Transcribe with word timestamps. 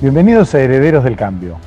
Bienvenidos 0.00 0.54
a 0.54 0.60
Herederos 0.60 1.04
del 1.04 1.14
Cambio. 1.14 1.58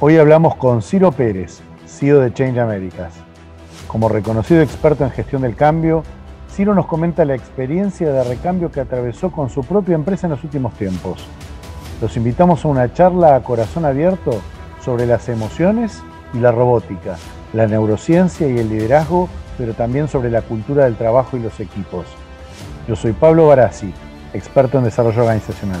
Hoy 0.00 0.16
hablamos 0.16 0.56
con 0.56 0.82
Ciro 0.82 1.12
Pérez, 1.12 1.60
CEO 1.86 2.18
de 2.18 2.34
Change 2.34 2.58
Americas. 2.58 3.14
Como 3.86 4.08
reconocido 4.08 4.60
experto 4.60 5.04
en 5.04 5.12
gestión 5.12 5.42
del 5.42 5.54
cambio, 5.54 6.02
Ciro 6.50 6.74
nos 6.74 6.86
comenta 6.86 7.24
la 7.24 7.36
experiencia 7.36 8.10
de 8.10 8.24
recambio 8.24 8.72
que 8.72 8.80
atravesó 8.80 9.30
con 9.30 9.50
su 9.50 9.62
propia 9.62 9.94
empresa 9.94 10.26
en 10.26 10.32
los 10.32 10.42
últimos 10.42 10.74
tiempos. 10.74 11.24
Los 12.02 12.16
invitamos 12.16 12.64
a 12.64 12.68
una 12.68 12.92
charla 12.92 13.36
a 13.36 13.44
corazón 13.44 13.84
abierto 13.84 14.32
sobre 14.84 15.06
las 15.06 15.28
emociones 15.28 16.02
y 16.34 16.38
la 16.40 16.50
robótica, 16.50 17.18
la 17.52 17.68
neurociencia 17.68 18.48
y 18.48 18.58
el 18.58 18.68
liderazgo, 18.68 19.28
pero 19.56 19.74
también 19.74 20.08
sobre 20.08 20.32
la 20.32 20.42
cultura 20.42 20.86
del 20.86 20.96
trabajo 20.96 21.36
y 21.36 21.40
los 21.40 21.60
equipos. 21.60 22.06
Yo 22.88 22.96
soy 22.96 23.12
Pablo 23.12 23.46
Barassi, 23.46 23.94
experto 24.34 24.78
en 24.78 24.84
desarrollo 24.84 25.20
organizacional. 25.20 25.78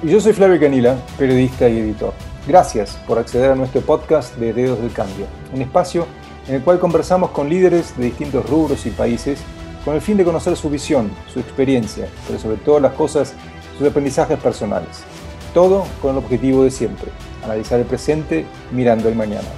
Y 0.00 0.10
yo 0.10 0.20
soy 0.20 0.32
Flavio 0.32 0.60
Canila, 0.60 0.96
periodista 1.18 1.68
y 1.68 1.76
editor. 1.76 2.12
Gracias 2.46 2.96
por 3.08 3.18
acceder 3.18 3.50
a 3.50 3.56
nuestro 3.56 3.80
podcast 3.80 4.36
de 4.36 4.52
Dedos 4.52 4.80
del 4.80 4.92
Cambio, 4.92 5.26
un 5.52 5.60
espacio 5.60 6.06
en 6.46 6.54
el 6.54 6.62
cual 6.62 6.78
conversamos 6.78 7.30
con 7.30 7.48
líderes 7.48 7.96
de 7.96 8.04
distintos 8.04 8.48
rubros 8.48 8.86
y 8.86 8.90
países 8.90 9.40
con 9.84 9.96
el 9.96 10.00
fin 10.00 10.16
de 10.16 10.24
conocer 10.24 10.56
su 10.56 10.70
visión, 10.70 11.10
su 11.32 11.40
experiencia, 11.40 12.08
pero 12.28 12.38
sobre 12.38 12.58
todas 12.58 12.80
las 12.80 12.92
cosas, 12.92 13.34
sus 13.76 13.88
aprendizajes 13.88 14.38
personales. 14.38 15.00
Todo 15.52 15.84
con 16.00 16.12
el 16.12 16.18
objetivo 16.18 16.62
de 16.62 16.70
siempre, 16.70 17.10
analizar 17.42 17.80
el 17.80 17.86
presente 17.86 18.46
mirando 18.70 19.08
el 19.08 19.16
mañana. 19.16 19.48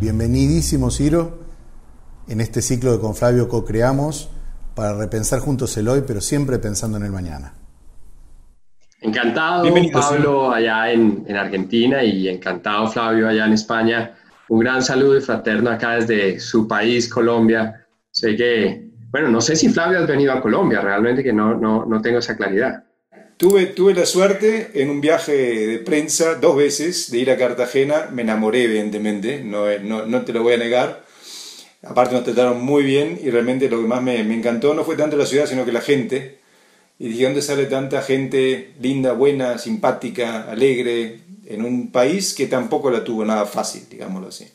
Bienvenidísimo, 0.00 0.90
Ciro, 0.90 1.38
en 2.26 2.40
este 2.40 2.62
ciclo 2.62 2.90
de 2.90 2.98
Con 2.98 3.14
Flavio 3.14 3.48
co-creamos 3.48 4.28
para 4.74 4.94
repensar 4.94 5.40
juntos 5.40 5.76
el 5.76 5.88
hoy, 5.88 6.02
pero 6.06 6.20
siempre 6.20 6.58
pensando 6.58 6.98
en 6.98 7.04
el 7.04 7.12
mañana. 7.12 7.54
Encantado, 9.00 9.68
Pablo, 9.92 10.50
allá 10.50 10.90
en, 10.90 11.24
en, 11.28 11.36
Argentina 11.36 12.02
y 12.02 12.26
encantado, 12.28 12.88
Flavio, 12.88 13.28
allá 13.28 13.44
en 13.44 13.52
España. 13.52 14.14
Un 14.48 14.60
gran 14.60 14.82
saludo 14.82 15.18
y 15.18 15.20
fraterno 15.20 15.70
acá 15.70 15.96
desde 15.96 16.40
su 16.40 16.66
país, 16.66 17.08
Colombia. 17.08 17.86
Sé 18.10 18.34
que, 18.34 18.88
bueno, 19.10 19.28
no 19.28 19.42
sé 19.42 19.56
si 19.56 19.68
Flavio 19.68 19.98
has 19.98 20.08
venido 20.08 20.32
a 20.32 20.40
Colombia, 20.40 20.80
realmente 20.80 21.22
que 21.22 21.34
no, 21.34 21.54
no, 21.54 21.84
no 21.84 22.00
tengo 22.00 22.18
esa 22.18 22.36
claridad. 22.36 22.84
Tuve, 23.36 23.66
tuve 23.66 23.94
la 23.94 24.06
suerte 24.06 24.70
en 24.74 24.88
un 24.88 25.00
viaje 25.00 25.32
de 25.66 25.78
prensa 25.80 26.36
dos 26.36 26.56
veces 26.56 27.10
de 27.10 27.18
ir 27.18 27.30
a 27.30 27.36
Cartagena, 27.36 28.08
me 28.10 28.22
enamoré 28.22 28.64
evidentemente, 28.64 29.42
no, 29.44 29.78
no, 29.80 30.06
no 30.06 30.22
te 30.22 30.32
lo 30.32 30.42
voy 30.42 30.54
a 30.54 30.58
negar, 30.58 31.03
Aparte 31.86 32.14
nos 32.14 32.24
trataron 32.24 32.62
muy 32.62 32.82
bien 32.82 33.18
y 33.22 33.30
realmente 33.30 33.68
lo 33.68 33.80
que 33.80 33.86
más 33.86 34.02
me, 34.02 34.20
encantó 34.20 34.74
no 34.74 34.84
fue 34.84 34.96
tanto 34.96 35.16
la 35.16 35.26
ciudad, 35.26 35.46
sino 35.46 35.64
que 35.64 35.72
la 35.72 35.80
gente. 35.80 36.38
Y 36.98 37.08
dije, 37.08 37.24
¿dónde 37.24 37.42
sale 37.42 37.66
tanta 37.66 38.02
gente 38.02 38.74
linda, 38.80 39.12
buena, 39.12 39.58
simpática, 39.58 40.50
alegre, 40.50 41.20
en 41.46 41.64
un 41.64 41.90
país 41.90 42.34
que 42.34 42.46
tampoco 42.46 42.90
la 42.90 43.04
tuvo 43.04 43.24
nada 43.24 43.44
fácil, 43.44 43.82
digámoslo 43.90 44.28
así? 44.28 44.46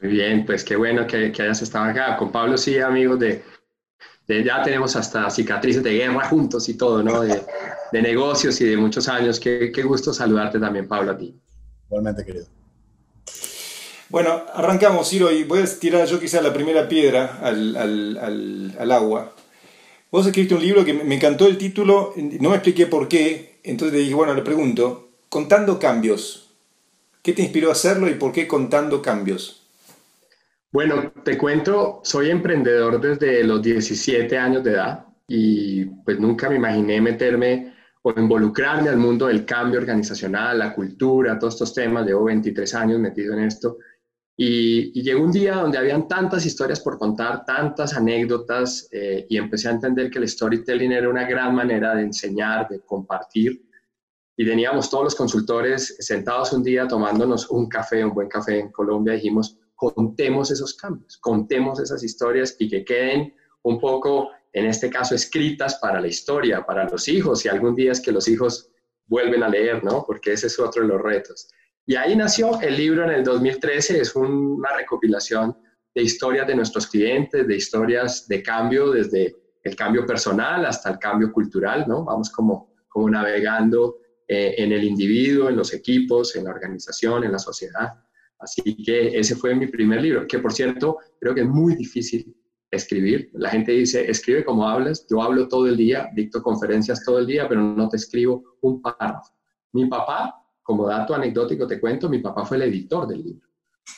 Muy 0.00 0.12
bien, 0.12 0.46
pues 0.46 0.64
qué 0.64 0.76
bueno 0.76 1.06
que, 1.06 1.30
que 1.32 1.42
hayas 1.42 1.60
estado 1.60 1.86
acá. 1.86 2.16
Con 2.16 2.32
Pablo 2.32 2.56
sí, 2.56 2.78
amigos, 2.78 3.18
de, 3.18 3.42
de, 4.26 4.44
ya 4.44 4.62
tenemos 4.62 4.96
hasta 4.96 5.28
cicatrices 5.28 5.82
de 5.82 5.92
guerra 5.92 6.28
juntos 6.28 6.68
y 6.68 6.74
todo, 6.74 7.02
¿no? 7.02 7.20
De, 7.20 7.42
de 7.92 8.02
negocios 8.02 8.60
y 8.60 8.64
de 8.66 8.76
muchos 8.76 9.08
años. 9.08 9.38
Qué, 9.38 9.70
qué 9.72 9.82
gusto 9.82 10.14
saludarte 10.14 10.58
también, 10.58 10.88
Pablo, 10.88 11.10
a 11.10 11.18
ti. 11.18 11.34
Igualmente, 11.88 12.24
querido. 12.24 12.46
Bueno, 14.10 14.42
arrancamos, 14.54 15.08
Ciro, 15.08 15.30
y 15.30 15.44
voy 15.44 15.60
a 15.60 15.78
tirar 15.78 16.04
yo 16.04 16.18
quizá 16.18 16.42
la 16.42 16.52
primera 16.52 16.88
piedra 16.88 17.38
al, 17.40 17.76
al, 17.76 18.74
al, 18.76 18.90
agua. 18.90 19.32
Vos 20.10 20.26
escribiste 20.26 20.56
un 20.56 20.62
libro 20.62 20.84
que 20.84 20.92
me 20.92 21.14
encantó 21.14 21.46
el 21.46 21.56
título, 21.56 22.12
no 22.16 22.50
me 22.50 22.56
expliqué 22.56 22.86
por 22.86 23.06
qué, 23.06 23.60
entonces 23.62 23.96
le 23.96 24.02
dije, 24.02 24.14
bueno, 24.14 24.34
le 24.34 24.42
pregunto, 24.42 25.10
contando 25.28 25.78
cambios, 25.78 26.50
¿qué 27.22 27.32
te 27.32 27.42
inspiró 27.42 27.68
a 27.68 27.72
hacerlo 27.72 28.08
y 28.08 28.14
por 28.14 28.32
qué 28.32 28.48
contando 28.48 29.00
cambios? 29.00 29.64
Bueno, 30.72 31.12
te 31.24 31.38
cuento, 31.38 32.00
soy 32.02 32.30
emprendedor 32.30 33.00
desde 33.00 33.44
los 33.44 33.62
17 33.62 34.36
años 34.36 34.64
de 34.64 34.72
edad 34.72 35.06
y 35.28 35.84
pues 35.84 36.18
nunca 36.18 36.50
me 36.50 36.56
imaginé 36.56 37.00
meterme 37.00 37.74
o 38.02 38.12
involucrarme 38.16 38.88
al 38.88 38.96
mundo 38.96 39.28
del 39.28 39.44
cambio 39.44 39.78
organizacional, 39.78 40.58
la 40.58 40.74
cultura, 40.74 41.38
todos 41.38 41.54
estos 41.54 41.74
temas. 41.74 42.06
Llevo 42.06 42.24
23 42.24 42.74
años 42.74 42.98
metido 42.98 43.34
en 43.34 43.44
esto 43.44 43.78
y, 44.42 45.02
llegó 45.02 45.22
un 45.22 45.32
día 45.32 45.56
donde 45.56 45.76
habían 45.76 46.08
tantas 46.08 46.46
historias 46.46 46.80
por 46.80 46.96
contar, 46.96 47.44
tantas 47.44 47.94
anécdotas, 47.94 48.88
eh, 48.90 49.26
y 49.28 49.36
empecé 49.36 49.68
a 49.68 49.72
entender 49.72 50.10
que 50.10 50.18
el 50.18 50.26
storytelling 50.26 50.92
era 50.92 51.10
una 51.10 51.28
gran 51.28 51.54
manera 51.54 51.94
de 51.94 52.04
enseñar, 52.04 52.66
de 52.66 52.80
compartir. 52.80 53.62
Y 54.34 54.46
teníamos 54.46 54.88
todos 54.88 55.04
los 55.04 55.14
consultores 55.14 55.94
sentados 55.98 56.54
un 56.54 56.62
día 56.62 56.88
tomándonos 56.88 57.50
un 57.50 57.68
café, 57.68 58.02
un 58.02 58.14
buen 58.14 58.30
café 58.30 58.60
en 58.60 58.72
Colombia, 58.72 59.12
dijimos, 59.12 59.58
contemos 59.74 60.50
esos 60.50 60.72
cambios, 60.72 61.18
contemos 61.18 61.78
esas 61.78 62.02
historias 62.02 62.56
y 62.58 62.70
que 62.70 62.82
queden 62.82 63.34
un 63.64 63.78
poco, 63.78 64.30
en 64.54 64.64
este 64.64 64.88
caso, 64.88 65.14
escritas 65.14 65.74
para 65.82 66.00
la 66.00 66.08
historia, 66.08 66.64
para 66.64 66.88
los 66.88 67.08
hijos, 67.08 67.44
y 67.44 67.50
algún 67.50 67.74
día 67.74 67.92
es 67.92 68.00
que 68.00 68.10
los 68.10 68.26
hijos 68.26 68.70
vuelven 69.04 69.42
a 69.42 69.50
leer, 69.50 69.84
¿no? 69.84 70.02
Porque 70.06 70.32
ese 70.32 70.46
es 70.46 70.58
otro 70.58 70.80
de 70.80 70.88
los 70.88 71.02
retos. 71.02 71.50
Y 71.86 71.96
ahí 71.96 72.14
nació 72.14 72.60
el 72.60 72.76
libro 72.76 73.04
en 73.04 73.10
el 73.10 73.24
2013, 73.24 74.00
es 74.00 74.14
una 74.14 74.76
recopilación 74.76 75.56
de 75.94 76.02
historias 76.02 76.46
de 76.46 76.54
nuestros 76.54 76.86
clientes, 76.86 77.46
de 77.46 77.56
historias 77.56 78.28
de 78.28 78.42
cambio, 78.42 78.90
desde 78.90 79.34
el 79.62 79.76
cambio 79.76 80.06
personal 80.06 80.64
hasta 80.66 80.90
el 80.90 80.98
cambio 80.98 81.32
cultural, 81.32 81.84
¿no? 81.88 82.04
Vamos 82.04 82.30
como, 82.30 82.72
como 82.88 83.10
navegando 83.10 83.98
eh, 84.28 84.54
en 84.58 84.72
el 84.72 84.84
individuo, 84.84 85.48
en 85.48 85.56
los 85.56 85.74
equipos, 85.74 86.36
en 86.36 86.44
la 86.44 86.50
organización, 86.50 87.24
en 87.24 87.32
la 87.32 87.38
sociedad. 87.38 87.94
Así 88.38 88.82
que 88.82 89.18
ese 89.18 89.36
fue 89.36 89.54
mi 89.54 89.66
primer 89.66 90.00
libro, 90.00 90.26
que 90.26 90.38
por 90.38 90.52
cierto 90.52 90.98
creo 91.18 91.34
que 91.34 91.42
es 91.42 91.48
muy 91.48 91.74
difícil 91.74 92.34
escribir. 92.70 93.30
La 93.34 93.50
gente 93.50 93.72
dice, 93.72 94.08
escribe 94.08 94.44
como 94.44 94.68
hablas. 94.68 95.06
Yo 95.10 95.22
hablo 95.22 95.48
todo 95.48 95.66
el 95.66 95.76
día, 95.76 96.08
dicto 96.14 96.42
conferencias 96.42 97.04
todo 97.04 97.18
el 97.18 97.26
día, 97.26 97.48
pero 97.48 97.60
no 97.60 97.88
te 97.88 97.96
escribo 97.96 98.56
un 98.62 98.80
párrafo. 98.80 99.32
Mi 99.72 99.86
papá 99.86 100.39
como 100.70 100.86
dato 100.86 101.16
anecdótico 101.16 101.66
te 101.66 101.80
cuento, 101.80 102.08
mi 102.08 102.20
papá 102.20 102.46
fue 102.46 102.56
el 102.56 102.62
editor 102.62 103.04
del 103.08 103.24
libro. 103.24 103.48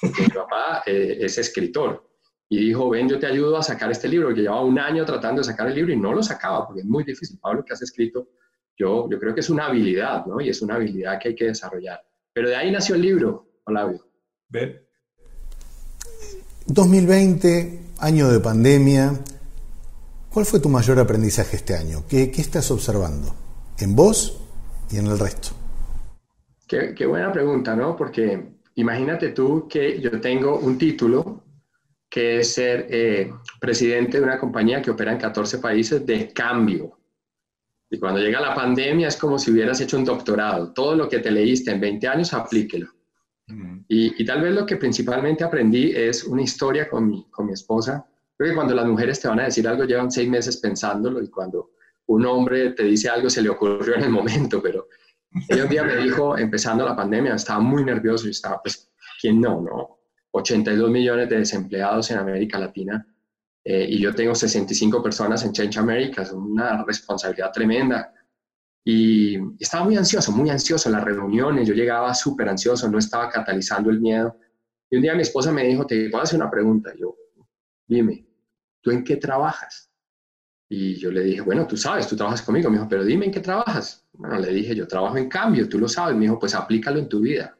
mi 0.02 0.26
papá 0.28 0.82
eh, 0.86 1.18
es 1.20 1.36
escritor. 1.36 2.08
Y 2.48 2.68
dijo, 2.68 2.88
ven, 2.88 3.10
yo 3.10 3.18
te 3.18 3.26
ayudo 3.26 3.58
a 3.58 3.62
sacar 3.62 3.90
este 3.90 4.08
libro, 4.08 4.34
que 4.34 4.40
llevaba 4.40 4.64
un 4.64 4.78
año 4.78 5.04
tratando 5.04 5.42
de 5.42 5.44
sacar 5.44 5.68
el 5.68 5.74
libro 5.74 5.92
y 5.92 5.98
no 5.98 6.14
lo 6.14 6.22
sacaba, 6.22 6.66
porque 6.66 6.80
es 6.80 6.86
muy 6.86 7.04
difícil. 7.04 7.38
Pablo, 7.38 7.62
que 7.62 7.74
has 7.74 7.82
escrito, 7.82 8.28
yo, 8.74 9.06
yo 9.10 9.18
creo 9.20 9.34
que 9.34 9.40
es 9.40 9.50
una 9.50 9.66
habilidad, 9.66 10.24
¿no? 10.24 10.40
Y 10.40 10.48
es 10.48 10.62
una 10.62 10.76
habilidad 10.76 11.18
que 11.20 11.28
hay 11.28 11.34
que 11.34 11.44
desarrollar. 11.44 12.00
Pero 12.32 12.48
de 12.48 12.56
ahí 12.56 12.72
nació 12.72 12.94
el 12.94 13.02
libro, 13.02 13.48
Olavio. 13.64 14.06
Ven. 14.48 14.80
2020, 16.68 17.80
año 17.98 18.30
de 18.30 18.40
pandemia. 18.40 19.20
¿Cuál 20.30 20.46
fue 20.46 20.58
tu 20.58 20.70
mayor 20.70 20.98
aprendizaje 20.98 21.56
este 21.56 21.76
año? 21.76 22.04
¿Qué, 22.08 22.30
qué 22.30 22.40
estás 22.40 22.70
observando? 22.70 23.34
En 23.76 23.94
vos 23.94 24.40
y 24.90 24.96
en 24.96 25.08
el 25.08 25.18
resto. 25.18 25.61
Qué, 26.96 27.04
buena 27.04 27.30
pregunta, 27.30 27.76
¿no? 27.76 27.94
Porque 27.94 28.42
imagínate 28.76 29.28
tú 29.30 29.68
que 29.68 30.00
yo 30.00 30.18
tengo 30.22 30.58
un 30.58 30.78
título 30.78 31.44
que 32.08 32.38
es 32.38 32.54
ser 32.54 32.86
eh, 32.88 33.30
presidente 33.60 34.18
de 34.18 34.24
una 34.24 34.38
compañía 34.38 34.80
que 34.80 34.90
opera 34.90 35.12
en 35.12 35.18
14 35.18 35.58
países 35.58 36.06
de 36.06 36.32
cambio. 36.32 36.98
Y 37.90 37.98
cuando 37.98 38.20
llega 38.20 38.40
la 38.40 38.54
pandemia 38.54 39.08
es 39.08 39.18
como 39.18 39.38
si 39.38 39.50
hubieras 39.50 39.82
hecho 39.82 39.98
un 39.98 40.04
doctorado. 40.06 40.72
Todo 40.72 40.96
lo 40.96 41.10
que 41.10 41.18
te 41.18 41.30
leíste 41.30 41.72
en 41.72 41.80
20 41.80 42.08
años, 42.08 42.32
aplíquelo. 42.32 42.88
y, 43.88 44.22
y, 44.22 44.24
tal 44.24 44.40
vez 44.40 44.54
lo 44.54 44.64
que 44.64 44.76
principalmente 44.76 45.44
aprendí 45.44 45.92
es 45.94 46.24
una 46.24 46.40
historia 46.40 46.88
con 46.88 47.06
mi, 47.06 47.28
con 47.30 47.46
mi 47.46 47.52
esposa. 47.52 48.06
Creo 48.34 48.50
que 48.50 48.56
cuando 48.56 48.74
las 48.74 48.86
mujeres 48.86 49.20
te 49.20 49.28
van 49.28 49.40
a 49.40 49.44
decir 49.44 49.68
algo, 49.68 49.84
llevan 49.84 50.10
seis 50.10 50.28
meses 50.28 50.56
pensándolo 50.56 51.22
y 51.22 51.28
cuando 51.28 51.72
un 52.06 52.24
hombre 52.24 52.70
te 52.70 52.84
dice 52.84 53.10
algo, 53.10 53.28
se 53.28 53.42
le 53.42 53.50
ocurrió 53.50 53.94
en 53.94 54.04
el 54.04 54.10
momento, 54.10 54.62
pero 54.62 54.88
ella 55.48 55.64
un 55.64 55.70
día 55.70 55.84
me 55.84 55.96
dijo, 55.96 56.36
empezando 56.36 56.84
la 56.84 56.96
pandemia, 56.96 57.34
estaba 57.34 57.60
muy 57.60 57.84
nervioso 57.84 58.26
y 58.26 58.30
estaba, 58.30 58.60
pues, 58.62 58.90
¿quién 59.20 59.40
no? 59.40 59.60
no? 59.60 59.98
82 60.32 60.90
millones 60.90 61.28
de 61.28 61.38
desempleados 61.38 62.10
en 62.10 62.18
América 62.18 62.58
Latina 62.58 63.06
eh, 63.64 63.86
y 63.88 64.00
yo 64.00 64.14
tengo 64.14 64.34
65 64.34 65.02
personas 65.02 65.44
en 65.44 65.52
Change 65.52 65.78
America, 65.78 66.22
es 66.22 66.32
una 66.32 66.84
responsabilidad 66.84 67.52
tremenda. 67.52 68.12
Y 68.84 69.38
estaba 69.62 69.84
muy 69.84 69.96
ansioso, 69.96 70.32
muy 70.32 70.50
ansioso 70.50 70.88
en 70.88 70.96
las 70.96 71.04
reuniones, 71.04 71.68
yo 71.68 71.74
llegaba 71.74 72.12
súper 72.14 72.48
ansioso, 72.48 72.90
no 72.90 72.98
estaba 72.98 73.28
catalizando 73.28 73.90
el 73.90 74.00
miedo. 74.00 74.36
Y 74.90 74.96
un 74.96 75.02
día 75.02 75.14
mi 75.14 75.22
esposa 75.22 75.52
me 75.52 75.64
dijo, 75.64 75.86
te 75.86 76.10
puedo 76.10 76.24
hacer 76.24 76.40
una 76.40 76.50
pregunta. 76.50 76.92
yo, 76.98 77.16
dime, 77.86 78.26
¿tú 78.80 78.90
en 78.90 79.04
qué 79.04 79.16
trabajas? 79.16 79.91
Y 80.74 80.94
yo 80.94 81.12
le 81.12 81.22
dije, 81.22 81.42
bueno, 81.42 81.66
tú 81.66 81.76
sabes, 81.76 82.08
tú 82.08 82.16
trabajas 82.16 82.40
conmigo. 82.40 82.70
Me 82.70 82.78
dijo, 82.78 82.88
pero 82.88 83.04
dime 83.04 83.26
en 83.26 83.30
qué 83.30 83.40
trabajas. 83.40 84.06
Bueno, 84.14 84.38
le 84.38 84.54
dije, 84.54 84.74
yo 84.74 84.88
trabajo 84.88 85.18
en 85.18 85.28
cambio, 85.28 85.68
tú 85.68 85.78
lo 85.78 85.86
sabes. 85.86 86.16
Me 86.16 86.22
dijo, 86.22 86.38
pues 86.38 86.54
aplícalo 86.54 86.98
en 86.98 87.10
tu 87.10 87.20
vida. 87.20 87.54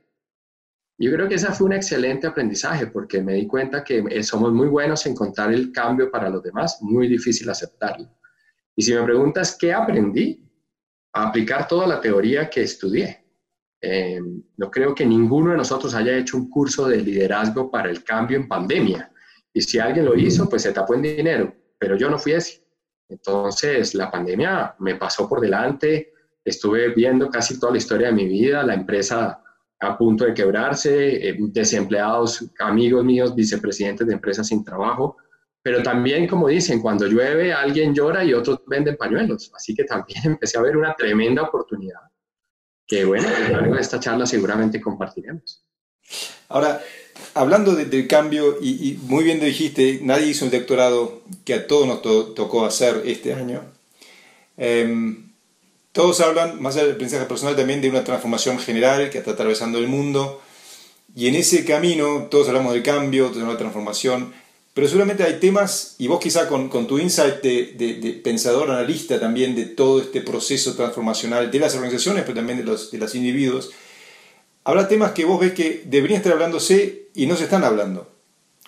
Yo 0.97 1.13
creo 1.13 1.29
que 1.29 1.35
ese 1.35 1.53
fue 1.53 1.67
un 1.67 1.75
excelente 1.75 2.27
aprendizaje 2.27 2.87
porque 2.87 3.21
me 3.21 3.35
di 3.35 3.47
cuenta 3.47 3.85
que 3.85 4.03
eh, 4.09 4.23
somos 4.23 4.55
muy 4.55 4.67
buenos 4.67 5.05
en 5.05 5.15
contar 5.15 5.53
el 5.53 5.73
cambio 5.73 6.11
para 6.11 6.31
los 6.31 6.43
demás, 6.43 6.79
muy 6.81 7.07
difícil 7.07 7.51
aceptarlo. 7.51 8.09
Y 8.75 8.83
si 8.83 8.95
me 8.95 9.03
preguntas 9.03 9.59
qué 9.61 9.75
aprendí, 9.75 10.49
a 11.13 11.29
aplicar 11.29 11.69
toda 11.69 11.87
la 11.87 12.01
teoría 12.01 12.49
que 12.49 12.63
estudié. 12.63 13.27
Eh, 13.79 14.23
no 14.57 14.71
creo 14.71 14.95
que 14.95 15.05
ninguno 15.05 15.51
de 15.51 15.59
nosotros 15.59 15.95
haya 15.95 16.17
hecho 16.17 16.39
un 16.39 16.49
curso 16.49 16.89
de 16.89 17.03
liderazgo 17.03 17.71
para 17.71 17.91
el 17.91 18.03
cambio 18.03 18.39
en 18.39 18.49
pandemia. 18.49 19.13
Y 19.53 19.61
si 19.61 19.79
alguien 19.79 20.07
lo 20.07 20.17
hizo, 20.17 20.49
pues 20.49 20.63
se 20.63 20.73
tapó 20.73 20.95
en 20.95 21.03
dinero, 21.03 21.55
pero 21.79 21.95
yo 21.95 22.09
no 22.09 22.19
fui 22.19 22.33
ese. 22.33 22.62
Entonces, 23.13 23.95
la 23.95 24.11
pandemia 24.11 24.75
me 24.79 24.97
pasó 24.97 25.29
por 25.29 25.41
delante, 25.41 26.13
estuve 26.45 26.89
viendo 26.95 27.29
casi 27.29 27.61
toda 27.61 27.73
la 27.73 27.79
historia 27.79 28.09
de 28.09 28.15
mi 28.15 28.27
vida, 28.27 28.63
la 28.63 28.75
empresa 28.75 29.39
a 29.81 29.99
punto 29.99 30.25
de 30.25 30.35
quebrarse, 30.35 31.29
eh, 31.29 31.37
desempleados, 31.39 32.45
amigos 32.61 33.05
míos, 33.05 33.35
vicepresidentes 33.35 34.07
de 34.07 34.15
empresas 34.15 34.47
sin 34.47 34.65
trabajo, 34.65 35.17
pero 35.63 35.83
también, 35.83 36.27
como 36.27 36.49
dicen, 36.49 36.81
cuando 36.81 37.07
llueve 37.07 37.53
alguien 37.53 37.95
llora 37.95 38.25
y 38.25 38.33
otros 38.33 38.61
venden 38.67 38.97
pañuelos. 38.97 39.53
Así 39.55 39.75
que 39.75 39.85
también 39.85 40.21
empecé 40.25 40.59
a 40.59 40.63
ver 40.63 40.77
una 40.77 40.95
tremenda 40.95 41.43
oportunidad 41.43 42.01
que, 42.87 43.05
bueno, 43.05 43.29
a 43.29 43.41
lo 43.41 43.49
largo 43.49 43.75
de 43.75 43.81
esta 43.81 44.01
charla 44.01 44.27
seguramente 44.27 44.81
compartiremos. 44.81 45.65
Ahora, 46.49 46.81
hablando 47.35 47.75
del 47.75 48.09
cambio, 48.09 48.59
y, 48.61 48.99
muy 49.03 49.25
bien 49.25 49.41
dijiste, 49.41 50.01
nadie 50.03 50.29
hizo 50.29 50.45
un 50.45 50.51
doctorado 50.51 51.23
que 51.45 51.55
a 51.55 51.67
todos 51.67 51.87
nos 51.87 52.03
tocó 52.03 52.65
hacer 52.65 53.03
este 53.07 53.35
año. 53.35 53.63
Em, 54.57 55.31
todos 55.93 56.21
hablan, 56.21 56.61
más 56.61 56.75
allá 56.75 56.85
del 56.85 56.95
aprendizaje 56.95 57.27
personal, 57.27 57.57
también 57.57 57.81
de 57.81 57.91
una 57.91 58.05
transformación 58.05 58.59
general 58.59 59.11
que 59.11 59.19
está 59.19 59.33
atravesando 59.33 59.79
el 59.79 59.89
mundo. 59.89 60.41
Y 61.15 61.29
en 61.29 61.35
ese 61.35 61.65
camino, 61.65 62.29
todos 62.31 62.49
hablamos 62.49 62.73
del 62.73 62.83
cambio, 62.83 63.29
de 63.29 63.43
una 63.43 63.59
transformación, 63.59 64.33
pero 64.75 64.87
seguramente 64.87 65.23
hay 65.23 65.39
temas, 65.39 65.97
y 65.99 66.07
vos 66.07 66.19
quizá 66.19 66.49
con, 66.49 66.71
con 66.71 66.87
tu 66.87 66.99
insight 66.99 67.43
de, 67.43 67.75
de, 67.75 68.13
pensador, 68.13 68.71
analista 68.71 69.21
también 69.21 69.55
de 69.55 69.67
todo 69.67 70.01
este 70.01 70.23
proceso 70.23 70.75
transformacional 70.75 71.51
de 71.51 71.59
las 71.59 71.75
organizaciones, 71.75 72.23
pero 72.23 72.37
también 72.37 72.59
de 72.59 72.65
los, 72.65 72.91
de 72.91 72.97
los 72.97 73.15
individuos, 73.15 73.71
habrá 74.65 74.89
temas 74.89 75.13
que 75.13 75.25
vos 75.25 75.41
ves 75.41 75.53
que 75.53 75.85
deberían 75.87 76.19
estar 76.19 76.33
hablándose 76.33 77.11
y 77.15 77.27
no 77.27 77.37
se 77.37 77.45
están 77.45 77.65
hablando. 77.65 78.11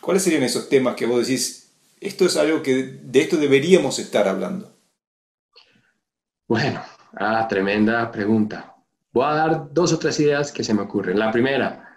¿Cuáles 0.00 0.22
serían 0.22 0.42
esos 0.42 0.68
temas 0.68 0.96
que 0.96 1.06
vos 1.06 1.26
decís, 1.26 1.72
esto 2.00 2.26
es 2.26 2.36
algo 2.36 2.62
que 2.62 2.98
de 3.02 3.20
esto 3.20 3.36
deberíamos 3.36 3.98
estar 3.98 4.28
hablando? 4.28 4.74
Bueno, 6.46 6.82
ah, 7.16 7.46
tremenda 7.48 8.10
pregunta. 8.10 8.74
Voy 9.12 9.24
a 9.24 9.34
dar 9.34 9.72
dos 9.72 9.92
o 9.92 9.98
tres 9.98 10.18
ideas 10.20 10.52
que 10.52 10.64
se 10.64 10.74
me 10.74 10.82
ocurren. 10.82 11.18
La 11.18 11.30
primera, 11.30 11.96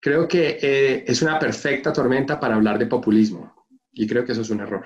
creo 0.00 0.28
que 0.28 0.58
eh, 0.60 1.04
es 1.06 1.22
una 1.22 1.38
perfecta 1.38 1.92
tormenta 1.92 2.38
para 2.38 2.56
hablar 2.56 2.78
de 2.78 2.86
populismo 2.86 3.66
y 3.92 4.06
creo 4.06 4.24
que 4.24 4.32
eso 4.32 4.42
es 4.42 4.50
un 4.50 4.60
error. 4.60 4.84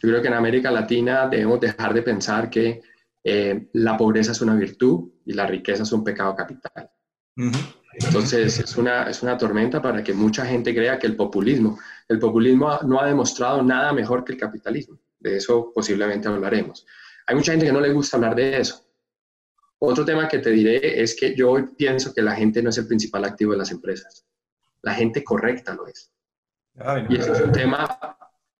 Yo 0.00 0.10
creo 0.10 0.22
que 0.22 0.28
en 0.28 0.34
América 0.34 0.70
Latina 0.70 1.26
debemos 1.28 1.58
dejar 1.58 1.92
de 1.92 2.02
pensar 2.02 2.48
que 2.48 2.80
eh, 3.24 3.68
la 3.72 3.96
pobreza 3.96 4.32
es 4.32 4.40
una 4.40 4.54
virtud 4.54 5.10
y 5.26 5.32
la 5.32 5.46
riqueza 5.46 5.82
es 5.82 5.92
un 5.92 6.04
pecado 6.04 6.36
capital. 6.36 6.90
Entonces, 7.94 8.58
es 8.58 8.76
una, 8.76 9.04
es 9.04 9.22
una 9.22 9.36
tormenta 9.36 9.80
para 9.80 10.02
que 10.02 10.12
mucha 10.12 10.44
gente 10.46 10.74
crea 10.74 10.98
que 10.98 11.06
el 11.06 11.16
populismo, 11.16 11.78
el 12.08 12.18
populismo 12.18 12.78
no 12.84 13.00
ha 13.00 13.06
demostrado 13.06 13.62
nada 13.62 13.92
mejor 13.92 14.24
que 14.24 14.32
el 14.32 14.38
capitalismo. 14.38 14.98
De 15.18 15.36
eso 15.36 15.72
posiblemente 15.74 16.28
hablaremos. 16.28 16.86
Hay 17.26 17.34
mucha 17.34 17.52
gente 17.52 17.66
que 17.66 17.72
no 17.72 17.80
le 17.80 17.92
gusta 17.92 18.16
hablar 18.16 18.34
de 18.36 18.58
eso. 18.58 18.84
Otro 19.80 20.04
tema 20.04 20.28
que 20.28 20.38
te 20.38 20.50
diré 20.50 21.00
es 21.00 21.14
que 21.14 21.34
yo 21.34 21.56
pienso 21.76 22.12
que 22.12 22.22
la 22.22 22.34
gente 22.34 22.62
no 22.62 22.70
es 22.70 22.78
el 22.78 22.86
principal 22.86 23.24
activo 23.24 23.52
de 23.52 23.58
las 23.58 23.70
empresas. 23.70 24.24
La 24.82 24.94
gente 24.94 25.22
correcta 25.22 25.74
lo 25.74 25.86
es. 25.86 26.10
y 27.08 27.16
eso 27.16 27.32
es 27.32 27.40
un 27.40 27.52
tema 27.52 27.98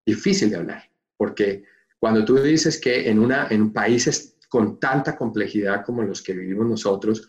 difícil 0.04 0.50
de 0.50 0.56
hablar, 0.56 0.90
porque 1.16 1.64
cuando 1.98 2.24
tú 2.24 2.36
dices 2.36 2.80
que 2.80 3.08
en, 3.08 3.18
una, 3.18 3.48
en 3.50 3.72
países 3.72 4.36
con 4.48 4.80
tanta 4.80 5.16
complejidad 5.16 5.84
como 5.84 6.02
los 6.02 6.22
que 6.22 6.32
vivimos 6.32 6.66
nosotros, 6.66 7.28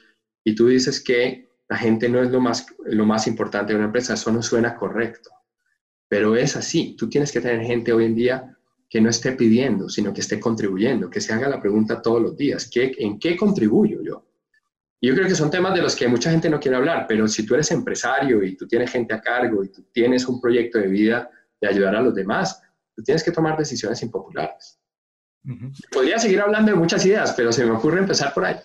y 0.50 0.56
tú 0.56 0.68
dices 0.68 1.00
que 1.04 1.48
la 1.68 1.78
gente 1.78 2.10
no 2.10 2.24
es 2.24 2.32
lo 2.32 2.42
más, 2.42 2.66
lo 2.86 3.06
más 3.06 3.28
importante 3.28 3.72
de 3.72 3.78
una 3.78 3.86
empresa, 3.86 4.16
eso 4.16 4.32
no 4.32 4.42
suena 4.42 4.76
correcto. 4.76 5.30
Pero 6.08 6.36
es 6.36 6.56
así, 6.56 6.96
tú 6.98 7.08
tienes 7.08 7.32
que 7.32 7.40
tener 7.40 7.64
gente 7.64 7.94
hoy 7.94 8.06
en 8.06 8.16
día 8.16 8.58
que 8.90 9.00
no 9.00 9.12
esté 9.12 9.34
pidiendo, 9.34 9.90
sino 9.90 10.12
que 10.12 10.22
esté 10.22 10.40
contribuyendo, 10.40 11.08
que 11.08 11.22
se 11.22 11.34
haga 11.34 11.48
la 11.48 11.62
pregunta 11.62 12.02
todos 12.02 12.20
los 12.20 12.36
días, 12.36 12.68
¿qué, 12.74 12.96
¿en 12.98 13.20
qué 13.20 13.38
contribuyo 13.38 14.02
yo? 14.02 14.26
yo 15.02 15.14
creo 15.14 15.28
que 15.28 15.36
son 15.36 15.52
temas 15.52 15.74
de 15.76 15.82
los 15.82 15.96
que 15.96 16.08
mucha 16.08 16.32
gente 16.32 16.50
no 16.50 16.60
quiere 16.60 16.76
hablar, 16.76 17.06
pero 17.08 17.28
si 17.28 17.46
tú 17.46 17.54
eres 17.54 17.72
empresario 17.72 18.44
y 18.44 18.58
tú 18.58 18.68
tienes 18.68 18.92
gente 18.92 19.14
a 19.14 19.22
cargo 19.22 19.64
y 19.64 19.70
tú 19.70 19.84
tienes 19.94 20.28
un 20.28 20.42
proyecto 20.42 20.80
de 20.80 20.88
vida 20.88 21.30
de 21.62 21.68
ayudar 21.68 21.96
a 21.96 22.02
los 22.02 22.14
demás, 22.14 22.62
tú 22.94 23.04
tienes 23.04 23.24
que 23.24 23.32
tomar 23.32 23.58
decisiones 23.58 24.02
impopulares. 24.02 24.78
Podría 25.92 26.20
seguir 26.20 26.42
hablando 26.42 26.72
de 26.72 26.78
muchas 26.78 27.06
ideas, 27.06 27.34
pero 27.38 27.54
se 27.54 27.66
me 27.66 27.72
ocurre 27.72 28.00
empezar 28.00 28.34
por 28.34 28.44
ahí. 28.44 28.58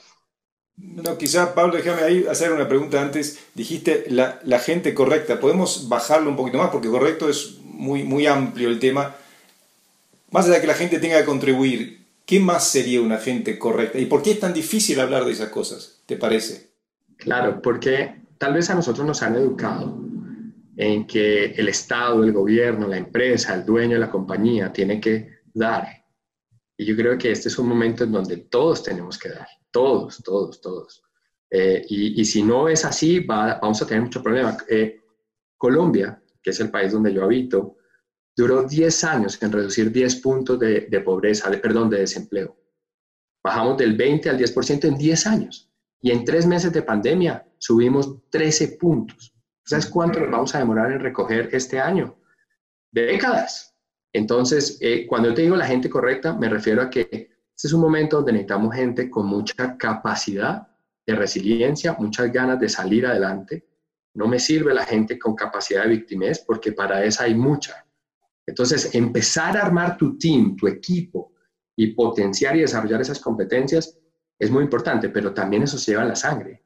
No, 0.76 1.17
quizá, 1.19 1.55
Pablo, 1.55 1.76
déjame 1.76 2.03
ahí 2.03 2.26
hacer 2.29 2.53
una 2.53 2.69
pregunta 2.69 3.00
antes. 3.00 3.38
Dijiste 3.55 4.06
la, 4.09 4.59
gente 4.59 4.93
correcta. 4.94 5.38
¿Podemos 5.38 5.88
bajarlo 5.88 6.31
un 6.31 6.37
poquito 6.37 6.59
más? 6.59 6.71
Porque 6.71 6.88
correcto 6.88 7.29
es 7.29 7.59
muy, 7.62 8.03
muy 8.03 8.26
amplio 8.26 8.69
el 8.69 8.81
tema. 8.81 9.15
Más 10.31 10.47
allá 10.47 10.56
de 10.56 10.61
que 10.62 10.67
la 10.67 10.75
gente 10.75 10.99
tenga 10.99 11.19
que 11.19 11.25
contribuir, 11.25 12.05
¿qué 12.26 12.41
más 12.41 12.69
sería 12.69 13.00
una 13.00 13.19
gente 13.19 13.59
correcta? 13.59 13.99
¿Y 13.99 14.06
por 14.06 14.23
qué 14.23 14.32
es 14.32 14.41
tan 14.41 14.53
difícil 14.53 14.99
hablar 14.99 15.25
de 15.25 15.32
esas 15.32 15.50
cosas, 15.50 16.00
te 16.06 16.17
parece? 16.17 16.71
Claro, 17.17 17.62
porque 17.62 18.23
tal 18.38 18.55
vez 18.55 18.69
a 18.70 18.75
nosotros 18.75 19.06
nos 19.06 19.23
han 19.23 19.37
educado 19.37 19.97
en 20.77 21.06
que 21.06 21.53
el 21.53 21.69
Estado, 21.69 22.25
el 22.25 22.32
gobierno, 22.32 22.88
la 22.88 22.97
empresa, 22.97 23.55
el 23.55 23.65
dueño 23.65 23.94
de 23.94 24.00
la 24.00 24.11
compañía 24.11 24.73
tiene 24.73 25.00
que 25.00 25.38
dar. 25.53 25.87
Y 26.77 26.85
yo 26.85 26.97
creo 26.97 27.17
que 27.17 27.31
este 27.31 27.49
es 27.49 27.59
un 27.59 27.69
momento 27.69 28.03
en 28.03 28.11
donde 28.11 28.38
todos 28.38 28.82
tenemos 28.82 29.17
que 29.17 29.29
dar 29.29 29.47
todos, 29.75 30.23
todos, 30.23 30.61
todos. 30.61 31.03
Eh, 31.50 31.85
y, 31.88 32.25
si 32.25 32.44
no 32.44 32.69
es 32.69 32.85
así, 32.85 33.19
vamos 33.21 33.82
a 33.82 33.87
tener 33.87 34.05
mucho 34.05 34.23
problema. 34.23 34.56
Eh, 34.69 35.00
Colombia, 35.59 36.23
que 36.41 36.50
es 36.50 36.61
el 36.61 36.71
país 36.71 36.93
donde 36.93 37.12
yo 37.12 37.25
habito, 37.25 37.79
duró 38.37 38.62
10 38.62 39.05
años 39.05 39.43
en 39.43 39.50
reducir 39.50 39.91
10 39.91 40.17
puntos 40.17 40.61
de, 40.61 41.03
pobreza, 41.05 41.50
de, 41.50 41.59
perdón, 41.59 41.91
de 41.91 41.99
desempleo. 41.99 42.56
Bajamos 43.43 43.76
del 43.76 43.97
20 43.97 44.31
al 44.31 44.38
10% 44.38 44.85
en 44.85 44.97
10 44.97 45.26
años. 45.26 45.71
Y 46.00 46.12
en 46.12 46.25
tres 46.25 46.47
meses 46.47 46.73
de 46.73 46.82
pandemia 46.82 47.44
subimos 47.59 48.31
13 48.31 48.77
puntos. 48.79 49.35
¿Sabes 49.65 49.87
cuánto 49.87 50.20
nos 50.20 50.31
vamos 50.31 50.55
a 50.55 50.59
demorar 50.59 50.93
en 50.93 51.00
recoger 51.00 51.49
este 51.53 51.81
año? 51.81 52.17
Décadas. 52.93 53.75
Entonces, 54.12 54.79
eh, 54.81 55.05
cuando 55.09 55.31
yo 55.31 55.35
te 55.35 55.43
digo 55.43 55.56
la 55.56 55.67
gente 55.67 55.91
correcta, 55.91 56.32
me 56.34 56.49
refiero 56.49 56.82
a 56.82 56.91
que 56.91 57.33
este 57.56 57.69
es 57.69 57.73
un 57.73 57.81
momento 57.81 58.17
donde 58.17 58.32
necesitamos 58.32 58.75
gente 58.75 59.11
con 59.11 59.27
mucha 59.27 59.77
capacidad 59.77 60.69
de 61.06 61.15
resiliencia, 61.15 61.96
muchas 61.99 62.32
ganas 62.32 62.58
de 62.58 62.69
salir 62.69 63.06
adelante. 63.06 63.69
No 64.15 64.27
me 64.27 64.39
sirve 64.39 64.75
la 64.75 64.84
gente 64.84 65.19
con 65.19 65.34
capacidad 65.34 65.84
de 65.84 65.91
victimez 65.91 66.41
porque 66.41 66.73
para 66.73 67.05
esa 67.05 67.25
hay 67.25 67.34
mucha. 67.34 67.87
Entonces, 68.46 68.94
empezar 68.94 69.56
a 69.56 69.63
armar 69.63 69.96
tu 69.96 70.19
team, 70.19 70.56
tu 70.56 70.67
equipo 70.67 71.32
y 71.77 71.94
potenciar 71.94 72.56
y 72.56 72.61
desarrollar 72.61 73.01
esas 73.01 73.20
competencias 73.20 73.99
es 74.39 74.51
muy 74.51 74.65
importante, 74.65 75.08
pero 75.08 75.32
también 75.32 75.63
eso 75.63 75.79
se 75.79 75.93
lleva 75.93 76.03
en 76.03 76.08
la 76.08 76.17
sangre. 76.17 76.63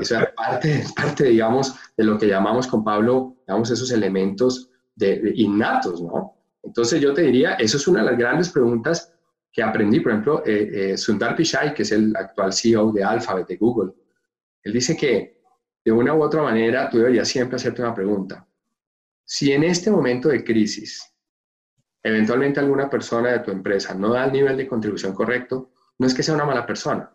Eso 0.00 0.20
es 0.20 0.28
parte, 0.36 0.84
parte, 0.94 1.24
digamos, 1.24 1.74
de 1.96 2.04
lo 2.04 2.16
que 2.16 2.28
llamamos 2.28 2.66
con 2.68 2.84
Pablo, 2.84 3.36
digamos, 3.46 3.70
esos 3.70 3.90
elementos 3.90 4.70
de 4.94 5.32
innatos, 5.34 6.00
¿no? 6.00 6.36
Entonces 6.62 7.00
yo 7.00 7.12
te 7.12 7.22
diría, 7.22 7.54
eso 7.54 7.76
es 7.76 7.88
una 7.88 8.00
de 8.00 8.10
las 8.10 8.18
grandes 8.18 8.50
preguntas 8.50 9.12
que 9.52 9.62
aprendí, 9.62 10.00
por 10.00 10.12
ejemplo, 10.12 10.42
eh, 10.46 10.92
eh, 10.92 10.96
Sundar 10.96 11.34
Pichai, 11.34 11.74
que 11.74 11.82
es 11.82 11.92
el 11.92 12.14
actual 12.14 12.52
CEO 12.52 12.92
de 12.92 13.02
Alphabet, 13.02 13.46
de 13.48 13.56
Google, 13.56 13.92
él 14.62 14.72
dice 14.72 14.96
que 14.96 15.40
de 15.84 15.92
una 15.92 16.14
u 16.14 16.22
otra 16.22 16.42
manera 16.42 16.88
tú 16.88 16.98
deberías 16.98 17.28
siempre 17.28 17.56
hacerte 17.56 17.82
una 17.82 17.94
pregunta. 17.94 18.46
Si 19.24 19.52
en 19.52 19.64
este 19.64 19.90
momento 19.90 20.28
de 20.28 20.44
crisis, 20.44 21.14
eventualmente 22.02 22.60
alguna 22.60 22.88
persona 22.88 23.32
de 23.32 23.38
tu 23.40 23.50
empresa 23.50 23.94
no 23.94 24.12
da 24.12 24.24
el 24.26 24.32
nivel 24.32 24.56
de 24.56 24.68
contribución 24.68 25.14
correcto, 25.14 25.72
no 25.98 26.06
es 26.06 26.14
que 26.14 26.22
sea 26.22 26.34
una 26.34 26.44
mala 26.44 26.66
persona, 26.66 27.10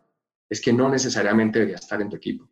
es 0.50 0.62
que 0.62 0.74
no 0.74 0.90
necesariamente 0.90 1.60
debería 1.60 1.78
estar 1.78 2.02
en 2.02 2.10
tu 2.10 2.18
equipo. 2.18 2.50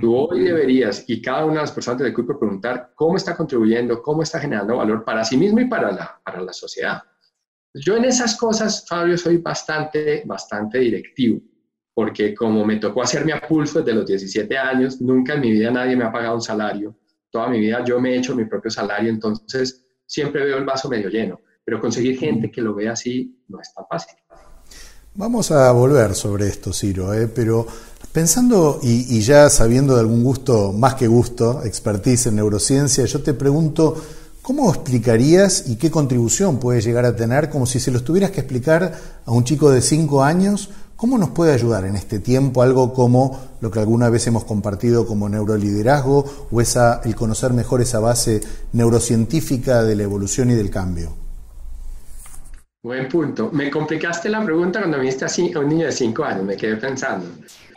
Tú 0.00 0.16
hoy 0.16 0.42
deberías, 0.42 1.04
y 1.06 1.22
cada 1.22 1.44
una 1.44 1.54
de 1.54 1.60
las 1.60 1.72
personas 1.72 1.98
del 1.98 2.10
equipo, 2.10 2.36
preguntar 2.36 2.92
cómo 2.96 3.16
está 3.16 3.36
contribuyendo, 3.36 4.02
cómo 4.02 4.22
está 4.22 4.40
generando 4.40 4.76
valor 4.76 5.04
para 5.04 5.24
sí 5.24 5.36
mismo 5.36 5.60
y 5.60 5.66
para 5.66 5.92
la, 5.92 6.20
para 6.24 6.40
la 6.40 6.52
sociedad. 6.52 7.00
Yo 7.74 7.96
en 7.96 8.04
esas 8.04 8.36
cosas, 8.36 8.86
Fabio, 8.88 9.16
soy 9.18 9.38
bastante, 9.38 10.22
bastante 10.24 10.78
directivo, 10.78 11.40
porque 11.94 12.34
como 12.34 12.64
me 12.64 12.76
tocó 12.76 13.02
hacerme 13.02 13.32
a 13.32 13.40
pulso 13.40 13.80
desde 13.80 13.94
los 13.94 14.06
17 14.06 14.56
años, 14.56 15.00
nunca 15.00 15.34
en 15.34 15.40
mi 15.40 15.52
vida 15.52 15.70
nadie 15.70 15.96
me 15.96 16.04
ha 16.04 16.12
pagado 16.12 16.36
un 16.36 16.42
salario. 16.42 16.96
Toda 17.30 17.48
mi 17.48 17.60
vida 17.60 17.84
yo 17.84 18.00
me 18.00 18.14
he 18.14 18.18
hecho 18.18 18.34
mi 18.34 18.46
propio 18.46 18.70
salario, 18.70 19.10
entonces 19.10 19.84
siempre 20.06 20.44
veo 20.44 20.58
el 20.58 20.64
vaso 20.64 20.88
medio 20.88 21.08
lleno. 21.10 21.40
Pero 21.64 21.80
conseguir 21.80 22.18
gente 22.18 22.50
que 22.50 22.62
lo 22.62 22.74
vea 22.74 22.92
así 22.92 23.44
no 23.48 23.60
es 23.60 23.72
tan 23.74 23.84
fácil. 23.88 24.16
Vamos 25.14 25.50
a 25.50 25.70
volver 25.72 26.14
sobre 26.14 26.46
esto, 26.46 26.72
Ciro, 26.72 27.12
¿eh? 27.12 27.28
pero 27.28 27.66
Pensando 28.12 28.80
y, 28.82 29.20
ya 29.20 29.50
sabiendo 29.50 29.94
de 29.94 30.00
algún 30.00 30.24
gusto, 30.24 30.72
más 30.72 30.94
que 30.94 31.06
gusto, 31.06 31.62
expertise 31.62 32.26
en 32.26 32.36
neurociencia, 32.36 33.04
yo 33.04 33.22
te 33.22 33.34
pregunto, 33.34 33.94
¿cómo 34.48 34.70
explicarías 34.70 35.68
y 35.68 35.76
qué 35.76 35.90
contribución 35.90 36.58
puede 36.58 36.80
llegar 36.80 37.04
a 37.04 37.14
tener, 37.14 37.50
como 37.50 37.66
si 37.66 37.78
se 37.80 37.90
lo 37.90 38.02
tuvieras 38.02 38.30
que 38.30 38.40
explicar 38.40 38.94
a 39.26 39.30
un 39.30 39.44
chico 39.44 39.70
de 39.70 39.82
5 39.82 40.24
años, 40.24 40.70
cómo 40.96 41.18
nos 41.18 41.28
puede 41.32 41.52
ayudar 41.52 41.84
en 41.84 41.96
este 41.96 42.18
tiempo 42.18 42.62
algo 42.62 42.94
como 42.94 43.38
lo 43.60 43.70
que 43.70 43.78
alguna 43.78 44.08
vez 44.08 44.26
hemos 44.26 44.44
compartido 44.44 45.06
como 45.06 45.28
neuroliderazgo 45.28 46.48
o 46.50 46.62
el 46.62 47.14
conocer 47.14 47.52
mejor 47.52 47.82
esa 47.82 48.00
base 48.00 48.40
neurocientífica 48.72 49.82
de 49.82 49.96
la 49.96 50.04
evolución 50.04 50.50
y 50.50 50.54
del 50.54 50.70
cambio? 50.70 51.12
Buen 52.82 53.06
punto. 53.06 53.50
Me 53.52 53.70
complicaste 53.70 54.30
la 54.30 54.42
pregunta 54.42 54.78
cuando 54.78 54.96
me 54.96 55.04
diste 55.04 55.26
a 55.26 55.58
un 55.60 55.68
niño 55.68 55.84
de 55.84 55.92
5 55.92 56.24
años, 56.24 56.44
me 56.44 56.56
quedé 56.56 56.76
pensando. 56.76 57.26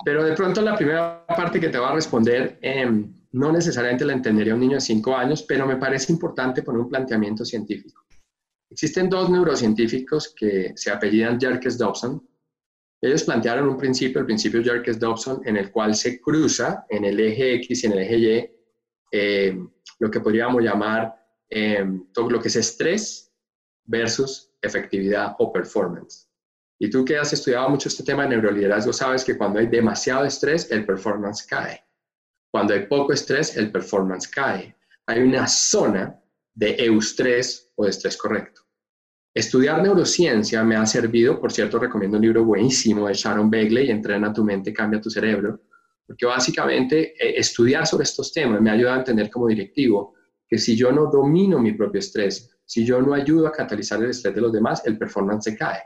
Pero 0.06 0.24
de 0.24 0.32
pronto 0.32 0.62
la 0.62 0.78
primera 0.78 1.26
parte 1.28 1.60
que 1.60 1.68
te 1.68 1.78
va 1.78 1.90
a 1.90 1.96
responder, 1.96 2.60
em, 2.62 3.21
no 3.34 3.52
necesariamente 3.52 4.06
la 4.06 4.14
entendería 4.14 4.54
un 4.54 4.60
niño 4.60 4.76
de 4.76 4.82
5 4.82 5.16
años, 5.16 5.44
pero 5.44 5.66
me 5.66 5.78
parece 5.78 6.12
importante 6.12 6.64
poner 6.64 6.82
un 6.82 6.90
planteamiento 6.90 7.46
científico. 7.46 8.06
Existen 8.70 9.10
dos 9.10 9.30
neurocientíficos 9.30 10.34
que 10.36 10.74
se 10.76 10.92
apellidan 10.92 11.40
Jerkes 11.40 11.78
Dobson. 11.78 12.26
Ellos 13.02 13.24
plantearon 13.24 13.68
un 13.68 13.78
principio, 13.78 14.20
el 14.20 14.26
principio 14.26 14.64
Jerkes 14.64 15.00
Dobson, 15.00 15.42
en 15.46 15.58
el 15.58 15.72
cual 15.72 15.96
se 15.96 16.22
cruza 16.22 16.86
en 16.90 17.06
el 17.06 17.20
eje 17.20 17.56
X 17.56 17.84
y 17.84 17.88
en 17.88 17.94
el 17.94 18.00
eje 18.00 18.18
Y 18.18 18.50
em, 19.12 19.70
lo 20.00 20.10
que 20.10 20.20
podríamos 20.20 20.62
llamar 20.62 21.14
em, 21.50 22.06
todo 22.14 22.30
lo 22.30 22.40
que 22.40 22.48
es 22.48 22.56
estrés 22.56 23.34
versus 23.86 24.54
efectividad 24.62 25.36
o 25.40 25.52
performance. 25.52 26.30
Y 26.80 26.90
tú 26.90 27.04
que 27.04 27.18
has 27.18 27.34
estudiado 27.34 27.70
mucho 27.70 27.90
este 27.90 28.04
tema 28.04 28.24
de 28.24 28.30
neuroliderazgo, 28.30 28.94
sabes 28.94 29.24
que 29.24 29.38
cuando 29.38 29.60
hay 29.60 29.68
demasiado 29.68 30.26
estrés, 30.26 30.72
el 30.72 30.86
performance 30.86 31.46
cae. 31.46 31.84
Cuando 32.52 32.74
hay 32.74 32.86
poco 32.86 33.14
estrés, 33.14 33.56
el 33.56 33.72
performance 33.72 34.28
cae. 34.28 34.76
Hay 35.06 35.22
una 35.22 35.48
zona 35.48 36.22
de 36.54 36.76
eustrés 36.78 37.72
o 37.76 37.86
de 37.86 37.92
estrés 37.92 38.18
correcto. 38.18 38.62
Estudiar 39.34 39.82
neurociencia 39.82 40.62
me 40.64 40.76
ha 40.76 40.86
servido, 40.86 41.40
por 41.40 41.54
cierto, 41.54 41.80
recomiendo 41.80 42.18
un 42.18 42.24
libro 42.24 42.44
buenísimo 42.44 43.08
de 43.08 43.14
Sharon 43.14 43.50
Begley, 43.50 43.90
Entrena 43.90 44.34
tu 44.34 44.44
mente, 44.44 44.74
cambia 44.74 45.00
tu 45.00 45.10
cerebro, 45.10 45.62
porque 46.06 46.26
básicamente 46.26 47.14
eh, 47.14 47.40
estudiar 47.40 47.88
sobre 47.88 48.04
estos 48.04 48.34
temas 48.34 48.60
me 48.60 48.70
ayuda 48.70 48.96
a 48.96 48.98
entender 48.98 49.30
como 49.30 49.48
directivo 49.48 50.16
que 50.46 50.58
si 50.58 50.76
yo 50.76 50.92
no 50.92 51.06
domino 51.06 51.60
mi 51.60 51.72
propio 51.72 52.00
estrés, 52.00 52.52
si 52.66 52.86
yo 52.86 53.02
no 53.02 53.14
ayudo 53.14 53.48
a 53.48 53.54
catalizar 53.54 54.04
el 54.04 54.10
estrés 54.10 54.36
de 54.36 54.42
los 54.42 54.52
demás, 54.52 54.86
el 54.86 54.98
performance 54.98 55.46
se 55.46 55.58
cae. 55.58 55.80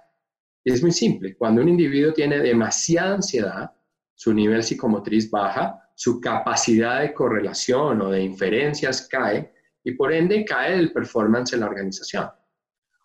Es 0.63 0.81
muy 0.81 0.91
simple. 0.91 1.37
Cuando 1.37 1.61
un 1.61 1.69
individuo 1.69 2.11
tiene 2.13 2.39
demasiada 2.39 3.13
ansiedad, 3.13 3.71
su 4.15 4.33
nivel 4.33 4.63
psicomotriz 4.63 5.29
baja, 5.29 5.84
su 5.95 6.19
capacidad 6.19 7.01
de 7.01 7.13
correlación 7.13 8.01
o 8.01 8.11
de 8.11 8.21
inferencias 8.21 9.07
cae 9.09 9.53
y 9.83 9.93
por 9.93 10.13
ende 10.13 10.45
cae 10.45 10.75
el 10.75 10.91
performance 10.91 11.53
en 11.53 11.61
la 11.61 11.67
organización. 11.67 12.29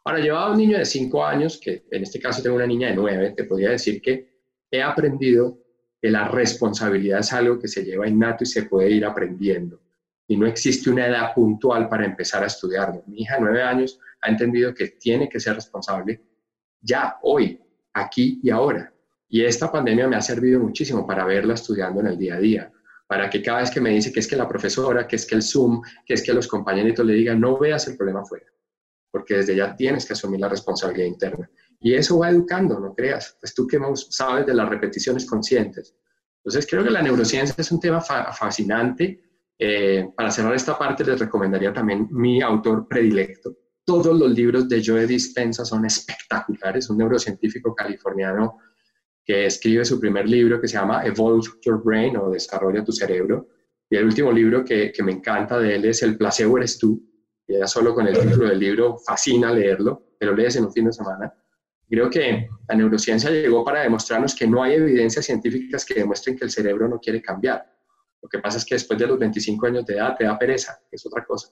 Ahora, 0.04 0.18
llevaba 0.18 0.52
un 0.52 0.59
niño 0.59 0.78
de 0.78 0.85
5 0.85 1.25
años, 1.25 1.61
que 1.62 1.85
en 1.90 2.02
este 2.02 2.18
caso 2.18 2.42
tengo 2.42 2.56
una 2.56 2.66
niña 2.66 2.88
de 2.88 2.97
9, 2.97 3.35
te 3.37 3.44
podría 3.44 3.70
decir 3.70 4.00
que 4.00 4.30
he 4.70 4.82
aprendido 4.82 5.59
que 6.00 6.11
la 6.11 6.26
responsabilidad 6.28 7.20
es 7.20 7.32
algo 7.32 7.59
que 7.59 7.68
se 7.68 7.85
lleva 7.85 8.09
innato 8.09 8.44
y 8.44 8.47
se 8.47 8.62
puede 8.62 8.90
ir 8.90 9.04
aprendiendo. 9.04 9.80
Y 10.26 10.37
no 10.37 10.47
existe 10.47 10.88
una 10.88 11.06
edad 11.06 11.35
puntual 11.35 11.88
para 11.88 12.06
empezar 12.06 12.42
a 12.42 12.47
estudiarlo. 12.47 13.02
Mi 13.06 13.23
hija 13.23 13.35
de 13.35 13.42
9 13.42 13.62
años 13.62 14.00
ha 14.23 14.30
entendido 14.30 14.75
que 14.75 14.88
tiene 14.88 15.28
que 15.28 15.38
ser 15.38 15.54
responsable 15.54 16.23
ya, 16.80 17.18
hoy, 17.23 17.61
aquí 17.92 18.40
y 18.42 18.50
ahora. 18.50 18.92
Y 19.28 19.44
esta 19.44 19.70
pandemia 19.70 20.09
me 20.09 20.16
ha 20.16 20.23
servido 20.23 20.61
muchísimo 20.61 21.06
para 21.06 21.25
verla 21.25 21.54
estudiando 21.54 22.00
en 22.00 22.06
el 22.06 22.18
día 22.18 22.37
a 22.37 22.40
día, 22.40 22.73
para 23.10 23.28
que 23.28 23.42
cada 23.42 23.58
vez 23.58 23.72
que 23.72 23.80
me 23.80 23.90
dice 23.90 24.12
que 24.12 24.20
es 24.20 24.28
que 24.28 24.36
la 24.36 24.46
profesora, 24.46 25.04
que 25.08 25.16
es 25.16 25.26
que 25.26 25.34
el 25.34 25.42
Zoom, 25.42 25.82
que 26.06 26.14
es 26.14 26.22
que 26.22 26.32
los 26.32 26.46
compañeritos 26.46 27.04
le 27.04 27.14
digan, 27.14 27.40
no 27.40 27.58
veas 27.58 27.88
el 27.88 27.96
problema 27.96 28.20
afuera, 28.20 28.46
porque 29.10 29.38
desde 29.38 29.56
ya 29.56 29.74
tienes 29.74 30.06
que 30.06 30.12
asumir 30.12 30.38
la 30.38 30.48
responsabilidad 30.48 31.08
interna. 31.08 31.50
Y 31.80 31.92
eso 31.94 32.20
va 32.20 32.30
educando, 32.30 32.78
no 32.78 32.94
creas. 32.94 33.36
Pues 33.40 33.52
tú 33.52 33.66
que 33.66 33.80
sabes 33.96 34.46
de 34.46 34.54
las 34.54 34.68
repeticiones 34.68 35.26
conscientes. 35.26 35.96
Entonces 36.36 36.68
creo 36.70 36.84
que 36.84 36.90
la 36.90 37.02
neurociencia 37.02 37.56
es 37.58 37.72
un 37.72 37.80
tema 37.80 38.00
fascinante. 38.00 39.20
Eh, 39.58 40.08
para 40.16 40.30
cerrar 40.30 40.54
esta 40.54 40.78
parte 40.78 41.04
les 41.04 41.18
recomendaría 41.18 41.72
también 41.72 42.06
mi 42.12 42.40
autor 42.40 42.86
predilecto, 42.86 43.56
todos 43.84 44.16
los 44.16 44.30
libros 44.30 44.68
de 44.68 44.80
Joe 44.86 45.04
Dispensa 45.04 45.64
son 45.64 45.84
espectaculares. 45.84 46.88
Un 46.90 46.98
neurocientífico 46.98 47.74
californiano 47.74 48.58
que 49.24 49.46
escribe 49.46 49.84
su 49.84 50.00
primer 50.00 50.28
libro 50.28 50.60
que 50.60 50.68
se 50.68 50.76
llama 50.76 51.04
Evolve 51.04 51.48
Your 51.62 51.82
Brain 51.82 52.16
o 52.16 52.30
Desarrolla 52.30 52.84
tu 52.84 52.92
cerebro. 52.92 53.48
Y 53.88 53.96
el 53.96 54.04
último 54.04 54.32
libro 54.32 54.64
que, 54.64 54.92
que 54.92 55.02
me 55.02 55.12
encanta 55.12 55.58
de 55.58 55.76
él 55.76 55.84
es 55.84 56.02
El 56.02 56.16
placebo 56.16 56.58
eres 56.58 56.78
tú. 56.78 57.02
Y 57.46 57.58
ya 57.58 57.66
solo 57.66 57.94
con 57.94 58.06
el 58.06 58.18
título 58.18 58.48
del 58.48 58.58
libro 58.58 58.98
fascina 58.98 59.52
leerlo, 59.52 60.14
pero 60.18 60.34
lees 60.34 60.56
en 60.56 60.64
un 60.64 60.72
fin 60.72 60.86
de 60.86 60.92
semana. 60.92 61.32
Creo 61.88 62.08
que 62.08 62.48
la 62.68 62.74
neurociencia 62.76 63.30
llegó 63.30 63.64
para 63.64 63.82
demostrarnos 63.82 64.34
que 64.36 64.46
no 64.46 64.62
hay 64.62 64.74
evidencias 64.74 65.26
científicas 65.26 65.84
que 65.84 65.94
demuestren 65.94 66.38
que 66.38 66.44
el 66.44 66.50
cerebro 66.50 66.86
no 66.88 67.00
quiere 67.00 67.20
cambiar. 67.20 67.66
Lo 68.22 68.28
que 68.28 68.38
pasa 68.38 68.58
es 68.58 68.64
que 68.64 68.76
después 68.76 68.96
de 68.98 69.08
los 69.08 69.18
25 69.18 69.66
años 69.66 69.86
de 69.86 69.94
edad 69.94 70.14
te 70.16 70.24
da 70.24 70.38
pereza, 70.38 70.78
es 70.90 71.04
otra 71.04 71.24
cosa. 71.24 71.48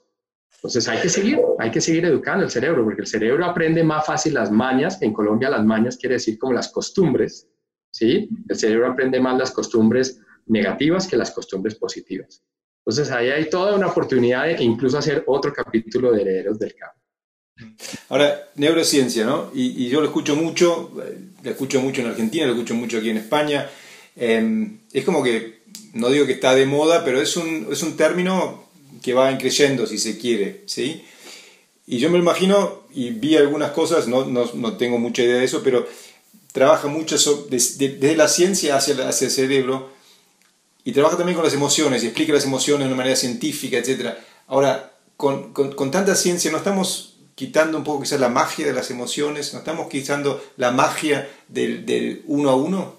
Entonces 0.55 0.89
hay 0.89 1.01
que 1.01 1.09
seguir, 1.09 1.41
hay 1.59 1.71
que 1.71 1.81
seguir 1.81 2.05
educando 2.05 2.45
el 2.45 2.51
cerebro, 2.51 2.85
porque 2.85 3.01
el 3.01 3.07
cerebro 3.07 3.45
aprende 3.45 3.83
más 3.83 4.07
fácil 4.07 4.35
las 4.35 4.51
mañas. 4.51 5.01
En 5.03 5.13
Colombia 5.13 5.51
las 5.51 5.65
mañas 5.65 5.97
quiere 5.97 6.15
decir 6.17 6.39
como 6.39 6.53
las 6.53 6.71
costumbres, 6.71 7.49
¿sí? 7.91 8.29
El 8.49 8.57
cerebro 8.57 8.91
aprende 8.91 9.21
más 9.21 9.39
las 9.39 9.51
costumbres 9.51 10.21
negativas 10.47 11.07
que 11.07 11.17
las 11.17 11.31
costumbres 11.31 11.75
positivas. 11.75 12.43
Entonces 12.85 13.13
ahí 13.13 13.29
hay 13.29 13.51
toda 13.51 13.75
una 13.77 13.89
oportunidad 13.89 14.47
de 14.47 14.63
incluso 14.63 14.99
hacer 14.99 15.23
otro 15.27 15.53
capítulo 15.53 16.11
de 16.13 16.23
herederos 16.23 16.59
del 16.59 16.75
campo. 16.75 16.99
Ahora, 18.09 18.49
neurociencia, 18.55 19.27
¿no? 19.27 19.51
Y, 19.53 19.89
yo 19.89 20.01
lo 20.01 20.07
escucho 20.07 20.37
mucho, 20.37 20.93
lo 21.43 21.51
escucho 21.51 21.81
mucho 21.81 22.01
en 22.01 22.09
Argentina, 22.09 22.47
lo 22.47 22.53
escucho 22.53 22.75
mucho 22.75 22.99
aquí 22.99 23.11
en 23.11 23.19
España. 23.19 23.69
Em, 24.17 24.79
es 24.93 25.05
como 25.05 25.23
que, 25.23 25.59
no 25.95 26.09
digo 26.09 26.27
que 26.27 26.33
está 26.33 26.55
de 26.55 26.67
moda, 26.67 27.05
pero 27.05 27.21
es 27.21 27.37
un, 27.37 27.69
es 27.71 27.83
un 27.83 27.97
término 27.97 28.65
que 29.03 29.13
va 29.13 29.37
creciendo, 29.39 29.87
si 29.87 29.99
se 29.99 30.19
quiere, 30.19 30.63
¿sí? 30.67 31.05
Y 31.87 31.99
yo 31.99 32.11
me 32.11 32.19
imagino, 32.19 32.85
y 32.95 33.11
vi 33.11 33.37
algunas 33.37 33.73
cosas, 33.73 34.09
no, 34.09 34.25
no, 34.25 34.51
no 34.55 34.77
tengo 34.77 34.99
mucha 34.99 35.23
idea 35.23 35.37
de 35.37 35.45
eso, 35.45 35.63
pero 35.63 35.87
trabaja 36.59 36.89
mucho 36.89 37.17
desde, 37.49 38.17
la 38.17 38.27
ciencia 38.27 38.77
hacia, 38.77 39.09
hacia 39.09 39.27
el 39.27 39.31
cerebro 39.31 39.93
y 40.83 40.91
trabaja 40.91 41.17
también 41.17 41.37
con 41.37 41.45
las 41.45 41.55
emociones 41.55 42.03
y 42.03 42.07
explica 42.07 42.33
las 42.33 42.45
emociones 42.45 42.81
de 42.81 42.93
una 42.93 42.97
manera 42.97 43.15
científica, 43.15 43.79
etc. 43.79 44.15
Ahora, 44.49 44.93
con, 45.17 45.53
con, 45.53 45.73
con, 45.73 45.93
tanta 45.93 46.17
ciencia, 46.17 46.51
¿no 46.51 46.59
estamos 46.59 47.21
quitando 47.37 47.79
un 47.79 47.85
poco 47.85 48.03
quizás 48.03 48.19
la 48.19 48.29
magia 48.29 48.67
de 48.67 48.73
las 48.73 48.91
emociones? 48.91 49.53
¿No 49.53 49.61
estamos 49.61 49.89
quitando 49.89 50.43
la 50.57 50.73
magia 50.73 51.31
del, 51.47 51.87
del 51.87 52.25
uno 52.27 52.51
a 52.51 52.57
uno? 52.57 52.99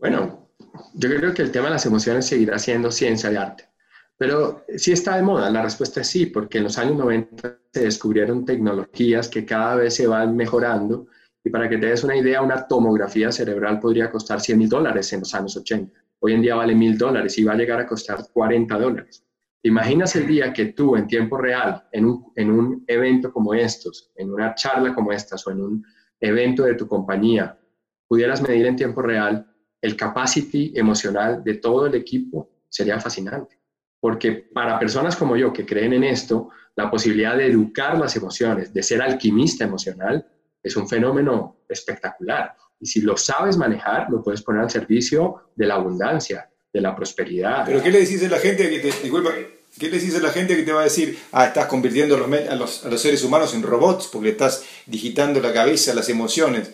Bueno, 0.00 0.48
yo 0.94 1.08
creo 1.08 1.32
que 1.32 1.42
el 1.42 1.52
tema 1.52 1.66
de 1.66 1.74
las 1.74 1.86
emociones 1.86 2.26
seguirá 2.26 2.58
siendo 2.58 2.90
ciencia 2.90 3.30
de 3.30 3.38
arte. 3.38 3.68
Pero 4.16 4.64
sí 4.76 4.90
está 4.90 5.14
de 5.14 5.22
moda, 5.22 5.48
la 5.48 5.62
respuesta 5.62 6.00
es 6.00 6.08
sí, 6.08 6.26
porque 6.26 6.58
en 6.58 6.64
los 6.64 6.76
años 6.76 6.96
90 6.96 7.58
se 7.72 7.80
descubrieron 7.82 8.44
tecnologías 8.44 9.28
que 9.28 9.44
cada 9.46 9.76
vez 9.76 9.94
se 9.94 10.08
van 10.08 10.34
mejorando 10.34 11.06
y 11.48 11.50
para 11.50 11.66
que 11.66 11.78
te 11.78 11.86
des 11.86 12.04
una 12.04 12.14
idea, 12.14 12.42
una 12.42 12.68
tomografía 12.68 13.32
cerebral 13.32 13.80
podría 13.80 14.10
costar 14.10 14.38
100 14.38 14.58
mil 14.58 14.68
dólares 14.68 15.10
en 15.14 15.20
los 15.20 15.34
años 15.34 15.56
80. 15.56 15.98
Hoy 16.20 16.34
en 16.34 16.42
día 16.42 16.54
vale 16.54 16.74
mil 16.74 16.98
dólares 16.98 17.38
y 17.38 17.44
va 17.44 17.54
a 17.54 17.56
llegar 17.56 17.80
a 17.80 17.86
costar 17.86 18.18
40 18.34 18.78
dólares. 18.78 19.24
¿Te 19.62 19.70
imaginas 19.70 20.14
el 20.16 20.26
día 20.26 20.52
que 20.52 20.66
tú 20.66 20.94
en 20.94 21.06
tiempo 21.06 21.38
real, 21.38 21.88
en 21.90 22.04
un, 22.04 22.32
en 22.36 22.50
un 22.50 22.84
evento 22.86 23.32
como 23.32 23.54
estos, 23.54 24.12
en 24.16 24.30
una 24.30 24.54
charla 24.54 24.94
como 24.94 25.10
estas 25.10 25.46
o 25.46 25.50
en 25.50 25.62
un 25.62 25.86
evento 26.20 26.64
de 26.64 26.74
tu 26.74 26.86
compañía, 26.86 27.58
pudieras 28.06 28.42
medir 28.42 28.66
en 28.66 28.76
tiempo 28.76 29.00
real 29.00 29.50
el 29.80 29.96
capacity 29.96 30.74
emocional 30.76 31.42
de 31.42 31.54
todo 31.54 31.86
el 31.86 31.94
equipo? 31.94 32.50
Sería 32.68 33.00
fascinante 33.00 33.58
porque 34.00 34.32
para 34.32 34.78
personas 34.78 35.16
como 35.16 35.36
yo 35.36 35.52
que 35.52 35.66
creen 35.66 35.92
en 35.92 36.04
esto, 36.04 36.50
la 36.76 36.88
posibilidad 36.88 37.36
de 37.36 37.46
educar 37.46 37.98
las 37.98 38.14
emociones, 38.14 38.72
de 38.72 38.82
ser 38.82 39.02
alquimista 39.02 39.64
emocional, 39.64 40.24
es 40.62 40.76
un 40.76 40.88
fenómeno 40.88 41.58
espectacular. 41.68 42.54
Y 42.80 42.86
si 42.86 43.00
lo 43.00 43.16
sabes 43.16 43.56
manejar, 43.56 44.08
lo 44.10 44.22
puedes 44.22 44.42
poner 44.42 44.62
al 44.62 44.70
servicio 44.70 45.50
de 45.54 45.66
la 45.66 45.74
abundancia, 45.74 46.50
de 46.72 46.80
la 46.80 46.94
prosperidad. 46.94 47.64
Pero 47.66 47.82
¿qué 47.82 47.90
le 47.90 48.00
decís 48.00 48.22
a 48.24 48.28
la 48.28 48.38
gente 48.38 48.68
que 48.70 48.78
te, 48.78 48.86
disculpa, 48.86 49.30
¿qué 49.78 49.88
le 49.88 49.98
decís 49.98 50.14
a 50.16 50.20
la 50.20 50.30
gente 50.30 50.56
que 50.56 50.62
te 50.62 50.72
va 50.72 50.82
a 50.82 50.84
decir, 50.84 51.18
ah, 51.32 51.46
estás 51.46 51.66
convirtiendo 51.66 52.16
a 52.16 52.54
los, 52.54 52.84
a 52.84 52.88
los 52.88 53.00
seres 53.00 53.24
humanos 53.24 53.54
en 53.54 53.62
robots 53.62 54.08
porque 54.12 54.30
estás 54.30 54.64
digitando 54.86 55.40
la 55.40 55.52
cabeza, 55.52 55.94
las 55.94 56.08
emociones? 56.08 56.72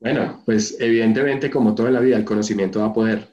Bueno, 0.00 0.42
pues 0.44 0.76
evidentemente 0.78 1.50
como 1.50 1.74
toda 1.74 1.90
la 1.90 2.00
vida 2.00 2.16
el 2.16 2.24
conocimiento 2.24 2.78
da 2.78 2.92
poder. 2.92 3.28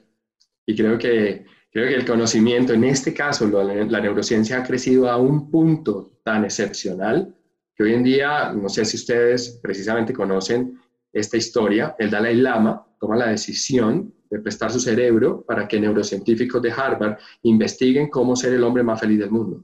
Y 0.64 0.74
creo 0.74 0.98
que 0.98 1.46
Creo 1.76 1.88
que 1.88 1.94
el 1.94 2.06
conocimiento, 2.06 2.72
en 2.72 2.84
este 2.84 3.12
caso 3.12 3.46
la 3.46 4.00
neurociencia 4.00 4.56
ha 4.56 4.62
crecido 4.62 5.10
a 5.10 5.18
un 5.18 5.50
punto 5.50 6.10
tan 6.24 6.42
excepcional 6.42 7.36
que 7.76 7.82
hoy 7.82 7.92
en 7.92 8.02
día, 8.02 8.52
no 8.52 8.68
sé 8.68 8.84
si 8.84 8.96
ustedes 8.96 9.60
precisamente 9.62 10.14
conocen 10.14 10.80
esta 11.12 11.36
historia, 11.36 11.94
el 11.98 12.10
Dalai 12.10 12.36
Lama 12.36 12.86
toma 12.98 13.16
la 13.16 13.28
decisión 13.28 14.14
de 14.30 14.40
prestar 14.40 14.72
su 14.72 14.80
cerebro 14.80 15.44
para 15.46 15.68
que 15.68 15.78
neurocientíficos 15.78 16.60
de 16.62 16.72
Harvard 16.72 17.18
investiguen 17.42 18.08
cómo 18.08 18.34
ser 18.34 18.54
el 18.54 18.64
hombre 18.64 18.82
más 18.82 18.98
feliz 18.98 19.18
del 19.18 19.30
mundo. 19.30 19.62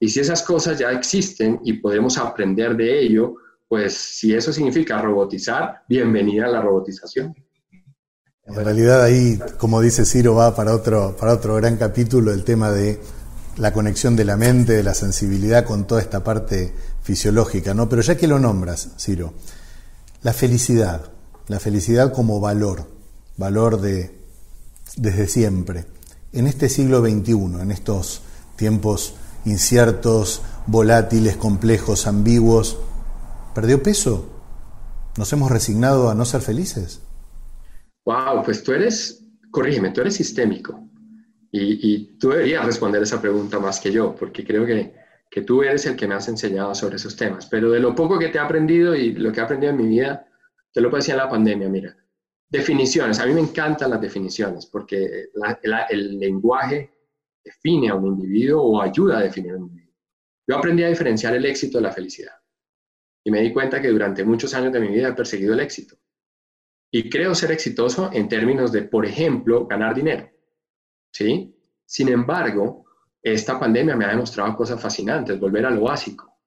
Y 0.00 0.08
si 0.08 0.20
esas 0.20 0.42
cosas 0.42 0.78
ya 0.78 0.90
existen 0.90 1.60
y 1.64 1.74
podemos 1.74 2.18
aprender 2.18 2.76
de 2.76 3.00
ello, 3.00 3.36
pues 3.68 3.94
si 3.94 4.34
eso 4.34 4.52
significa 4.52 5.00
robotizar, 5.00 5.82
bienvenida 5.88 6.46
a 6.46 6.50
la 6.50 6.60
robotización. 6.60 7.34
En 8.46 8.54
realidad 8.56 9.02
ahí, 9.02 9.38
como 9.58 9.80
dice 9.80 10.04
Ciro, 10.04 10.34
va 10.34 10.54
para 10.54 10.74
otro, 10.74 11.16
para 11.18 11.32
otro 11.32 11.54
gran 11.54 11.76
capítulo 11.76 12.32
el 12.32 12.44
tema 12.44 12.70
de 12.70 13.00
la 13.56 13.72
conexión 13.72 14.16
de 14.16 14.24
la 14.24 14.36
mente, 14.36 14.72
de 14.72 14.82
la 14.82 14.94
sensibilidad 14.94 15.64
con 15.64 15.86
toda 15.86 16.00
esta 16.00 16.24
parte 16.24 16.74
fisiológica, 17.02 17.74
¿no? 17.74 17.88
Pero 17.88 18.02
ya 18.02 18.16
que 18.16 18.26
lo 18.26 18.38
nombras, 18.38 18.90
Ciro, 18.98 19.34
la 20.22 20.32
felicidad, 20.32 21.10
la 21.48 21.60
felicidad 21.60 22.12
como 22.12 22.40
valor, 22.40 22.88
valor 23.36 23.80
de 23.80 24.24
desde 24.96 25.26
siempre. 25.26 25.86
En 26.32 26.46
este 26.46 26.68
siglo 26.68 27.00
XXI, 27.00 27.60
en 27.60 27.70
estos 27.70 28.22
tiempos 28.56 29.14
inciertos, 29.44 30.42
volátiles, 30.66 31.36
complejos, 31.36 32.06
ambiguos, 32.06 32.78
¿perdió 33.54 33.82
peso? 33.82 34.30
¿Nos 35.16 35.32
hemos 35.32 35.50
resignado 35.50 36.10
a 36.10 36.14
no 36.14 36.24
ser 36.24 36.40
felices? 36.40 37.00
Wow, 38.04 38.42
pues 38.44 38.62
tú 38.62 38.72
eres, 38.72 39.22
corrígeme, 39.50 39.90
tú 39.90 40.00
eres 40.00 40.16
sistémico. 40.16 40.80
Y, 41.56 42.18
tú 42.18 42.30
deberías 42.30 42.64
responder 42.64 43.00
esa 43.00 43.22
pregunta 43.22 43.60
más 43.60 43.78
que 43.78 43.92
yo, 43.92 44.16
porque 44.16 44.44
creo 44.44 44.66
que, 44.66 44.92
que 45.30 45.42
tú 45.42 45.62
eres 45.62 45.86
el 45.86 45.94
que 45.94 46.08
me 46.08 46.16
has 46.16 46.26
enseñado 46.26 46.74
sobre 46.74 46.96
esos 46.96 47.14
temas. 47.14 47.46
Pero 47.46 47.70
de 47.70 47.78
lo 47.78 47.94
poco 47.94 48.18
que 48.18 48.28
te 48.28 48.38
he 48.38 48.40
aprendido 48.40 48.92
y 48.96 49.12
lo 49.12 49.30
que 49.30 49.38
he 49.38 49.42
aprendido 49.44 49.70
en 49.70 49.78
mi 49.78 49.86
vida, 49.86 50.26
te 50.72 50.80
lo 50.80 50.90
decir 50.90 51.12
en 51.12 51.18
la 51.18 51.28
pandemia, 51.28 51.68
mira. 51.68 51.96
Definiciones, 52.48 53.20
a 53.20 53.26
mí 53.26 53.34
me 53.34 53.40
encantan 53.40 53.90
las 53.90 54.00
definiciones, 54.00 54.66
porque 54.66 55.28
el 55.90 56.18
lenguaje 56.18 56.90
define 57.44 57.88
a 57.88 57.94
un 57.94 58.06
individuo 58.06 58.60
o 58.60 58.82
ayuda 58.82 59.18
a 59.18 59.22
definir 59.22 59.52
a 59.52 59.56
un 59.56 59.62
individuo. 59.68 59.94
Yo 60.48 60.56
aprendí 60.56 60.82
a 60.82 60.88
diferenciar 60.88 61.36
el 61.36 61.46
éxito 61.46 61.78
de 61.78 61.82
la 61.82 61.92
felicidad. 61.92 62.34
Y 63.24 63.30
me 63.30 63.40
di 63.40 63.52
cuenta 63.52 63.80
que 63.80 63.88
durante 63.88 64.24
muchos 64.24 64.52
años 64.54 64.72
de 64.72 64.80
mi 64.80 64.88
vida 64.88 65.08
he 65.08 65.12
perseguido 65.12 65.54
el 65.54 65.60
éxito. 65.60 65.96
Y 66.90 67.08
creo 67.08 67.32
ser 67.34 67.52
exitoso 67.52 68.10
en 68.12 68.28
términos 68.28 68.72
de, 68.72 68.82
por 68.82 69.06
ejemplo, 69.06 69.66
ganar 69.66 69.94
dinero. 69.94 70.33
¿Sí? 71.14 71.54
Sin 71.86 72.08
embargo, 72.08 72.86
esta 73.22 73.58
pandemia 73.58 73.94
me 73.94 74.04
ha 74.04 74.08
demostrado 74.08 74.56
cosas 74.56 74.82
fascinantes, 74.82 75.38
volver 75.38 75.64
a 75.64 75.70
lo 75.70 75.82
básico. 75.82 76.40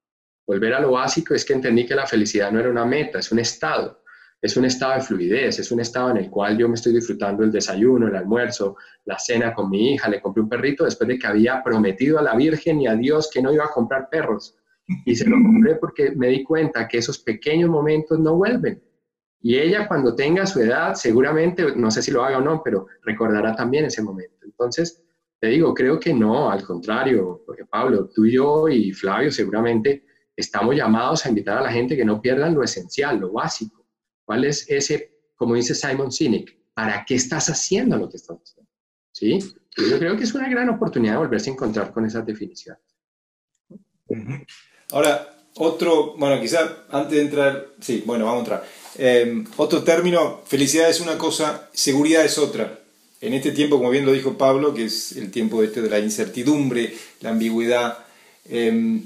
Volver 0.46 0.74
a 0.74 0.82
lo 0.82 0.92
básico 0.92 1.34
es 1.34 1.46
que 1.46 1.54
entendí 1.54 1.86
que 1.86 1.96
la 1.96 2.06
felicidad 2.06 2.52
no 2.52 2.60
era 2.60 2.70
una 2.70 2.86
meta, 2.86 3.20
es 3.20 3.32
un 3.32 3.40
estado. 3.40 4.04
Es 4.42 4.58
un 4.58 4.66
estado 4.66 4.96
de 4.96 5.02
fluidez, 5.02 5.58
es 5.60 5.72
un 5.72 5.80
estado 5.80 6.12
en 6.12 6.18
el 6.18 6.30
cual 6.30 6.58
yo 6.58 6.68
me 6.68 6.76
estoy 6.76 6.94
disfrutando 6.94 7.44
el 7.44 7.52
desayuno, 7.52 8.08
el 8.08 8.16
almuerzo, 8.16 8.76
la 9.06 9.18
cena 9.18 9.54
con 9.54 9.70
mi 9.70 9.94
hija, 9.94 10.10
le 10.10 10.22
compré 10.22 10.44
un 10.44 10.50
perrito 10.50 10.84
después 10.84 11.08
de 11.08 11.18
que 11.18 11.28
había 11.28 11.64
prometido 11.64 12.20
a 12.20 12.22
la 12.22 12.36
Virgen 12.36 12.82
y 12.82 12.88
a 12.88 12.96
Dios 12.96 13.30
que 13.34 13.42
no 13.42 13.54
iba 13.54 13.66
a 13.66 13.72
comprar 13.72 14.10
perros. 14.10 14.58
Y 15.06 15.16
se 15.16 15.28
lo 15.28 15.38
compré 15.38 15.76
porque 15.76 16.12
me 16.12 16.28
di 16.28 16.44
cuenta 16.44 16.88
que 16.88 16.98
esos 16.98 17.20
pequeños 17.20 17.70
momentos 17.70 18.20
no 18.20 18.36
vuelven. 18.36 18.82
Y 19.42 19.58
ella 19.58 19.88
cuando 19.88 20.16
tenga 20.16 20.46
su 20.46 20.60
edad, 20.60 20.96
seguramente, 20.96 21.76
no 21.76 21.92
sé 21.92 22.02
si 22.02 22.12
lo 22.12 22.24
haga 22.24 22.40
o 22.40 22.42
no, 22.42 22.62
pero 22.64 22.88
recordará 23.04 23.56
también 23.56 23.86
ese 23.86 24.02
momento. 24.02 24.38
Entonces, 24.44 25.04
te 25.40 25.48
digo, 25.48 25.74
creo 25.74 26.00
que 26.00 26.14
no, 26.14 26.50
al 26.50 26.64
contrario, 26.64 27.44
porque 27.46 27.66
Pablo, 27.66 28.10
tú 28.14 28.26
y 28.26 28.34
yo 28.34 28.68
y 28.68 28.92
Flavio 28.92 29.32
seguramente 29.32 30.04
estamos 30.36 30.76
llamados 30.76 31.26
a 31.26 31.30
invitar 31.30 31.58
a 31.58 31.62
la 31.62 31.72
gente 31.72 31.96
que 31.96 32.06
no 32.06 32.22
pierdan 32.22 32.56
lo 32.56 32.64
esencial, 32.64 33.20
lo 33.20 33.32
básico. 33.32 33.86
¿Cuál 34.26 34.46
es 34.46 34.70
ese, 34.70 35.14
como 35.36 35.56
dice 35.56 35.76
Simon 35.76 36.12
Sinek, 36.12 36.58
para 36.74 37.06
qué 37.06 37.16
estás 37.16 37.50
haciendo 37.50 37.98
lo 37.98 38.10
que 38.10 38.18
estás 38.18 38.38
haciendo? 38.42 38.72
¿Sí? 39.12 39.40
yo 39.78 40.00
creo 40.00 40.18
que 40.18 40.24
es 40.24 40.34
una 40.34 40.50
gran 40.50 40.70
oportunidad 40.70 41.14
de 41.14 41.20
volverse 41.20 41.50
a 41.50 41.54
encontrar 41.54 41.92
con 41.92 42.06
esas 42.06 42.26
definiciones. 42.26 42.82
Ahora, 44.92 45.38
otro, 45.56 46.16
bueno, 46.18 46.40
quizá 46.42 46.86
antes 46.90 47.12
de 47.12 47.22
entrar, 47.22 47.68
sí, 47.80 48.04
bueno, 48.06 48.26
vamos 48.26 48.40
a 48.40 48.44
entrar. 48.44 48.64
Em, 48.98 49.46
otro 49.58 49.84
término, 49.84 50.42
felicidad 50.48 50.90
es 50.90 51.00
una 51.00 51.18
cosa, 51.18 51.70
seguridad 51.74 52.26
es 52.26 52.38
otra. 52.38 52.80
En 53.22 53.34
este 53.34 53.52
tiempo, 53.52 53.78
como 53.78 53.90
bien 53.90 54.06
lo 54.06 54.12
dijo 54.12 54.38
Pablo, 54.38 54.74
que 54.74 54.86
es 54.86 55.12
el 55.14 55.32
tiempo 55.32 55.64
este 55.64 55.82
de 55.82 55.90
la 55.90 56.00
incertidumbre, 56.00 56.96
la 57.22 57.30
ambigüedad, 57.30 58.00
em, 58.50 59.04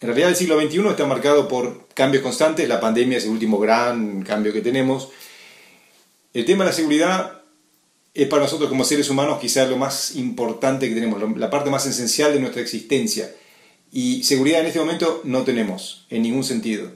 en 0.00 0.06
realidad 0.06 0.30
el 0.30 0.36
siglo 0.36 0.60
XXI 0.60 0.88
está 0.90 1.06
marcado 1.06 1.48
por 1.48 1.88
cambios 1.94 2.22
constantes, 2.22 2.68
la 2.68 2.80
pandemia 2.80 3.18
es 3.18 3.24
el 3.24 3.30
último 3.30 3.58
gran 3.58 4.22
cambio 4.22 4.52
que 4.52 4.60
tenemos. 4.60 5.08
El 6.34 6.44
tema 6.44 6.64
de 6.64 6.70
la 6.70 6.76
seguridad 6.76 7.42
es 8.14 8.26
para 8.28 8.42
nosotros 8.42 8.68
como 8.68 8.84
seres 8.84 9.10
humanos 9.10 9.38
quizás 9.40 9.68
lo 9.68 9.76
más 9.76 10.16
importante 10.16 10.88
que 10.88 10.94
tenemos, 10.94 11.36
la 11.36 11.50
parte 11.50 11.70
más 11.70 11.86
esencial 11.86 12.32
de 12.32 12.40
nuestra 12.40 12.62
existencia. 12.62 13.32
Y 13.92 14.22
seguridad 14.24 14.60
en 14.60 14.66
este 14.66 14.80
momento 14.80 15.20
no 15.24 15.42
tenemos, 15.44 16.06
en 16.10 16.22
ningún 16.22 16.44
sentido. 16.44 16.90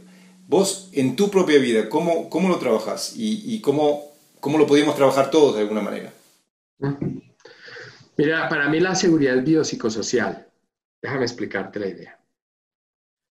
Vos, 0.46 0.90
en 0.92 1.16
tu 1.16 1.30
propia 1.30 1.58
vida, 1.58 1.88
¿cómo, 1.88 2.28
cómo 2.28 2.48
lo 2.48 2.58
trabajas? 2.58 3.14
¿Y, 3.16 3.60
cómo, 3.60 4.02
cómo 4.40 4.58
lo 4.58 4.66
podemos 4.66 4.94
trabajar 4.94 5.30
todos 5.30 5.54
de 5.54 5.62
alguna 5.62 5.82
manera? 5.82 6.12
Mira, 8.16 8.48
para 8.48 8.68
mí 8.68 8.80
la 8.80 8.94
seguridad 8.94 9.38
es 9.38 9.44
biopsicosocial. 9.44 10.46
Déjame 11.00 11.22
explicarte 11.22 11.80
la 11.80 11.86
idea. 11.86 12.20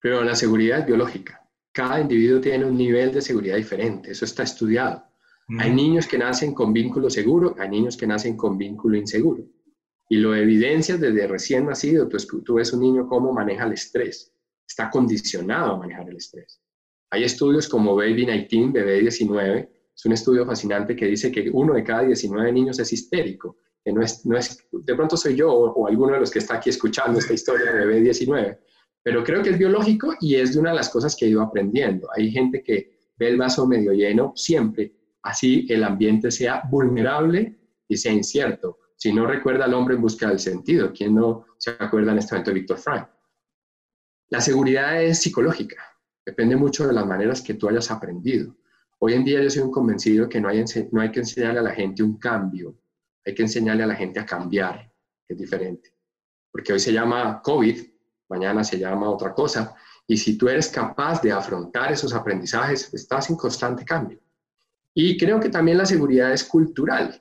Pero 0.01 0.25
la 0.25 0.35
seguridad 0.35 0.81
es 0.81 0.87
biológica. 0.87 1.47
Cada 1.73 2.01
individuo 2.01 2.41
tiene 2.41 2.65
un 2.65 2.77
nivel 2.77 3.13
de 3.13 3.21
seguridad 3.21 3.57
diferente. 3.57 4.11
Eso 4.11 4.25
está 4.25 4.43
estudiado. 4.43 5.05
Hay 5.59 5.73
niños 5.73 6.07
que 6.07 6.17
nacen 6.17 6.55
con 6.55 6.73
vínculo 6.73 7.11
seguro, 7.11 7.55
hay 7.59 7.69
niños 7.69 7.97
que 7.97 8.07
nacen 8.07 8.37
con 8.37 8.57
vínculo 8.57 8.97
inseguro. 8.97 9.45
Y 10.09 10.17
lo 10.17 10.35
evidencias 10.35 11.01
desde 11.01 11.27
recién 11.27 11.67
nacido. 11.67 12.09
Tú, 12.09 12.17
tú 12.43 12.55
ves 12.55 12.73
un 12.73 12.81
niño 12.81 13.07
cómo 13.07 13.33
maneja 13.33 13.65
el 13.65 13.73
estrés. 13.73 14.33
Está 14.67 14.89
condicionado 14.89 15.73
a 15.73 15.79
manejar 15.79 16.09
el 16.09 16.17
estrés. 16.17 16.62
Hay 17.13 17.25
estudios 17.25 17.69
como 17.69 17.95
Baby 17.95 18.25
19, 18.25 18.73
Bebé 18.73 19.01
19, 19.01 19.71
es 19.95 20.07
un 20.07 20.13
estudio 20.13 20.47
fascinante 20.47 20.97
que 20.97 21.05
dice 21.05 21.31
que 21.31 21.51
uno 21.53 21.75
de 21.75 21.85
cada 21.85 22.05
19 22.05 22.51
niños 22.51 22.79
es 22.79 22.91
histérico, 22.91 23.59
de 23.85 24.95
pronto 24.95 25.19
soy 25.19 25.37
yo 25.37 25.53
o, 25.53 25.87
alguno 25.87 26.15
de 26.15 26.21
los 26.21 26.31
que 26.31 26.39
está 26.39 26.55
aquí 26.55 26.71
escuchando 26.71 27.19
esta 27.19 27.35
historia 27.35 27.71
de 27.71 27.81
Bebé 27.81 28.01
19, 28.01 28.59
pero 29.03 29.23
creo 29.23 29.43
que 29.43 29.51
es 29.51 29.59
biológico 29.59 30.15
y 30.23 30.37
es 30.37 30.55
de 30.55 30.61
una 30.61 30.71
de 30.71 30.77
las 30.77 30.89
cosas 30.89 31.15
que 31.15 31.27
he 31.27 31.29
ido 31.29 31.43
aprendiendo. 31.43 32.09
Hay 32.17 32.31
gente 32.31 32.63
que 32.63 32.99
ve 33.19 33.29
el 33.29 33.37
vaso 33.37 33.67
medio 33.67 33.93
lleno 33.93 34.33
siempre, 34.35 34.95
así 35.23 35.67
el 35.69 35.85
ambiente 35.85 36.31
sea 36.31 36.63
vulnerable 36.71 37.59
y 37.89 37.97
sea 37.99 38.13
incierto. 38.15 38.79
Si 38.97 39.13
no 39.13 39.27
recuerda 39.27 39.67
al 39.67 39.75
hombre 39.75 39.97
en 39.97 40.01
busca 40.01 40.31
del 40.31 40.39
sentido, 40.39 40.91
¿quién 40.95 41.15
no 41.15 41.45
se 41.59 41.73
acuerda 41.79 42.13
en 42.13 42.19
este 42.19 42.35
momento 42.35 42.53
de 42.53 42.55
Víctor 42.55 42.79
Frank? 42.79 43.07
La 44.31 44.41
seguridad 44.41 45.03
es 45.03 45.21
psicológica 45.21 45.92
Depende 46.25 46.57
mucho 46.57 46.87
de 46.87 46.93
las 46.93 47.07
maneras 47.07 47.43
que 47.43 47.55
tú 47.55 47.69
hayas 47.69 47.91
aprendido. 47.91 48.57
Hoy 48.99 49.15
en 49.15 49.25
día 49.25 49.43
yo 49.43 49.51
soy 49.51 49.63
un 49.63 49.73
convencido 49.73 50.29
que 50.29 50.41
no 50.41 50.49
hay, 50.49 50.63
que 51.11 51.21
enseñarle 51.21 51.59
a 51.59 51.63
la 51.63 51.73
gente 51.73 52.05
un 52.05 52.19
cambio, 52.19 52.79
hay 53.25 53.35
que 53.35 53.43
enseñarle 53.43 53.83
a 53.83 53.89
la 53.89 53.97
gente 53.97 54.21
a 54.21 54.27
cambiar, 54.27 54.93
que 55.27 55.35
es 55.35 55.39
diferente. 55.39 55.93
Porque 56.53 56.73
hoy 56.73 56.79
se 56.79 56.93
llama 56.93 57.43
COVID, 57.43 57.83
mañana 58.29 58.63
se 58.63 58.79
llama 58.79 59.11
otra 59.11 59.35
cosa, 59.35 59.75
y 60.07 60.17
si 60.17 60.39
tú 60.39 60.49
eres 60.49 60.69
capaz 60.69 61.21
de 61.21 61.33
afrontar 61.33 61.91
esos 61.91 62.15
aprendizajes, 62.15 62.95
estás 62.95 63.29
en 63.31 63.37
constante 63.37 63.85
cambio. 63.85 64.21
Y 64.95 65.17
creo 65.17 65.41
que 65.41 65.49
también 65.49 65.79
la 65.79 65.87
seguridad 65.87 66.33
es 66.33 66.45
cultural. 66.45 67.21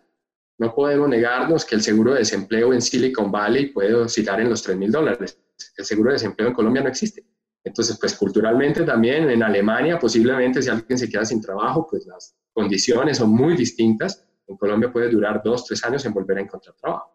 No 0.59 0.75
podemos 0.75 1.09
negarnos 1.09 1.65
que 1.65 1.73
el 1.73 1.81
seguro 1.81 2.13
de 2.13 2.19
desempleo 2.19 2.73
en 2.73 2.81
Silicon 2.81 3.31
Valley 3.31 3.67
puede 3.67 3.95
oscilar 3.95 4.39
en 4.39 4.49
los 4.49 4.61
3 4.61 4.77
mil 4.77 4.91
dólares. 4.91 5.39
El 5.75 5.85
seguro 5.85 6.09
de 6.09 6.15
desempleo 6.15 6.49
en 6.49 6.53
Colombia 6.53 6.83
no 6.83 6.89
existe. 6.89 7.25
Entonces, 7.63 7.97
pues 7.99 8.15
culturalmente 8.15 8.83
también 8.83 9.29
en 9.29 9.43
Alemania, 9.43 9.99
posiblemente 9.99 10.61
si 10.61 10.69
alguien 10.69 10.97
se 10.97 11.09
queda 11.09 11.25
sin 11.25 11.41
trabajo, 11.41 11.87
pues 11.89 12.05
las 12.07 12.35
condiciones 12.53 13.17
son 13.17 13.29
muy 13.29 13.55
distintas. 13.55 14.25
En 14.47 14.57
Colombia 14.57 14.91
puede 14.91 15.09
durar 15.09 15.41
dos, 15.43 15.65
tres 15.65 15.83
años 15.83 16.05
en 16.05 16.13
volver 16.13 16.39
a 16.39 16.41
encontrar 16.41 16.75
trabajo. 16.75 17.11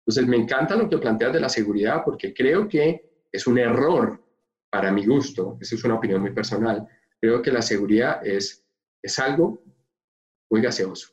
Entonces, 0.00 0.26
me 0.26 0.36
encanta 0.36 0.76
lo 0.76 0.88
que 0.88 0.98
planteas 0.98 1.32
de 1.32 1.40
la 1.40 1.48
seguridad 1.48 2.02
porque 2.04 2.32
creo 2.32 2.66
que 2.68 3.26
es 3.30 3.46
un 3.46 3.58
error 3.58 4.22
para 4.70 4.90
mi 4.90 5.06
gusto, 5.06 5.56
esa 5.60 5.74
es 5.76 5.84
una 5.84 5.94
opinión 5.94 6.20
muy 6.20 6.32
personal, 6.32 6.86
creo 7.20 7.40
que 7.40 7.52
la 7.52 7.62
seguridad 7.62 8.26
es, 8.26 8.66
es 9.00 9.18
algo 9.18 9.62
muy 10.50 10.60
gaseoso. 10.60 11.08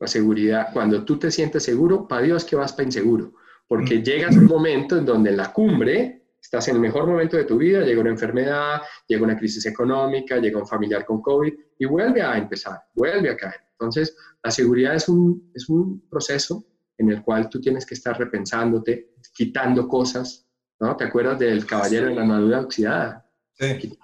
La 0.00 0.06
seguridad, 0.06 0.68
cuando 0.72 1.04
tú 1.04 1.18
te 1.18 1.30
sientes 1.30 1.64
seguro, 1.64 2.08
para 2.08 2.22
Dios 2.22 2.44
que 2.44 2.56
vas 2.56 2.72
para 2.72 2.84
inseguro, 2.84 3.34
porque 3.66 3.98
mm. 3.98 4.02
llegas 4.02 4.36
a 4.36 4.40
un 4.40 4.46
momento 4.46 4.96
en 4.96 5.04
donde 5.04 5.32
la 5.32 5.52
cumbre 5.52 6.17
estás 6.40 6.68
en 6.68 6.76
el 6.76 6.80
mejor 6.80 7.06
momento 7.06 7.36
de 7.36 7.44
tu 7.44 7.58
vida, 7.58 7.84
llega 7.84 8.00
una 8.00 8.10
enfermedad, 8.10 8.80
llega 9.06 9.22
una 9.22 9.36
crisis 9.36 9.66
económica, 9.66 10.38
llega 10.38 10.58
un 10.58 10.66
familiar 10.66 11.04
con 11.04 11.20
COVID 11.20 11.52
y 11.78 11.84
vuelve 11.84 12.22
a 12.22 12.38
empezar, 12.38 12.80
vuelve 12.94 13.30
a 13.30 13.36
caer. 13.36 13.60
Entonces, 13.72 14.16
la 14.42 14.50
seguridad 14.50 14.94
es 14.94 15.08
un, 15.08 15.50
es 15.54 15.68
un 15.68 16.08
proceso 16.08 16.64
en 16.96 17.10
el 17.10 17.22
cual 17.22 17.48
tú 17.48 17.60
tienes 17.60 17.86
que 17.86 17.94
estar 17.94 18.18
repensándote, 18.18 19.14
quitando 19.32 19.86
cosas, 19.86 20.48
¿no? 20.80 20.96
¿Te 20.96 21.04
acuerdas 21.04 21.38
del 21.38 21.64
caballero 21.64 22.06
de 22.08 22.14
la 22.14 22.22
armadura 22.22 22.60
oxidada? 22.60 23.24
Sí. 23.52 23.98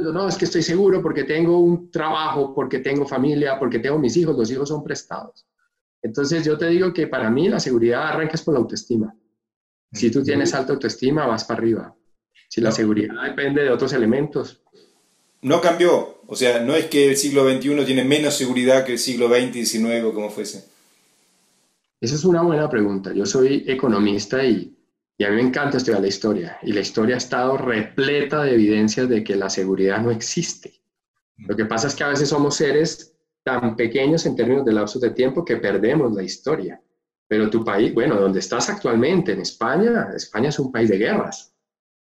no, 0.00 0.28
es 0.28 0.36
que 0.36 0.44
estoy 0.44 0.62
seguro 0.62 1.02
porque 1.02 1.24
tengo 1.24 1.58
un 1.58 1.90
trabajo, 1.90 2.54
porque 2.54 2.78
tengo 2.78 3.06
familia, 3.06 3.58
porque 3.58 3.78
tengo 3.78 3.98
mis 3.98 4.16
hijos, 4.16 4.36
los 4.36 4.50
hijos 4.50 4.68
son 4.68 4.82
prestados. 4.82 5.46
Entonces 6.02 6.44
yo 6.44 6.58
te 6.58 6.68
digo 6.68 6.92
que 6.92 7.06
para 7.06 7.30
mí 7.30 7.48
la 7.48 7.60
seguridad 7.60 8.08
arranca 8.08 8.38
por 8.44 8.54
la 8.54 8.60
autoestima. 8.60 9.14
Si 9.94 10.10
tú 10.10 10.22
tienes 10.22 10.52
alta 10.54 10.72
autoestima, 10.72 11.26
vas 11.26 11.44
para 11.44 11.58
arriba. 11.58 11.96
Si 12.48 12.60
la 12.60 12.72
seguridad 12.72 13.14
depende 13.24 13.62
de 13.62 13.70
otros 13.70 13.92
elementos. 13.92 14.62
No 15.42 15.60
cambió. 15.60 16.20
O 16.26 16.36
sea, 16.36 16.60
no 16.60 16.74
es 16.74 16.86
que 16.86 17.10
el 17.10 17.16
siglo 17.16 17.48
XXI 17.48 17.84
tiene 17.84 18.04
menos 18.04 18.34
seguridad 18.34 18.84
que 18.84 18.92
el 18.92 18.98
siglo 18.98 19.28
XX 19.28 19.68
XIX 19.68 20.04
o 20.04 20.12
como 20.12 20.30
fuese. 20.30 20.64
Esa 22.00 22.14
es 22.14 22.24
una 22.24 22.42
buena 22.42 22.68
pregunta. 22.68 23.12
Yo 23.12 23.24
soy 23.24 23.64
economista 23.66 24.44
y, 24.44 24.76
y 25.16 25.24
a 25.24 25.30
mí 25.30 25.36
me 25.36 25.42
encanta 25.42 25.76
estudiar 25.76 26.00
la 26.00 26.08
historia. 26.08 26.58
Y 26.62 26.72
la 26.72 26.80
historia 26.80 27.14
ha 27.14 27.18
estado 27.18 27.56
repleta 27.56 28.42
de 28.42 28.54
evidencias 28.54 29.08
de 29.08 29.22
que 29.22 29.36
la 29.36 29.48
seguridad 29.48 30.00
no 30.02 30.10
existe. 30.10 30.74
Lo 31.36 31.56
que 31.56 31.64
pasa 31.64 31.88
es 31.88 31.94
que 31.94 32.04
a 32.04 32.08
veces 32.08 32.28
somos 32.28 32.56
seres 32.56 33.14
tan 33.42 33.76
pequeños 33.76 34.26
en 34.26 34.36
términos 34.36 34.64
de 34.64 34.72
lapsos 34.72 35.02
de 35.02 35.10
tiempo 35.10 35.44
que 35.44 35.56
perdemos 35.56 36.12
la 36.12 36.22
historia. 36.22 36.80
Pero 37.28 37.50
tu 37.50 37.64
país, 37.64 37.92
bueno, 37.94 38.20
donde 38.20 38.40
estás 38.40 38.68
actualmente, 38.68 39.32
en 39.32 39.40
España, 39.40 40.10
España 40.14 40.50
es 40.50 40.58
un 40.58 40.70
país 40.70 40.90
de 40.90 40.98
guerras. 40.98 41.54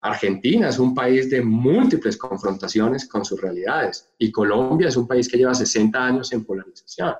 Argentina 0.02 0.68
es 0.68 0.78
un 0.78 0.94
país 0.94 1.28
de 1.28 1.42
múltiples 1.42 2.16
confrontaciones 2.16 3.06
con 3.06 3.24
sus 3.24 3.40
realidades 3.40 4.08
y 4.18 4.32
Colombia 4.32 4.88
es 4.88 4.96
un 4.96 5.06
país 5.06 5.28
que 5.28 5.36
lleva 5.36 5.52
60 5.52 6.02
años 6.02 6.32
en 6.32 6.44
polarización. 6.44 7.14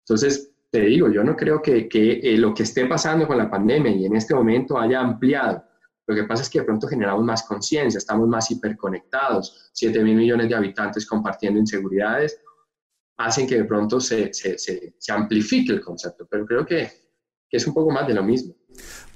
Entonces, 0.00 0.50
te 0.70 0.80
digo, 0.80 1.08
yo 1.08 1.22
no 1.22 1.36
creo 1.36 1.62
que, 1.62 1.88
eh, 1.92 2.36
lo 2.36 2.52
que 2.52 2.64
esté 2.64 2.86
pasando 2.86 3.28
con 3.28 3.38
la 3.38 3.48
pandemia 3.48 3.92
y 3.92 4.06
en 4.06 4.16
este 4.16 4.34
momento 4.34 4.76
haya 4.76 5.00
ampliado. 5.00 5.62
Lo 6.06 6.14
que 6.14 6.24
pasa 6.24 6.42
es 6.42 6.50
que 6.50 6.58
de 6.58 6.64
pronto 6.64 6.88
generamos 6.88 7.24
más 7.24 7.44
conciencia, 7.44 7.98
estamos 7.98 8.28
más 8.28 8.50
hiperconectados, 8.50 9.70
7 9.72 10.02
mil 10.02 10.16
millones 10.16 10.48
de 10.48 10.56
habitantes 10.56 11.06
compartiendo 11.06 11.60
inseguridades, 11.60 12.40
hacen 13.16 13.46
que 13.46 13.58
de 13.58 13.64
pronto 13.64 14.00
se, 14.00 14.34
se, 14.34 14.58
se, 14.58 15.12
amplifique 15.12 15.72
el 15.72 15.80
concepto, 15.80 16.26
pero 16.28 16.44
creo 16.44 16.66
que, 16.66 17.03
es 17.56 17.66
un 17.66 17.74
poco 17.74 17.90
más 17.90 18.06
de 18.06 18.14
lo 18.14 18.22
mismo. 18.22 18.54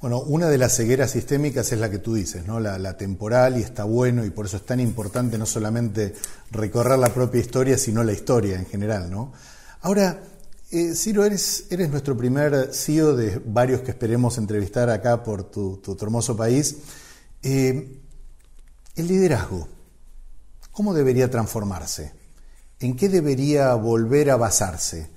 Bueno, 0.01 0.21
una 0.21 0.49
de 0.49 0.59
las 0.59 0.77
cegueras 0.77 1.11
sistémicas 1.11 1.73
es 1.73 1.81
la 1.81 1.91
que 1.91 1.99
tú 1.99 2.15
dices, 2.15 2.47
¿no? 2.47 2.61
La, 2.61 2.97
temporal 2.97 3.59
y 3.59 3.63
está 3.63 3.83
bueno 3.83 4.25
y 4.25 4.31
por 4.31 4.47
eso 4.47 4.59
es 4.59 4.65
tan 4.65 4.79
importante 4.79 5.39
no 5.39 5.47
solamente 5.47 6.15
recorrer 6.53 6.99
la 7.01 7.13
propia 7.13 7.41
historia, 7.41 7.77
sino 7.77 8.05
la 8.05 8.13
historia 8.13 8.57
en 8.57 8.67
general, 8.67 9.11
¿no? 9.11 9.33
Ahora, 9.81 10.23
eh, 10.71 10.95
Ciro, 10.95 11.25
eres, 11.25 11.67
eres 11.71 11.91
nuestro 11.91 12.17
primer 12.17 12.73
CEO 12.73 13.17
de 13.17 13.41
varios 13.45 13.81
que 13.81 13.91
esperemos 13.91 14.39
entrevistar 14.39 14.89
acá 14.89 15.25
por 15.25 15.51
tu, 15.51 15.81
hermoso 16.01 16.37
país. 16.37 16.77
Eh, 17.43 18.01
el 18.95 19.09
liderazgo, 19.09 19.67
¿cómo 20.71 20.95
debería 20.95 21.29
transformarse? 21.29 22.13
¿En 22.79 22.95
qué 22.95 23.09
debería 23.09 23.75
volver 23.75 24.31
a 24.31 24.37
basarse? 24.37 25.11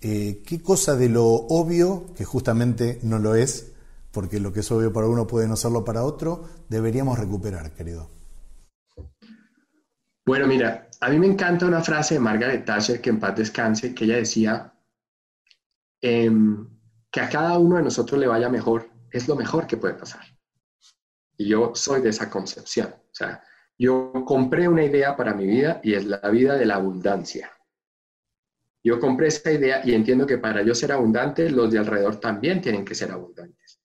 Eh, 0.00 0.42
¿Qué 0.46 0.62
cosa 0.62 0.96
de 0.96 1.08
lo 1.08 1.26
obvio, 1.26 2.14
que 2.16 2.24
justamente 2.24 3.00
no 3.02 3.18
lo 3.18 3.34
es, 3.34 3.72
porque 4.12 4.40
lo 4.40 4.52
que 4.52 4.60
es 4.60 4.70
obvio 4.70 4.92
para 4.92 5.08
uno 5.08 5.26
puede 5.26 5.48
no 5.48 5.56
serlo 5.56 5.84
para 5.84 6.04
otro, 6.04 6.48
deberíamos 6.68 7.18
recuperar, 7.18 7.72
querido? 7.72 8.08
Bueno, 10.24 10.46
mira, 10.46 10.88
a 11.00 11.08
mí 11.08 11.18
me 11.18 11.26
encanta 11.26 11.66
una 11.66 11.80
frase 11.80 12.14
de 12.14 12.20
Margaret 12.20 12.64
Thatcher, 12.64 13.00
que 13.00 13.10
en 13.10 13.18
paz 13.18 13.36
descanse, 13.36 13.94
que 13.94 14.04
ella 14.04 14.16
decía 14.16 14.72
em, 16.00 16.68
que 17.10 17.20
a 17.20 17.28
cada 17.28 17.58
uno 17.58 17.76
de 17.76 17.82
nosotros 17.82 18.20
le 18.20 18.26
vaya 18.26 18.48
mejor 18.48 18.88
es 19.10 19.26
lo 19.26 19.36
mejor 19.36 19.66
que 19.66 19.76
puede 19.76 19.94
pasar. 19.94 20.22
Y 21.36 21.48
yo 21.48 21.72
soy 21.74 22.02
de 22.02 22.10
esa 22.10 22.28
concepción. 22.28 22.88
O 22.88 23.14
sea, 23.14 23.42
yo 23.78 24.12
compré 24.26 24.68
una 24.68 24.84
idea 24.84 25.16
para 25.16 25.34
mi 25.34 25.46
vida 25.46 25.80
y 25.82 25.94
es 25.94 26.04
la 26.04 26.20
vida 26.30 26.56
de 26.56 26.66
la 26.66 26.76
abundancia. 26.76 27.50
Yo 28.82 29.00
compré 29.00 29.28
esa 29.28 29.52
idea 29.52 29.82
y 29.84 29.94
entiendo 29.94 30.26
que 30.26 30.38
para 30.38 30.62
yo 30.62 30.74
ser 30.74 30.92
abundante, 30.92 31.50
los 31.50 31.70
de 31.70 31.78
alrededor 31.78 32.20
también 32.20 32.60
tienen 32.60 32.84
que 32.84 32.94
ser 32.94 33.10
abundantes. 33.10 33.80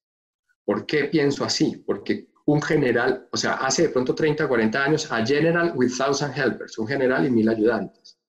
¿Por 0.64 0.86
qué 0.86 1.06
pienso 1.06 1.44
así? 1.44 1.84
Porque 1.86 2.30
un 2.46 2.62
general, 2.62 3.28
o 3.32 3.38
sea, 3.38 3.54
hace 3.56 3.84
de 3.84 3.90
pronto 3.90 4.14
30, 4.14 4.48
40 4.48 4.84
años, 4.84 5.12
a 5.12 5.26
general 5.26 5.74
with 5.76 5.92
thousand 5.98 6.38
helpers, 6.38 6.78
un 6.78 6.88
general 6.88 7.26
y 7.26 7.32
mil 7.32 7.50
ayudantes. 7.50 8.20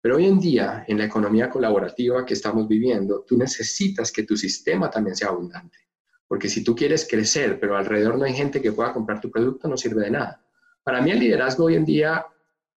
Pero 0.00 0.16
hoy 0.16 0.26
en 0.26 0.40
día, 0.40 0.84
en 0.88 0.98
la 0.98 1.04
economía 1.04 1.50
colaborativa 1.50 2.24
que 2.24 2.34
estamos 2.34 2.66
viviendo, 2.66 3.24
tú 3.26 3.36
necesitas 3.36 4.10
que 4.10 4.22
tu 4.22 4.36
sistema 4.36 4.90
también 4.90 5.14
sea 5.14 5.28
abundante. 5.28 5.78
Porque 6.26 6.48
si 6.48 6.64
tú 6.64 6.74
quieres 6.74 7.06
crecer, 7.08 7.58
pero 7.60 7.76
alrededor 7.76 8.16
no 8.16 8.24
hay 8.24 8.32
gente 8.32 8.62
que 8.62 8.72
pueda 8.72 8.92
comprar 8.92 9.20
tu 9.20 9.30
producto, 9.30 9.68
no 9.68 9.76
sirve 9.76 10.04
de 10.04 10.12
nada. 10.12 10.42
Para 10.82 11.02
mí 11.02 11.10
el 11.10 11.18
liderazgo 11.18 11.64
hoy 11.64 11.74
en 11.74 11.84
día 11.84 12.24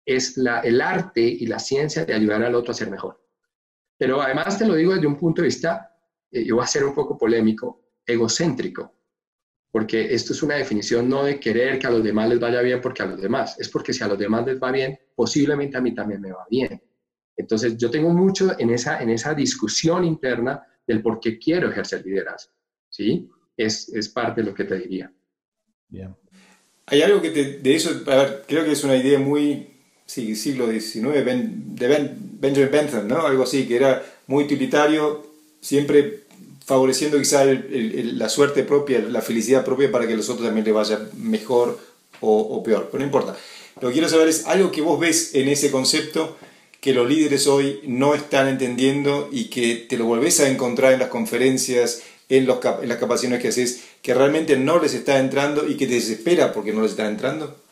es 0.06 0.38
la, 0.38 0.60
el 0.60 0.82
arte 0.82 1.22
y 1.22 1.46
la 1.46 1.60
ciencia 1.60 2.06
de 2.06 2.14
ayudar 2.14 2.44
al 2.44 2.56
otro 2.56 2.72
a 2.72 2.76
ser 2.76 2.90
mejor. 2.90 3.24
Pero 3.98 4.22
además 4.22 4.58
te 4.58 4.66
lo 4.66 4.76
digo 4.76 4.94
desde 4.94 5.08
un 5.08 5.18
punto 5.18 5.42
de 5.42 5.48
vista, 5.48 5.96
eh, 6.32 6.44
yo 6.44 6.56
voy 6.56 6.64
a 6.64 6.68
ser 6.68 6.84
un 6.84 6.94
poco 6.94 7.18
polémico, 7.18 7.92
egocéntrico, 8.06 8.94
porque 9.72 10.14
esto 10.14 10.34
es 10.34 10.44
una 10.44 10.56
definición 10.56 11.10
no 11.10 11.24
de 11.24 11.40
querer 11.40 11.80
que 11.80 11.88
a 11.88 11.92
los 11.92 12.04
demás 12.04 12.30
les 12.30 12.40
vaya 12.40 12.62
bien 12.62 12.82
porque 12.82 13.04
a 13.04 13.06
los 13.08 13.22
demás, 13.22 13.60
es 13.60 13.70
porque 13.70 13.94
si 13.94 14.04
a 14.04 14.08
los 14.08 14.20
demás 14.20 14.46
les 14.46 14.62
va 14.62 14.72
bien, 14.72 15.00
posiblemente 15.16 15.78
a 15.78 15.82
mí 15.82 15.94
también 15.94 16.22
me 16.22 16.32
va 16.32 16.46
bien. 16.50 16.82
Entonces 17.36 17.78
yo 17.78 17.90
tengo 17.90 18.10
mucho 18.10 18.58
en 18.60 18.70
esa, 18.70 19.02
en 19.02 19.10
esa 19.10 19.34
discusión 19.34 20.06
interna 20.06 20.64
del 20.86 21.02
por 21.02 21.20
qué 21.20 21.40
quiero 21.40 21.70
ejercer 21.70 22.06
liderazgo, 22.06 22.54
¿sí? 22.90 23.30
Es, 23.56 23.90
es 23.90 24.10
parte 24.10 24.42
de 24.42 24.48
lo 24.48 24.54
que 24.54 24.66
te 24.66 24.78
diría. 24.78 25.12
Bien. 25.88 26.16
Hay 26.88 27.02
algo 27.02 27.22
que 27.22 27.30
te, 27.30 27.60
de 27.60 27.76
eso, 27.76 28.04
a 28.12 28.16
ver, 28.16 28.44
creo 28.48 28.66
que 28.66 28.74
es 28.74 28.84
una 28.84 28.96
idea 28.96 29.18
muy, 29.18 29.73
sí, 30.06 30.36
siglo 30.36 30.70
XIX, 30.70 31.02
de 31.22 31.88
Benjamin 32.40 32.72
Bentham, 32.72 33.08
¿no? 33.08 33.26
Algo 33.26 33.44
así, 33.44 33.68
que 33.68 33.76
era 33.76 34.04
muy 34.28 34.44
utilitario, 34.44 35.26
siempre 35.62 36.24
favoreciendo 36.66 37.18
quizá 37.18 37.44
la 37.46 38.30
suerte 38.30 38.64
propia, 38.64 39.00
la 39.00 39.22
felicidad 39.22 39.66
propia 39.66 39.92
para 39.92 40.08
que 40.08 40.14
a 40.14 40.18
los 40.18 40.30
otros 40.30 40.46
también 40.46 40.66
les 40.66 40.74
vaya 40.74 41.00
mejor 41.18 41.80
o, 42.22 42.64
peor. 42.64 42.88
Pero 42.92 43.00
no 43.00 43.06
importa. 43.06 43.36
Lo 43.82 43.90
que 43.90 43.94
quiero 43.94 44.08
saber 44.08 44.30
es 44.30 44.46
algo 44.46 44.72
que 44.72 44.82
vos 44.82 45.00
ves 45.00 45.36
en 45.36 45.50
ese 45.50 45.72
concepto 45.72 46.38
que 46.80 46.94
los 46.94 47.08
líderes 47.08 47.48
hoy 47.48 47.82
no 47.86 48.14
están 48.14 48.48
entendiendo 48.48 49.30
y 49.32 49.46
que 49.46 49.76
te 49.76 49.98
lo 49.98 50.06
volvés 50.06 50.40
a 50.40 50.50
encontrar 50.50 50.94
en 50.94 51.00
las 51.00 51.10
conferencias, 51.10 52.04
en, 52.30 52.46
los, 52.46 52.60
en 52.82 52.90
las 52.90 52.98
capacitaciones 52.98 53.42
que 53.42 53.50
haces, 53.50 53.84
que 54.02 54.14
realmente 54.14 54.58
no 54.58 54.80
les 54.80 54.94
está 54.94 55.20
entrando 55.20 55.68
y 55.68 55.76
que 55.76 55.88
te 55.88 55.94
desespera 55.96 56.54
porque 56.54 56.74
no 56.74 56.82
les 56.82 56.92
está 56.92 57.08
entrando? 57.08 57.63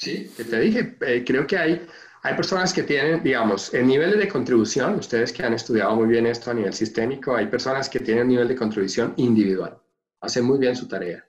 Sí, 0.00 0.30
te 0.36 0.60
dije, 0.60 0.96
eh, 1.02 1.24
creo 1.26 1.46
que 1.46 1.58
hay 1.58 1.86
hay 2.22 2.34
personas 2.34 2.74
que 2.74 2.82
tienen, 2.82 3.22
digamos, 3.22 3.72
en 3.72 3.86
niveles 3.86 4.18
de 4.18 4.28
contribución, 4.28 4.96
ustedes 4.96 5.32
que 5.32 5.42
han 5.42 5.54
estudiado 5.54 5.96
muy 5.96 6.06
bien 6.06 6.26
esto 6.26 6.50
a 6.50 6.54
nivel 6.54 6.74
sistémico, 6.74 7.34
hay 7.34 7.46
personas 7.46 7.88
que 7.88 8.00
tienen 8.00 8.28
nivel 8.28 8.46
de 8.46 8.56
contribución 8.56 9.14
individual, 9.16 9.80
hacen 10.20 10.44
muy 10.44 10.58
bien 10.58 10.76
su 10.76 10.86
tarea. 10.86 11.26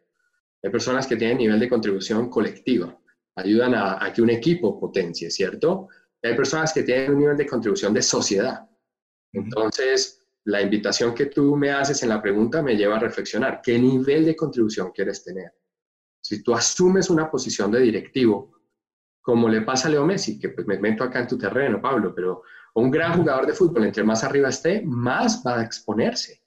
Hay 0.62 0.70
personas 0.70 1.08
que 1.08 1.16
tienen 1.16 1.38
nivel 1.38 1.60
de 1.60 1.70
contribución 1.70 2.30
colectiva, 2.30 3.00
ayudan 3.36 3.74
a, 3.74 4.12
que 4.14 4.22
un 4.22 4.32
equipo 4.32 4.78
potencie, 4.78 5.32
¿cierto? 5.32 5.88
hay 6.22 6.36
personas 6.36 6.74
que 6.74 6.84
tienen 6.84 7.14
un 7.14 7.20
nivel 7.20 7.38
de 7.38 7.48
contribución 7.48 7.94
de 7.94 8.02
sociedad. 8.02 8.70
Entonces, 9.32 10.28
la 10.44 10.62
invitación 10.62 11.16
que 11.16 11.28
tú 11.28 11.56
me 11.56 11.72
haces 11.72 12.04
en 12.04 12.10
la 12.10 12.22
pregunta 12.22 12.62
me 12.62 12.76
lleva 12.76 12.98
a 12.98 13.00
reflexionar, 13.00 13.62
¿qué 13.64 13.80
nivel 13.80 14.26
de 14.26 14.36
contribución 14.36 14.92
quieres 14.92 15.24
tener? 15.24 15.54
Si 16.22 16.44
tú 16.44 16.54
asumes 16.54 17.10
una 17.10 17.32
posición 17.32 17.72
de 17.72 17.80
directivo, 17.80 18.61
como 19.22 19.48
le 19.48 19.62
pasa 19.62 19.88
a 19.88 19.92
Leo 19.92 20.06
Messi, 20.06 20.40
que 20.40 20.50
pues 20.50 20.66
me 20.68 20.80
meto 20.80 21.04
acá 21.04 21.20
en 21.20 21.28
tu 21.28 21.38
terreno, 21.38 21.82
Pablo, 21.82 22.14
pero 22.16 22.44
un 22.74 22.90
gran 22.90 23.18
jugador 23.18 23.46
de 23.46 23.54
fútbol, 23.54 23.86
entre 23.86 24.04
más 24.04 24.24
arriba 24.24 24.50
esté, 24.50 24.82
más 24.86 25.44
va 25.46 25.60
a 25.60 25.64
exponerse. 25.64 26.42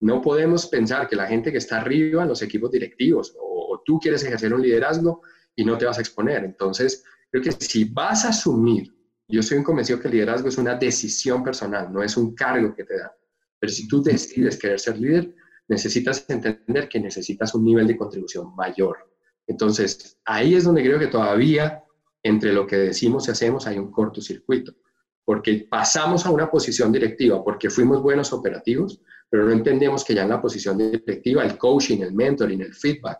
No 0.00 0.20
podemos 0.20 0.66
pensar 0.66 1.08
que 1.08 1.16
la 1.16 1.26
gente 1.26 1.52
que 1.52 1.58
está 1.58 1.80
arriba 1.80 2.24
los 2.24 2.42
equipos 2.42 2.70
directivos 2.70 3.36
o, 3.38 3.82
tú 3.84 3.98
quieres 3.98 4.22
ejercer 4.24 4.52
un 4.52 4.60
liderazgo 4.60 5.22
y 5.56 5.64
no 5.64 5.78
te 5.78 5.86
vas 5.86 5.96
a 5.98 6.00
exponer. 6.00 6.44
Entonces, 6.44 7.04
creo 7.30 7.42
que 7.42 7.52
si 7.52 7.84
vas 7.84 8.24
a 8.24 8.30
asumir, 8.30 8.94
yo 9.28 9.42
soy 9.42 9.58
un 9.58 9.64
convencido 9.64 9.98
que 9.98 10.08
el 10.08 10.14
liderazgo 10.14 10.48
es 10.48 10.58
una 10.58 10.74
decisión 10.74 11.42
personal, 11.42 11.90
no 11.92 12.02
es 12.02 12.16
un 12.16 12.34
cargo 12.34 12.74
que 12.74 12.84
te 12.84 12.98
da. 12.98 13.14
Pero 13.58 13.72
si 13.72 13.88
tú 13.88 14.02
decides 14.02 14.58
querer 14.58 14.78
ser 14.78 14.98
líder, 14.98 15.34
necesitas 15.68 16.24
entender 16.28 16.88
que 16.88 17.00
necesitas 17.00 17.54
un 17.54 17.64
nivel 17.64 17.86
de 17.86 17.96
contribución 17.96 18.54
mayor. 18.54 18.98
Entonces, 19.46 20.18
ahí 20.24 20.54
es 20.54 20.64
donde 20.64 20.82
creo 20.82 20.98
que 20.98 21.06
todavía 21.06 21.82
entre 22.22 22.52
lo 22.52 22.66
que 22.66 22.76
decimos 22.76 23.28
y 23.28 23.30
hacemos 23.30 23.66
hay 23.66 23.78
un 23.78 23.90
cortocircuito, 23.90 24.74
porque 25.24 25.66
pasamos 25.68 26.26
a 26.26 26.30
una 26.30 26.50
posición 26.50 26.90
directiva 26.92 27.42
porque 27.42 27.70
fuimos 27.70 28.02
buenos 28.02 28.32
operativos, 28.32 29.00
pero 29.28 29.44
no 29.44 29.52
entendemos 29.52 30.04
que 30.04 30.14
ya 30.14 30.22
en 30.22 30.30
la 30.30 30.40
posición 30.40 30.78
directiva 30.78 31.44
el 31.44 31.58
coaching, 31.58 31.98
el 31.98 32.14
mentoring, 32.14 32.62
el 32.62 32.74
feedback, 32.74 33.18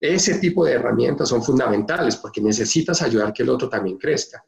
ese 0.00 0.38
tipo 0.38 0.64
de 0.64 0.72
herramientas 0.72 1.28
son 1.28 1.42
fundamentales 1.42 2.16
porque 2.16 2.40
necesitas 2.40 3.00
ayudar 3.02 3.32
que 3.32 3.42
el 3.42 3.48
otro 3.48 3.68
también 3.68 3.96
crezca. 3.96 4.44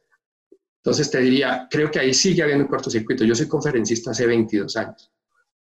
Entonces 0.83 1.11
te 1.11 1.19
diría, 1.19 1.67
creo 1.71 1.91
que 1.91 1.99
ahí 1.99 2.15
sigue 2.15 2.43
habiendo 2.43 2.65
un 2.65 2.71
cortocircuito. 2.71 3.25
Yo 3.25 3.35
soy 3.35 3.49
conferencista 3.49 4.11
hace 4.11 4.27
22 4.27 4.77
años 4.77 5.13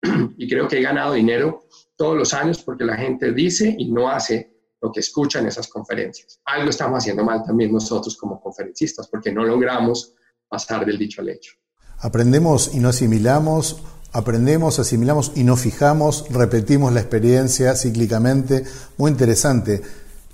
y 0.38 0.49
creo 0.49 0.67
que 0.67 0.79
he 0.79 0.82
ganado 0.82 1.13
dinero 1.13 1.65
todos 1.95 2.17
los 2.17 2.34
años 2.34 2.62
porque 2.63 2.84
la 2.84 2.95
gente 2.95 3.32
dice 3.32 3.75
y 3.77 3.91
no 3.91 4.10
hace 4.10 4.59
lo 4.82 4.92
que 4.92 5.02
escuchan 5.02 5.46
esas 5.48 5.68
conferencias. 5.68 6.39
Algo 6.46 6.70
estamos 6.70 7.00
haciendo 7.00 7.24
mal 7.24 7.44
también 7.44 7.72
nosotros 7.72 8.18
como 8.18 8.42
conferencistas, 8.42 9.08
porque 9.08 9.32
no 9.32 9.44
logramos 9.44 10.13
pasar 10.48 10.86
del 10.86 10.98
dicho 10.98 11.22
al 11.22 11.30
hecho. 11.30 11.54
Aprendemos 12.00 12.72
y 12.74 12.80
no 12.80 12.89
asimilamos, 12.89 13.82
aprendemos, 14.13 14.80
asimilamos 14.80 15.34
y 15.36 15.44
no 15.44 15.58
fijamos, 15.58 16.26
repetimos 16.30 16.94
la 16.94 17.02
experiencia 17.02 17.76
cíclicamente. 17.76 18.63
Muy 18.98 19.12
interesante. 19.12 19.82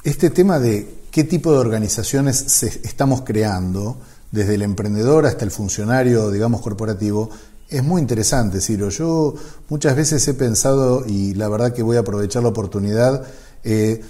Este 0.03 0.29
tema 0.29 0.59
de 0.59 1.05
qué 1.11 1.23
tipo 1.23 1.51
de 1.51 1.57
organizaciones 1.57 2.61
estamos 2.63 3.21
creando, 3.21 3.97
desde 4.31 4.55
el 4.55 4.61
emprendedor 4.61 5.25
hasta 5.25 5.45
el 5.45 5.51
funcionario, 5.51 6.29
digamos, 6.29 6.61
corporativo, 6.61 7.29
es 7.69 7.83
muy 7.83 8.01
interesante, 8.01 8.61
Ciro. 8.61 8.89
Yo 8.89 9.33
muchas 9.69 9.95
veces 9.95 10.27
he 10.27 10.33
pensado, 10.33 11.03
y 11.07 11.33
la 11.33 11.47
verdad 11.47 11.73
que 11.73 11.81
voy 11.81 11.97
a 11.97 12.01
aprovechar 12.01 12.43
la 12.43 12.49
oportunidad, 12.49 13.25
eh, 13.63 14.03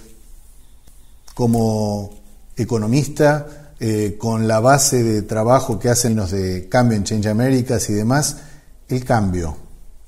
como 1.36 2.18
economista, 2.56 3.74
eh, 3.78 4.16
con 4.16 4.48
la 4.48 4.58
base 4.58 5.02
de 5.02 5.20
trabajo 5.20 5.78
que 5.78 5.90
hacen 5.90 6.16
los 6.16 6.30
de 6.30 6.66
cambio 6.70 6.96
en 6.96 7.04
Change 7.04 7.28
Americas 7.28 7.90
y 7.90 7.92
demás, 7.92 8.42
el 8.88 9.04
cambio, 9.04 9.54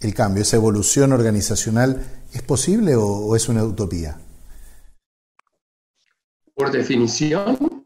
el 0.00 0.14
cambio, 0.14 0.40
esa 0.40 0.56
evolución 0.56 1.12
organizacional, 1.12 2.02
¿es 2.32 2.40
posible 2.40 2.96
o 2.96 3.36
es 3.36 3.46
una 3.50 3.62
utopía? 3.62 4.16
Por 6.54 6.72
definición, 6.72 7.84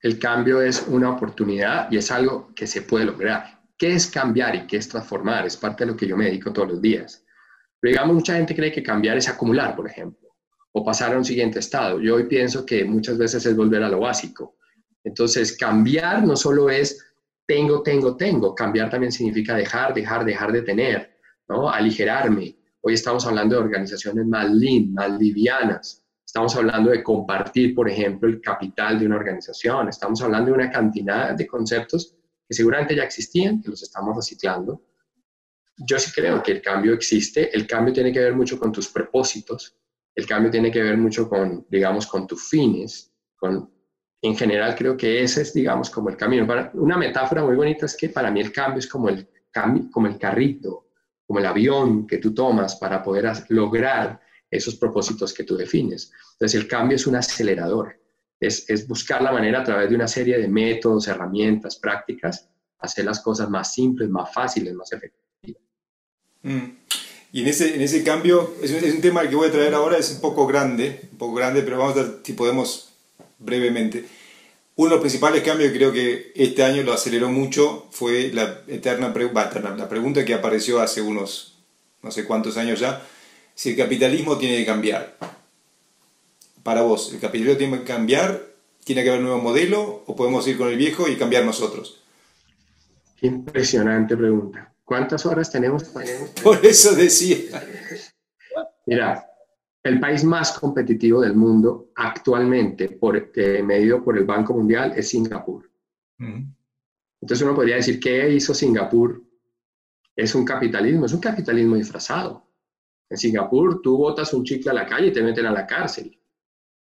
el 0.00 0.18
cambio 0.20 0.62
es 0.62 0.84
una 0.86 1.10
oportunidad 1.10 1.90
y 1.90 1.96
es 1.96 2.12
algo 2.12 2.54
que 2.54 2.68
se 2.68 2.82
puede 2.82 3.06
lograr. 3.06 3.60
¿Qué 3.76 3.92
es 3.92 4.06
cambiar 4.06 4.54
y 4.54 4.66
qué 4.68 4.76
es 4.76 4.88
transformar? 4.88 5.46
Es 5.46 5.56
parte 5.56 5.84
de 5.84 5.90
lo 5.90 5.96
que 5.96 6.06
yo 6.06 6.16
me 6.16 6.26
dedico 6.26 6.52
todos 6.52 6.68
los 6.68 6.80
días. 6.80 7.24
Pero 7.80 7.90
digamos, 7.90 8.14
mucha 8.14 8.36
gente 8.36 8.54
cree 8.54 8.70
que 8.70 8.84
cambiar 8.84 9.16
es 9.16 9.28
acumular, 9.28 9.74
por 9.74 9.88
ejemplo, 9.88 10.23
o 10.76 10.84
pasar 10.84 11.14
a 11.14 11.18
un 11.18 11.24
siguiente 11.24 11.58
estado. 11.60 12.00
Yo 12.00 12.16
hoy 12.16 12.24
pienso 12.24 12.66
que 12.66 12.84
muchas 12.84 13.16
veces 13.16 13.46
es 13.46 13.56
volver 13.56 13.82
a 13.82 13.88
lo 13.88 14.00
básico. 14.00 14.56
Entonces, 15.02 15.56
cambiar 15.56 16.24
no 16.26 16.36
solo 16.36 16.70
es 16.70 16.98
tengo, 17.46 17.82
tengo, 17.82 18.16
tengo. 18.16 18.54
Cambiar 18.54 18.90
también 18.90 19.12
significa 19.12 19.54
dejar, 19.54 19.94
dejar, 19.94 20.24
dejar 20.24 20.50
de 20.50 20.62
tener, 20.62 21.18
¿no? 21.48 21.70
Aligerarme. 21.70 22.56
Hoy 22.80 22.94
estamos 22.94 23.26
hablando 23.26 23.56
de 23.56 23.62
organizaciones 23.62 24.26
más 24.26 24.50
lean, 24.50 24.92
más 24.92 25.18
livianas, 25.18 26.04
Estamos 26.34 26.56
hablando 26.56 26.90
de 26.90 27.00
compartir, 27.00 27.76
por 27.76 27.88
ejemplo, 27.88 28.28
el 28.28 28.40
capital 28.40 28.98
de 28.98 29.06
una 29.06 29.14
organización. 29.14 29.88
Estamos 29.88 30.20
hablando 30.20 30.50
de 30.50 30.56
una 30.56 30.68
cantidad 30.68 31.32
de 31.32 31.46
conceptos 31.46 32.16
que 32.48 32.54
seguramente 32.54 32.96
ya 32.96 33.04
existían, 33.04 33.62
que 33.62 33.68
los 33.68 33.84
estamos 33.84 34.16
reciclando. 34.16 34.82
Yo 35.76 35.96
sí 35.96 36.10
creo 36.12 36.42
que 36.42 36.50
el 36.50 36.60
cambio 36.60 36.92
existe. 36.92 37.56
El 37.56 37.68
cambio 37.68 37.94
tiene 37.94 38.12
que 38.12 38.18
ver 38.18 38.34
mucho 38.34 38.58
con 38.58 38.72
tus 38.72 38.88
propósitos. 38.88 39.76
El 40.14 40.26
cambio 40.26 40.50
tiene 40.50 40.70
que 40.70 40.82
ver 40.82 40.96
mucho 40.96 41.28
con, 41.28 41.66
digamos, 41.68 42.06
con 42.06 42.26
tus 42.26 42.48
fines. 42.48 43.12
Con, 43.36 43.70
en 44.22 44.36
general, 44.36 44.74
creo 44.74 44.96
que 44.96 45.22
ese 45.22 45.42
es, 45.42 45.52
digamos, 45.52 45.90
como 45.90 46.08
el 46.08 46.16
camino. 46.16 46.46
Para, 46.46 46.70
una 46.74 46.96
metáfora 46.96 47.44
muy 47.44 47.56
bonita 47.56 47.86
es 47.86 47.96
que 47.96 48.08
para 48.08 48.30
mí 48.30 48.40
el 48.40 48.52
cambio 48.52 48.78
es 48.78 48.86
como 48.86 49.08
el, 49.08 49.28
como 49.90 50.06
el 50.06 50.18
carrito, 50.18 50.88
como 51.26 51.38
el 51.38 51.46
avión 51.46 52.06
que 52.06 52.18
tú 52.18 52.32
tomas 52.32 52.76
para 52.76 53.02
poder 53.02 53.30
lograr 53.48 54.20
esos 54.50 54.76
propósitos 54.76 55.34
que 55.34 55.44
tú 55.44 55.56
defines. 55.56 56.12
Entonces, 56.32 56.60
el 56.60 56.68
cambio 56.68 56.96
es 56.96 57.06
un 57.06 57.16
acelerador, 57.16 58.00
es, 58.38 58.68
es 58.70 58.86
buscar 58.86 59.20
la 59.20 59.32
manera 59.32 59.60
a 59.60 59.64
través 59.64 59.90
de 59.90 59.96
una 59.96 60.08
serie 60.08 60.38
de 60.38 60.48
métodos, 60.48 61.08
herramientas, 61.08 61.76
prácticas, 61.76 62.48
hacer 62.78 63.04
las 63.04 63.20
cosas 63.20 63.50
más 63.50 63.72
simples, 63.72 64.08
más 64.08 64.32
fáciles, 64.32 64.74
más 64.74 64.92
efectivas. 64.92 65.24
Mm. 66.42 66.76
Y 67.34 67.40
en 67.40 67.48
ese, 67.48 67.74
en 67.74 67.82
ese 67.82 68.04
cambio, 68.04 68.54
es 68.62 68.70
es 68.70 68.94
un, 68.94 69.00
tema 69.00 69.28
que 69.28 69.34
voy 69.34 69.48
a 69.48 69.50
traer 69.50 69.74
ahora, 69.74 69.98
es 69.98 70.08
un 70.12 70.20
poco 70.20 70.46
grande, 70.46 71.00
un 71.10 71.18
poco 71.18 71.34
grande, 71.34 71.62
pero 71.62 71.78
vamos 71.78 71.96
a 71.96 72.02
ver 72.02 72.20
si 72.22 72.32
podemos 72.32 72.90
brevemente. 73.40 74.04
Uno 74.76 74.90
de 74.90 74.94
los 74.94 75.00
principales 75.00 75.42
cambios 75.42 75.72
que 75.72 75.76
creo 75.76 75.92
que 75.92 76.30
este 76.36 76.62
año 76.62 76.84
lo 76.84 76.92
aceleró 76.92 77.28
mucho 77.28 77.88
fue 77.90 78.30
la 78.32 78.60
eterna, 78.68 79.08
eterna 79.12 79.74
la 79.76 79.88
pregunta 79.88 80.24
que 80.24 80.32
apareció 80.32 80.80
hace 80.80 81.02
unos 81.02 81.58
no 82.04 82.12
sé 82.12 82.24
cuántos 82.24 82.56
años 82.56 82.78
ya, 82.78 83.02
si 83.56 83.70
el 83.70 83.76
capitalismo 83.76 84.38
tiene 84.38 84.58
que 84.58 84.66
cambiar. 84.66 85.16
Para 86.62 86.82
vos, 86.82 87.12
¿el 87.12 87.18
capitalismo 87.18 87.58
tiene 87.58 87.78
que 87.80 87.84
cambiar? 87.84 88.46
¿Tiene 88.84 89.02
que 89.02 89.08
haber 89.08 89.22
un 89.22 89.26
nuevo 89.26 89.42
modelo? 89.42 90.04
¿O 90.06 90.14
podemos 90.14 90.46
ir 90.46 90.56
con 90.56 90.68
el 90.68 90.76
viejo 90.76 91.08
y 91.08 91.16
cambiar 91.16 91.44
nosotros? 91.44 92.00
Impresionante 93.22 94.16
pregunta. 94.16 94.73
¿Cuántas 94.84 95.24
horas 95.24 95.50
tenemos? 95.50 95.84
Por 96.42 96.64
eso 96.64 96.94
decía. 96.94 97.62
Mira, 98.86 99.26
el 99.82 100.00
país 100.00 100.24
más 100.24 100.58
competitivo 100.58 101.20
del 101.22 101.34
mundo 101.34 101.90
actualmente, 101.94 102.90
por, 102.90 103.30
eh, 103.34 103.62
medido 103.62 104.02
por 104.02 104.16
el 104.18 104.24
Banco 104.24 104.54
Mundial, 104.54 104.92
es 104.96 105.08
Singapur. 105.08 105.70
Entonces 106.18 107.44
uno 107.44 107.54
podría 107.54 107.76
decir, 107.76 107.98
¿qué 107.98 108.30
hizo 108.30 108.54
Singapur? 108.54 109.22
Es 110.14 110.34
un 110.34 110.44
capitalismo, 110.44 111.06
es 111.06 111.12
un 111.12 111.20
capitalismo 111.20 111.76
disfrazado. 111.76 112.50
En 113.10 113.16
Singapur 113.16 113.82
tú 113.82 113.96
botas 113.96 114.32
un 114.32 114.44
chicle 114.44 114.70
a 114.70 114.74
la 114.74 114.86
calle 114.86 115.08
y 115.08 115.12
te 115.12 115.22
meten 115.22 115.46
a 115.46 115.52
la 115.52 115.66
cárcel. 115.66 116.18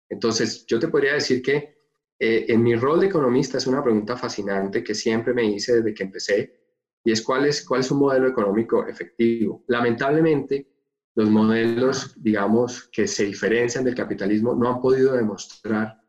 Entonces, 0.08 0.64
yo 0.66 0.78
te 0.78 0.88
podría 0.88 1.14
decir 1.14 1.42
que 1.42 1.76
eh, 2.18 2.46
en 2.48 2.62
mi 2.62 2.76
rol 2.76 3.00
de 3.00 3.06
economista 3.06 3.58
es 3.58 3.66
una 3.66 3.82
pregunta 3.82 4.16
fascinante 4.16 4.84
que 4.84 4.94
siempre 4.94 5.34
me 5.34 5.44
hice 5.44 5.76
desde 5.76 5.92
que 5.92 6.04
empecé, 6.04 6.65
y 7.06 7.12
es 7.12 7.22
cuál 7.22 7.46
es, 7.46 7.64
cuál 7.64 7.82
es 7.82 7.90
un 7.92 8.00
modelo 8.00 8.26
económico 8.26 8.84
efectivo. 8.84 9.62
Lamentablemente, 9.68 10.66
los 11.14 11.30
modelos, 11.30 12.20
digamos, 12.20 12.88
que 12.88 13.06
se 13.06 13.26
diferencian 13.26 13.84
del 13.84 13.94
capitalismo 13.94 14.56
no 14.56 14.68
han 14.68 14.80
podido 14.80 15.14
demostrar 15.14 16.00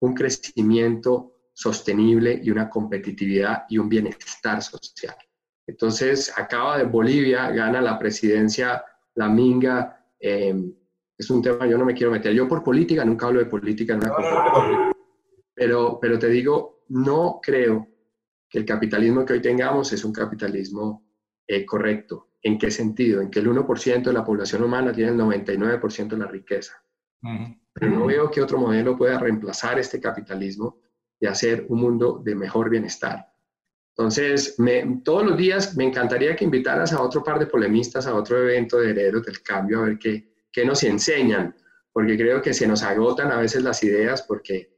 un 0.00 0.12
crecimiento 0.12 1.48
sostenible 1.54 2.38
y 2.42 2.50
una 2.50 2.68
competitividad 2.68 3.64
y 3.70 3.78
un 3.78 3.88
bienestar 3.88 4.62
social. 4.62 5.16
Entonces, 5.66 6.30
acaba 6.36 6.76
de 6.76 6.84
Bolivia, 6.84 7.50
gana 7.50 7.80
la 7.80 7.98
presidencia 7.98 8.84
la 9.14 9.26
minga, 9.26 10.04
em, 10.18 10.70
es 11.16 11.30
un 11.30 11.40
tema, 11.40 11.66
yo 11.66 11.78
no 11.78 11.86
me 11.86 11.94
quiero 11.94 12.12
meter. 12.12 12.34
Yo 12.34 12.46
por 12.46 12.62
política, 12.62 13.06
nunca 13.06 13.26
hablo 13.26 13.38
de 13.38 13.46
política 13.46 13.94
en 13.94 14.00
una 14.00 14.92
pero, 15.54 15.98
pero 15.98 16.18
te 16.18 16.28
digo, 16.28 16.84
no 16.88 17.40
creo 17.42 17.89
que 18.50 18.58
el 18.58 18.64
capitalismo 18.64 19.24
que 19.24 19.34
hoy 19.34 19.40
tengamos 19.40 19.92
es 19.92 20.04
un 20.04 20.12
capitalismo 20.12 21.06
eh, 21.46 21.64
correcto. 21.64 22.32
¿En 22.42 22.58
qué 22.58 22.70
sentido? 22.70 23.22
En 23.22 23.30
que 23.30 23.38
el 23.38 23.48
1% 23.48 24.02
de 24.02 24.12
la 24.12 24.24
población 24.24 24.64
humana 24.64 24.92
tiene 24.92 25.12
el 25.12 25.18
99% 25.18 26.08
de 26.08 26.16
la 26.18 26.26
riqueza. 26.26 26.82
Pero 27.72 27.90
no 27.90 28.06
veo 28.06 28.30
que 28.30 28.42
otro 28.42 28.58
modelo 28.58 28.96
pueda 28.96 29.18
reemplazar 29.18 29.78
este 29.78 30.00
capitalismo 30.00 30.80
y 31.20 31.26
hacer 31.26 31.66
un 31.68 31.80
mundo 31.80 32.20
de 32.24 32.34
mejor 32.34 32.70
bienestar. 32.70 33.26
Entonces, 33.96 34.56
todos 35.04 35.26
los 35.26 35.36
días 35.36 35.76
me 35.76 35.84
encantaría 35.84 36.34
que 36.34 36.44
invitaras 36.44 36.92
a 36.92 37.02
otro 37.02 37.22
par 37.22 37.38
de 37.38 37.46
polemistas 37.46 38.06
a 38.06 38.14
otro 38.14 38.38
evento 38.38 38.78
de 38.78 38.90
herederos 38.90 39.26
del 39.26 39.42
cambio 39.42 39.80
a 39.80 39.84
ver 39.84 39.98
qué, 39.98 40.32
qué 40.50 40.64
nos 40.64 40.82
enseñan, 40.82 41.54
porque 41.92 42.16
creo 42.16 42.40
que 42.40 42.54
se 42.54 42.66
nos 42.66 42.82
agotan 42.82 43.30
a 43.30 43.36
veces 43.36 43.62
las 43.62 43.82
ideas 43.84 44.22
porque 44.22 44.74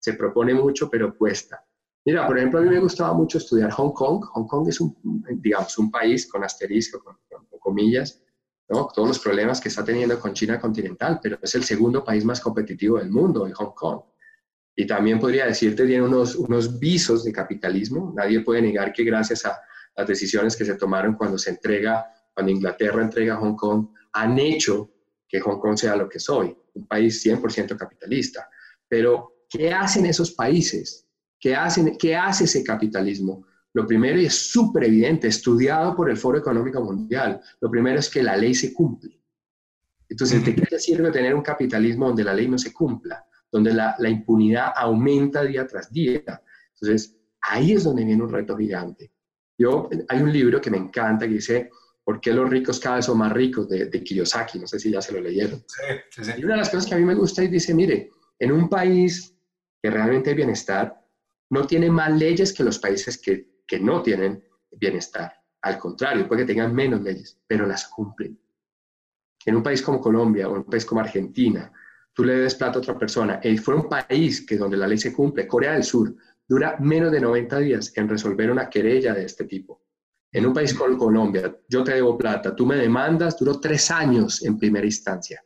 se 0.00 0.14
propone 0.14 0.52
mucho, 0.52 0.90
pero 0.90 1.16
cuesta. 1.16 1.63
Mira, 2.04 2.26
por 2.26 2.36
ejemplo, 2.36 2.60
a 2.60 2.62
mí 2.62 2.68
me 2.68 2.80
gustaba 2.80 3.14
mucho 3.14 3.38
estudiar 3.38 3.70
Hong 3.70 3.92
Kong. 3.92 4.22
Hong 4.32 4.46
Kong 4.46 4.68
es 4.68 4.80
un, 4.80 4.94
digamos, 5.40 5.78
un 5.78 5.90
país 5.90 6.26
con 6.30 6.44
asterisco, 6.44 7.02
con, 7.02 7.16
comillas, 7.58 8.22
¿no? 8.68 8.88
todos 8.94 9.08
los 9.08 9.18
problemas 9.18 9.58
que 9.58 9.70
está 9.70 9.82
teniendo 9.82 10.20
con 10.20 10.34
China 10.34 10.60
continental, 10.60 11.18
pero 11.22 11.38
es 11.40 11.54
el 11.54 11.64
segundo 11.64 12.04
país 12.04 12.22
más 12.22 12.42
competitivo 12.42 12.98
del 12.98 13.10
mundo, 13.10 13.46
en 13.46 13.54
Hong 13.54 13.72
Kong. 13.74 14.02
Y 14.76 14.86
también 14.86 15.18
podría 15.18 15.46
decirte, 15.46 15.86
tiene 15.86 16.02
unos, 16.02 16.34
unos 16.34 16.78
visos 16.78 17.24
de 17.24 17.32
capitalismo. 17.32 18.12
Nadie 18.14 18.40
puede 18.40 18.60
negar 18.60 18.92
que 18.92 19.02
gracias 19.02 19.46
a 19.46 19.58
las 19.96 20.06
decisiones 20.06 20.56
que 20.56 20.66
se 20.66 20.74
tomaron 20.74 21.14
cuando 21.14 21.38
se 21.38 21.50
entrega, 21.50 22.06
cuando 22.34 22.52
Inglaterra 22.52 23.02
entrega 23.02 23.36
Hong 23.36 23.56
Kong, 23.56 23.88
han 24.12 24.38
hecho 24.38 24.90
que 25.26 25.40
Hong 25.40 25.58
Kong 25.58 25.78
sea 25.78 25.96
lo 25.96 26.08
que 26.08 26.18
soy, 26.18 26.54
un 26.74 26.86
país 26.86 27.24
100% 27.24 27.78
capitalista. 27.78 28.48
Pero, 28.86 29.46
¿qué 29.48 29.72
hacen 29.72 30.04
esos 30.04 30.32
países? 30.32 31.03
¿Qué, 31.44 31.54
hacen, 31.54 31.98
¿Qué 31.98 32.16
hace 32.16 32.44
ese 32.44 32.64
capitalismo? 32.64 33.44
Lo 33.74 33.86
primero, 33.86 34.18
y 34.18 34.24
es 34.24 34.50
súper 34.50 34.84
evidente, 34.84 35.28
estudiado 35.28 35.94
por 35.94 36.08
el 36.08 36.16
Foro 36.16 36.38
Económico 36.38 36.82
Mundial, 36.82 37.38
lo 37.60 37.70
primero 37.70 37.98
es 37.98 38.08
que 38.08 38.22
la 38.22 38.34
ley 38.34 38.54
se 38.54 38.72
cumple. 38.72 39.20
Entonces, 40.08 40.42
¿de 40.42 40.54
qué 40.54 40.78
sirve 40.78 41.10
tener 41.10 41.34
un 41.34 41.42
capitalismo 41.42 42.06
donde 42.06 42.24
la 42.24 42.32
ley 42.32 42.48
no 42.48 42.56
se 42.56 42.72
cumpla? 42.72 43.26
donde 43.52 43.74
la, 43.74 44.08
impunidad 44.08 44.72
aumenta 44.74 45.44
día 45.44 45.64
tras 45.64 45.92
día. 45.92 46.42
Entonces, 46.72 47.16
ahí 47.40 47.74
es 47.74 47.84
donde 47.84 48.04
viene 48.04 48.22
un 48.22 48.32
reto 48.32 48.56
gigante. 48.56 49.12
Yo, 49.56 49.88
hay 50.08 50.22
un 50.22 50.32
libro 50.32 50.60
que 50.60 50.70
me 50.70 50.78
encanta 50.78 51.28
que 51.28 51.34
dice, 51.34 51.70
¿por 52.02 52.20
qué 52.20 52.32
los 52.32 52.50
ricos 52.50 52.80
cada 52.80 52.96
vez 52.96 53.04
son 53.04 53.18
más 53.18 53.30
ricos? 53.30 53.68
De, 53.68 54.02
Kiyosaki, 54.02 54.58
no 54.58 54.66
sé 54.66 54.80
si 54.80 54.90
ya 54.90 55.00
se 55.00 55.12
lo 55.12 55.20
leyeron. 55.20 55.62
Sí, 55.68 56.22
sí, 56.24 56.32
Y 56.38 56.44
una 56.44 56.54
de 56.54 56.60
las 56.60 56.70
cosas 56.70 56.86
que 56.86 56.94
a 56.94 56.98
mí 56.98 57.04
me 57.04 57.14
gusta 57.14 57.44
es, 57.44 57.50
dice, 57.50 57.74
mire, 57.74 58.10
en 58.40 58.50
un 58.50 58.68
país 58.68 59.36
que 59.80 59.90
realmente 59.90 60.30
hay 60.30 60.36
bienestar, 60.36 61.03
no 61.50 61.66
tiene 61.66 61.90
más 61.90 62.12
leyes 62.12 62.52
que 62.52 62.64
los 62.64 62.78
países 62.78 63.18
que, 63.18 63.62
que 63.66 63.80
no 63.80 64.02
tienen 64.02 64.42
bienestar. 64.70 65.32
Al 65.62 65.78
contrario, 65.78 66.28
puede 66.28 66.42
que 66.42 66.52
tengan 66.52 66.74
menos 66.74 67.00
leyes, 67.02 67.38
pero 67.46 67.66
las 67.66 67.86
cumplen. 67.88 68.38
En 69.46 69.56
un 69.56 69.62
país 69.62 69.82
como 69.82 70.00
Colombia 70.00 70.48
o 70.48 70.54
un 70.54 70.64
país 70.64 70.84
como 70.84 71.00
Argentina, 71.00 71.72
tú 72.12 72.24
le 72.24 72.34
des 72.36 72.54
plata 72.54 72.78
a 72.78 72.82
otra 72.82 72.98
persona, 72.98 73.40
y 73.42 73.58
fuera 73.58 73.80
un 73.80 73.88
país 73.88 74.46
que 74.46 74.56
donde 74.56 74.76
la 74.76 74.86
ley 74.86 74.98
se 74.98 75.12
cumple, 75.12 75.46
Corea 75.46 75.72
del 75.72 75.84
Sur, 75.84 76.14
dura 76.46 76.76
menos 76.80 77.10
de 77.12 77.20
90 77.20 77.58
días 77.58 77.92
en 77.96 78.08
resolver 78.08 78.50
una 78.50 78.68
querella 78.68 79.14
de 79.14 79.24
este 79.24 79.44
tipo. 79.44 79.82
En 80.32 80.46
un 80.46 80.52
país 80.52 80.74
como 80.74 80.98
Colombia, 80.98 81.56
yo 81.68 81.84
te 81.84 81.94
debo 81.94 82.18
plata, 82.18 82.54
tú 82.54 82.66
me 82.66 82.76
demandas, 82.76 83.38
duró 83.38 83.60
tres 83.60 83.90
años 83.90 84.42
en 84.44 84.58
primera 84.58 84.84
instancia. 84.84 85.44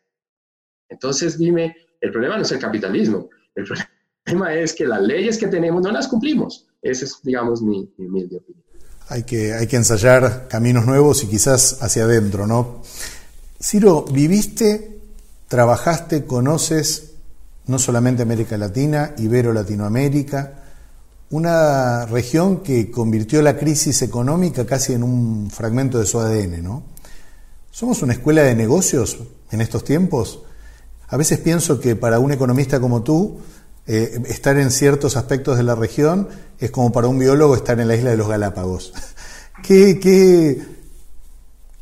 Entonces 0.88 1.38
dime, 1.38 1.76
el 2.00 2.10
problema 2.10 2.36
no 2.36 2.42
es 2.42 2.52
el 2.52 2.58
capitalismo, 2.58 3.28
el 3.54 3.64
problema 3.64 3.90
es 4.50 4.72
que 4.72 4.86
las 4.86 5.00
leyes 5.02 5.38
que 5.38 5.48
tenemos 5.48 5.82
no 5.82 5.90
las 5.90 6.08
cumplimos. 6.08 6.66
Esa 6.82 7.04
es, 7.04 7.18
digamos, 7.22 7.62
mi, 7.62 7.90
mi 7.96 8.06
humilde 8.06 8.36
opinión. 8.36 8.64
Hay 9.08 9.22
que, 9.22 9.54
hay 9.54 9.66
que 9.66 9.76
ensayar 9.76 10.48
caminos 10.48 10.84
nuevos 10.84 11.24
y 11.24 11.28
quizás 11.28 11.82
hacia 11.82 12.04
adentro, 12.04 12.46
¿no? 12.46 12.82
Ciro, 13.60 14.04
viviste, 14.04 15.00
trabajaste, 15.48 16.24
conoces 16.24 17.12
no 17.66 17.78
solamente 17.78 18.22
América 18.22 18.56
Latina, 18.56 19.14
Ibero-Latinoamérica, 19.16 20.52
una 21.30 22.06
región 22.06 22.62
que 22.62 22.90
convirtió 22.90 23.42
la 23.42 23.56
crisis 23.56 24.00
económica 24.02 24.64
casi 24.64 24.94
en 24.94 25.02
un 25.02 25.50
fragmento 25.50 25.98
de 25.98 26.06
su 26.06 26.18
ADN, 26.18 26.62
¿no? 26.62 26.82
¿Somos 27.70 28.02
una 28.02 28.14
escuela 28.14 28.42
de 28.42 28.54
negocios 28.54 29.18
en 29.50 29.60
estos 29.60 29.84
tiempos? 29.84 30.40
A 31.08 31.16
veces 31.16 31.38
pienso 31.38 31.78
que 31.78 31.94
para 31.96 32.18
un 32.18 32.32
economista 32.32 32.80
como 32.80 33.02
tú, 33.02 33.38
eh, 33.88 34.20
estar 34.26 34.58
en 34.58 34.70
ciertos 34.70 35.16
aspectos 35.16 35.56
de 35.56 35.62
la 35.62 35.74
región 35.74 36.28
es 36.58 36.70
como 36.70 36.92
para 36.92 37.08
un 37.08 37.18
biólogo 37.18 37.56
estar 37.56 37.80
en 37.80 37.88
la 37.88 37.96
isla 37.96 38.10
de 38.10 38.18
los 38.18 38.28
Galápagos. 38.28 38.92
¿Qué, 39.62 39.98
qué, 39.98 40.62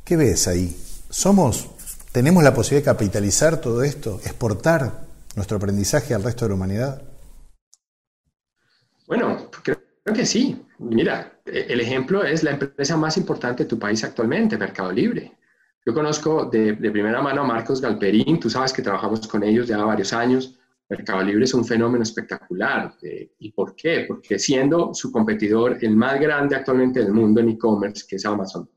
qué 0.04 0.16
ves 0.16 0.46
ahí? 0.46 0.74
¿Somos, 1.10 1.68
tenemos 2.12 2.44
la 2.44 2.54
posibilidad 2.54 2.92
de 2.92 2.96
capitalizar 2.96 3.60
todo 3.60 3.82
esto, 3.82 4.20
exportar 4.24 5.04
nuestro 5.34 5.56
aprendizaje 5.56 6.14
al 6.14 6.22
resto 6.22 6.44
de 6.44 6.48
la 6.50 6.54
humanidad? 6.54 7.02
Bueno, 9.08 9.50
creo, 9.62 9.78
que 10.14 10.24
sí. 10.24 10.64
Mira, 10.78 11.40
e, 11.44 11.66
el 11.68 11.80
ejemplo 11.80 12.24
es 12.24 12.44
la 12.44 12.52
empresa 12.52 12.96
más 12.96 13.16
importante 13.16 13.64
de 13.64 13.68
tu 13.68 13.80
país 13.80 14.04
actualmente, 14.04 14.56
Mercado 14.56 14.92
Libre. 14.92 15.36
Yo 15.84 15.92
conozco 15.92 16.44
de, 16.46 16.74
primera 16.74 17.20
mano 17.20 17.42
a 17.42 17.44
Marcos 17.44 17.80
Galperín, 17.80 18.38
tú 18.38 18.48
sabes 18.48 18.72
que 18.72 18.82
trabajamos 18.82 19.26
con 19.26 19.42
ellos 19.42 19.66
ya 19.66 19.78
varios 19.78 20.12
años. 20.12 20.56
Mercado 20.88 21.22
Libre 21.22 21.44
es 21.44 21.54
un 21.54 21.64
fenómeno 21.64 22.02
espectacular. 22.02 22.94
Eh, 23.02 23.32
¿Y 23.40 23.52
por 23.52 23.74
qué? 23.74 24.04
Porque 24.06 24.38
siendo 24.38 24.94
su 24.94 25.10
competidor 25.10 25.78
el 25.80 25.96
más 25.96 26.20
grande 26.20 26.56
actualmente 26.56 27.00
del 27.00 27.12
mundo 27.12 27.40
en 27.40 27.50
e-commerce, 27.50 28.04
que 28.08 28.16
es 28.16 28.24
Amazon, 28.24 28.68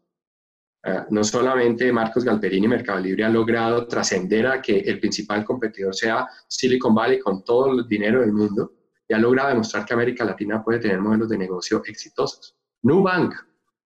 eh, 0.84 1.04
no 1.10 1.24
solamente 1.24 1.92
Marcos 1.92 2.24
Galperín 2.24 2.64
y 2.64 2.68
Mercado 2.68 3.00
Libre 3.00 3.26
han 3.26 3.34
logrado 3.34 3.86
trascender 3.86 4.48
a 4.48 4.62
que 4.62 4.80
el 4.80 5.00
principal 5.00 5.44
competidor 5.44 5.94
sea 5.94 6.28
Silicon 6.48 6.96
Valley 6.96 7.20
con 7.20 7.44
todo 7.44 7.74
el 7.74 7.88
dinero 7.88 8.22
del 8.22 8.32
mundo, 8.32 8.74
y 9.08 9.14
ha 9.14 9.18
logrado 9.18 9.50
demostrar 9.50 9.86
que 9.86 9.94
América 9.94 10.24
Latina 10.24 10.64
puede 10.64 10.80
tener 10.80 11.00
modelos 11.00 11.30
de 11.30 11.38
negocio 11.38 11.82
exitosos. 11.86 12.56
Nubank, 12.84 13.34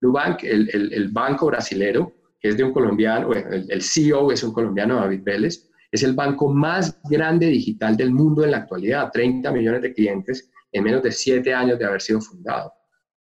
Nubank, 0.01 0.43
el, 0.43 0.69
el, 0.69 1.09
banco 1.09 1.47
brasilero, 1.47 2.11
que 2.39 2.49
es 2.49 2.57
de 2.57 2.63
un 2.63 2.73
colombiano, 2.73 3.31
el, 3.31 3.71
el, 3.71 3.81
CEO 3.81 4.31
es 4.31 4.43
un 4.43 4.53
colombiano, 4.53 4.97
David 4.97 5.21
Vélez, 5.23 5.69
es 5.93 6.03
el 6.03 6.13
banco 6.13 6.51
más 6.51 6.99
grande 7.09 7.47
digital 7.47 7.95
del 7.95 8.11
mundo 8.11 8.43
en 8.43 8.51
la 8.51 8.57
actualidad, 8.57 9.11
30 9.11 9.51
millones 9.51 9.81
de 9.81 9.93
clientes 9.93 10.49
en 10.71 10.83
menos 10.83 11.03
de 11.03 11.11
7 11.11 11.53
años 11.53 11.79
de 11.79 11.85
haber 11.85 12.01
sido 12.01 12.19
fundado. 12.19 12.73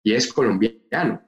Y 0.04 0.14
es 0.14 0.32
colombiano. 0.34 1.22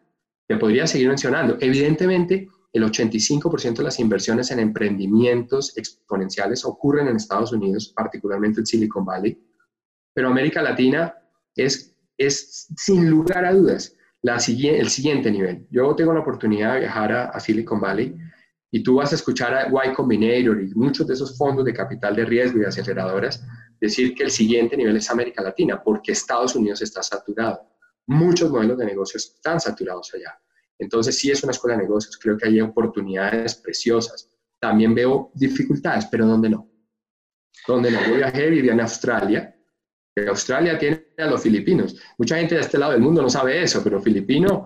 Te 0.48 0.58
podría 0.58 0.88
seguir 0.88 1.08
mencionando. 1.08 1.58
Evidentemente, 1.60 2.48
el 2.74 2.84
85% 2.84 3.78
de 3.78 3.84
las 3.84 4.00
inversiones 4.00 4.52
en 4.52 4.60
emprendimientos 4.60 5.78
exponenciales 5.78 6.65
ocurren 6.65 7.08
en 7.08 7.15
Estados 7.15 7.52
Unidos, 7.54 7.94
particularmente 7.96 8.60
en 8.60 8.65
Silicon 8.65 9.06
Valley 9.06 9.38
pero 10.20 10.28
América 10.28 10.62
Latina 10.62 11.15
es, 11.56 11.96
es 12.18 12.68
sin 12.76 13.10
lugar 13.10 13.46
a 13.46 13.54
dudas 13.54 13.96
la, 14.22 14.36
el 14.36 14.89
siguiente 14.89 15.32
nivel. 15.32 15.65
Yo 15.72 15.96
tengo 15.96 16.13
la 16.13 16.20
oportunidad 16.20 16.74
de 16.74 16.82
viajar 16.82 17.13
a, 17.13 17.39
Silicon 17.39 17.80
Valley 17.80 18.18
y 18.72 18.84
tú 18.84 18.96
vas 18.96 19.12
a 19.12 19.16
escuchar 19.16 19.54
a 19.54 19.68
Y 19.68 19.94
Combinator 19.94 20.62
y 20.62 20.74
muchos 20.76 21.08
de 21.08 21.14
esos 21.14 21.38
fondos 21.38 21.66
de 21.66 21.74
capital 21.74 22.16
de 22.16 22.26
riesgo 22.26 22.62
y 22.62 22.66
aceleradoras 22.66 23.44
decir 23.80 24.14
que 24.14 24.24
el 24.24 24.32
siguiente 24.32 24.78
nivel 24.78 24.98
es 24.98 25.10
América 25.10 25.42
Latina, 25.42 25.82
porque 25.82 26.12
Estados 26.12 26.56
Unidos 26.56 26.82
está 26.82 27.02
saturado. 27.02 27.62
Muchos 28.08 28.52
modelos 28.52 28.78
de 28.78 28.86
negocios 28.86 29.34
están 29.36 29.60
saturados 29.60 30.12
allá. 30.14 30.40
Entonces, 30.78 31.18
sí 31.18 31.32
es 31.32 31.44
una 31.44 31.52
escuela 31.52 31.78
de 31.78 31.84
negocios, 31.84 32.18
creo 32.18 32.38
que 32.38 32.48
hay 32.48 32.62
oportunidades 32.62 33.56
preciosas. 33.56 34.32
También 34.60 34.94
veo 34.94 35.32
dificultades, 35.34 36.06
pero 36.08 36.26
¿dónde 36.26 36.50
no? 36.50 36.70
¿Dónde 37.68 37.92
no? 37.92 38.06
Yo 38.08 38.16
viajé, 38.16 38.50
vivía 38.50 38.74
en 38.74 38.82
Australia 38.82 39.56
Australia 40.28 40.78
tiene 40.78 41.06
a 41.18 41.26
los 41.26 41.42
filipinos. 41.42 41.96
Mucha 42.18 42.38
gente 42.38 42.56
de 42.56 42.62
este 42.62 42.78
lado 42.78 42.94
del 42.94 43.02
mundo 43.02 43.22
no 43.22 43.30
sabe 43.30 43.62
eso, 43.62 43.84
pero 43.84 44.02
filipino 44.02 44.66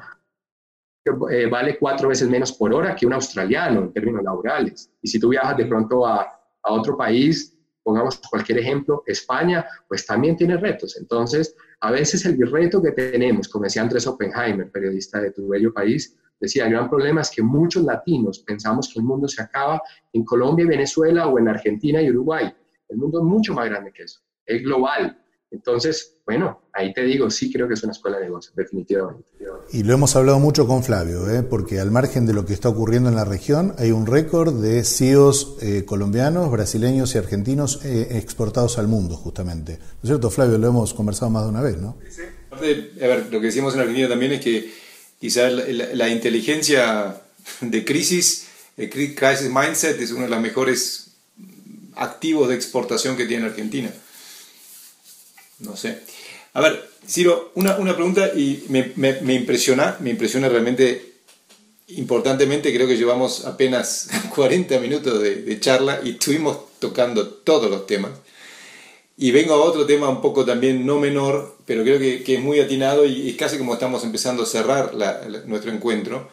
eh, 1.06 1.48
vale 1.48 1.78
cuatro 1.78 2.10
veces 2.10 2.30
menos 2.30 2.54
por 2.54 2.74
hora 2.74 2.96
que 2.96 3.06
un 3.06 3.13
australiano 3.13 3.82
en 3.82 3.94
términos 3.94 4.24
laborales. 4.24 4.92
Y 5.02 5.08
si 5.08 5.20
tú 5.20 5.30
viajas 5.30 5.58
de 5.58 5.66
pronto 5.66 6.06
a, 6.06 6.22
a 6.63 6.72
otro 6.72 6.96
país, 6.96 7.58
pongamos 7.84 8.20
cualquier 8.30 8.60
ejemplo, 8.60 9.04
España, 9.06 9.66
pues 9.88 10.06
también 10.06 10.38
tiene 10.38 10.58
retos. 10.58 10.98
Entonces, 10.98 11.56
a 11.82 11.92
veces 11.92 12.26
el 12.26 12.39
reto 12.50 12.82
que 12.82 12.92
tenemos, 12.92 13.50
como 13.50 13.66
decía 13.66 13.82
Andrés 13.82 14.08
Oppenheimer, 14.08 14.72
periodista 14.72 15.20
de 15.20 15.32
tu 15.32 15.50
bello 15.50 15.74
país, 15.74 16.18
decía, 16.39 16.66
el 16.66 16.72
gran 16.72 16.89
problema 16.89 17.22
es 17.22 17.30
que 17.30 17.42
muchos 17.42 17.84
latinos 17.84 18.39
pensamos 18.39 18.92
que 18.92 19.00
el 19.00 19.06
mundo 19.06 19.28
se 19.28 19.42
acaba 19.42 19.82
en 20.12 20.24
Colombia 20.24 20.63
y 20.63 20.68
Venezuela 20.68 21.28
o 21.28 21.38
en 21.39 21.48
Argentina 21.48 22.02
y 22.02 22.10
Uruguay. 22.10 22.54
El 22.89 22.98
mundo 22.98 23.20
es 23.20 23.26
mucho 23.26 23.54
más 23.54 23.70
grande 23.70 23.92
que 23.92 24.04
eso, 24.04 24.22
es 24.46 24.62
global. 24.62 25.22
Entonces, 25.54 26.16
bueno, 26.26 26.63
ahí 26.74 26.92
te 26.94 27.04
digo, 27.04 27.30
sí 27.30 27.54
creo 27.54 27.68
que 27.68 27.76
es 27.76 27.84
una 27.84 27.92
escuela 27.92 28.18
de 28.18 28.26
negocios, 28.26 28.56
definitivamente. 28.56 29.24
Y 29.72 29.84
lo 29.84 29.94
hemos 29.94 30.16
hablado 30.16 30.39
mucho 30.39 30.66
con 30.66 30.84
Flavio, 30.84 31.30
¿eh? 31.30 31.44
porque 31.44 31.80
al 31.80 31.92
margen 31.92 32.26
de 32.26 32.34
lo 32.34 32.44
que 32.44 32.54
está 32.54 32.70
ocurriendo 32.70 33.08
en 33.08 33.16
la 33.16 33.24
región, 33.24 33.76
hay 33.78 33.92
un 33.92 34.08
récord 34.08 34.60
de 34.62 34.84
CEOs 34.84 35.58
eh, 35.62 35.84
colombianos, 35.86 36.50
brasileños 36.50 37.13
y 37.13 37.20
argentinos 37.20 37.82
eh, 37.86 38.18
exportados 38.18 38.80
al 38.80 38.88
mundo, 38.88 39.16
justamente. 39.16 39.74
¿No 39.78 40.00
es 40.02 40.08
cierto, 40.08 40.32
Flavio? 40.32 40.58
Lo 40.58 40.68
hemos 40.68 40.94
conversado 40.96 41.30
más 41.30 41.44
de 41.44 41.50
una 41.50 41.62
vez, 41.62 41.78
¿no? 41.78 41.98
Sí. 42.10 42.24
A 42.52 42.56
ver, 42.60 43.28
lo 43.32 43.39
que 43.39 43.48
decimos 43.48 43.76
en 43.76 43.82
Argentina 43.82 44.10
también 44.10 44.34
es 44.34 44.42
que 44.42 44.72
quizás 45.20 45.52
la, 45.54 45.94
la, 45.94 46.10
inteligencia 46.10 47.22
de 47.62 47.86
crisis, 47.86 48.48
el 48.78 48.89
crisis 48.89 49.50
mindset, 49.52 50.00
es 50.00 50.12
uno 50.12 50.24
de 50.24 50.30
los 50.30 50.39
mejores 50.39 51.12
activos 51.96 52.50
de 52.50 52.56
exportación 52.56 53.18
que 53.18 53.26
tiene 53.26 53.46
Argentina 53.46 53.92
no 55.60 55.76
sé. 55.76 56.00
A 56.54 56.62
ver, 56.62 56.88
Ciro, 57.08 57.52
una, 57.56 57.78
una 57.78 57.96
pregunta 57.96 58.32
y 58.36 58.66
me, 58.70 58.94
me, 58.96 59.34
impresiona, 59.34 59.98
me 60.00 60.12
impresiona 60.12 60.50
realmente 60.50 61.13
importantemente, 61.88 62.74
creo 62.74 62.88
que 62.88 62.98
llevamos 62.98 63.46
apenas 63.46 64.10
40 64.36 64.80
minutos 64.80 65.22
de, 65.22 65.36
de, 65.38 65.60
charla 65.60 66.00
y 66.04 66.12
estuvimos 66.12 66.80
tocando 66.80 67.28
todos 67.28 67.70
los 67.70 67.88
temas. 67.88 68.12
Y 69.18 69.32
vengo 69.32 69.54
a 69.54 69.62
otro 69.62 69.86
tema 69.86 70.10
un 70.10 70.22
poco 70.22 70.44
también 70.46 70.86
no 70.86 71.00
menor, 71.00 71.58
pero 71.66 71.84
creo 71.84 72.00
que, 72.00 72.24
que 72.24 72.36
es 72.36 72.42
muy 72.42 72.60
atinado 72.60 73.06
y 73.06 73.30
es 73.30 73.36
casi 73.36 73.58
como 73.58 73.74
estamos 73.74 74.04
empezando 74.04 74.44
a 74.44 74.48
cerrar 74.48 74.94
nuestro 75.46 75.72
encuentro. 75.72 76.30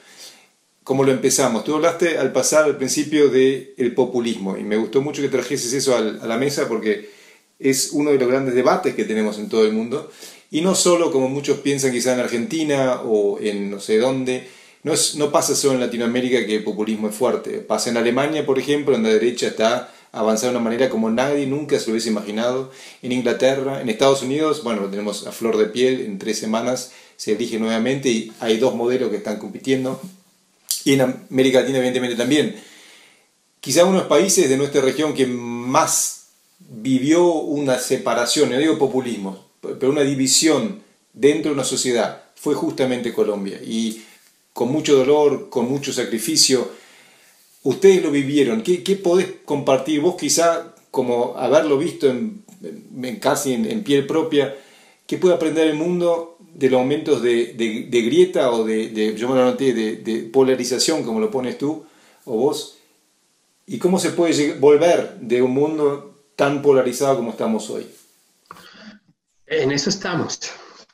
Como 0.83 1.05
lo 1.05 1.13
empezamos, 1.13 1.63
tú 1.65 1.75
hablaste 1.75 2.19
al 2.19 2.33
pasar 2.33 2.65
al 2.65 2.79
principio 2.79 3.29
del 3.29 3.75
el 3.77 3.95
populismo 3.95 4.57
y 4.57 4.65
me 4.65 4.77
gustó 4.77 5.03
mucho 5.03 5.21
que 5.21 5.29
trajeses 5.29 5.73
eso 5.75 5.95
a 5.95 6.01
la 6.01 6.39
mesa 6.39 6.69
porque 6.69 7.20
es 7.61 7.91
uno 7.93 8.11
de 8.11 8.19
los 8.19 8.29
grandes 8.29 8.55
debates 8.55 8.95
que 8.95 9.05
tenemos 9.05 9.39
en 9.39 9.49
todo 9.49 9.65
el 9.65 9.73
mundo. 9.73 10.11
Y 10.51 10.63
no 10.63 10.75
solo 10.75 11.13
como 11.13 11.29
muchos 11.29 11.59
piensan 11.59 11.93
quizá 11.93 12.15
en 12.15 12.21
Argentina 12.21 13.03
o 13.05 13.39
en 13.41 13.71
no 13.71 13.79
sé 13.79 13.99
dónde, 13.99 14.49
no, 14.83 14.93
es, 14.93 15.15
no 15.17 15.31
pasa 15.31 15.55
solo 15.55 15.75
en 15.75 15.81
Latinoamérica 15.81 16.45
que 16.47 16.57
el 16.57 16.65
populismo 16.65 17.09
es 17.09 17.15
fuerte. 17.15 17.59
Pasa 17.59 17.91
en 17.91 17.99
Alemania, 17.99 18.47
por 18.47 18.59
ejemplo, 18.59 18.97
en 18.97 19.03
la 19.03 19.11
derecha 19.11 19.47
está 19.47 19.93
avanzando 20.13 20.53
de 20.53 20.57
una 20.57 20.65
manera 20.65 20.91
como 20.91 21.11
nadie 21.11 21.47
nunca 21.47 21.79
se 21.79 21.87
lo 21.87 21.93
hubiese 21.93 22.09
imaginado. 22.09 22.73
En 23.03 23.13
Inglaterra, 23.13 23.81
en 23.81 23.89
Estados 23.91 24.23
Unidos, 24.23 24.65
bueno, 24.65 24.81
lo 24.81 24.89
tenemos 24.89 25.27
a 25.27 25.33
flor 25.33 25.57
de 25.57 25.67
piel, 25.67 26.01
en 26.01 26.19
tres 26.19 26.39
semanas 26.39 26.93
se 27.17 27.33
elige 27.33 27.59
nuevamente 27.59 28.09
y 28.09 28.33
hay 28.41 28.57
dos 28.57 28.75
modelos 28.75 29.11
que 29.11 29.17
están 29.17 29.39
compitiendo. 29.39 30.01
Y 30.85 30.95
en 30.95 31.03
América 31.03 31.61
Latina, 31.61 31.77
evidentemente, 31.77 32.17
también. 32.17 32.57
Quizá 33.61 33.85
unos 33.85 34.05
países 34.05 34.49
de 34.49 34.57
nuestra 34.57 34.81
región 34.81 35.13
que 35.13 35.27
más 35.27 36.20
vivió 36.61 37.33
una 37.33 37.79
separación, 37.79 38.51
no 38.51 38.59
digo 38.59 38.79
populismo, 38.79 39.45
pero 39.61 39.91
una 39.91 40.03
división 40.03 40.83
dentro 41.13 41.51
de 41.51 41.55
una 41.55 41.65
sociedad, 41.65 42.23
fue 42.35 42.55
justamente 42.55 43.13
Colombia. 43.13 43.61
Y 43.63 44.03
con 44.53 44.73
mucho 44.73 44.97
dolor, 44.97 45.51
con 45.51 45.69
mucho 45.69 45.93
sacrificio, 45.93 46.71
ustedes 47.63 48.03
lo 48.03 48.11
vivieron. 48.11 48.63
¿Qué, 48.63 48.83
qué 48.83 48.97
podés 48.97 49.29
compartir 49.45 50.01
vos 50.01 50.17
quizá 50.17 50.75
como 50.91 51.37
haberlo 51.37 51.77
visto 51.79 52.09
en, 52.09 52.45
casi 53.21 53.53
en, 53.53 53.85
piel 53.85 54.07
propia? 54.07 54.57
¿Qué 55.07 55.19
puede 55.19 55.35
aprender 55.35 55.67
el 55.69 55.77
mundo 55.77 56.39
de 56.55 56.71
los 56.71 56.81
momentos 56.81 57.23
de, 57.23 57.53
de, 57.55 58.03
grieta 58.03 58.51
o 58.53 58.65
de, 58.65 59.15
yo 59.17 59.29
me 59.29 59.53
de 59.53 60.31
polarización, 60.33 61.03
como 61.03 61.21
lo 61.21 61.31
pones 61.31 61.59
tú 61.59 61.85
o 62.25 62.37
vos? 62.37 62.79
¿Y 63.67 63.79
cómo 63.79 63.99
se 63.99 64.11
puede 64.11 64.55
volver 64.55 65.19
de 65.21 65.43
un 65.43 65.53
mundo 65.53 66.10
tan 66.41 66.63
polarizado 66.63 67.17
como 67.17 67.33
estamos 67.33 67.69
hoy? 67.69 67.87
En 69.45 69.73
eso 69.73 69.91
estamos. 69.91 70.41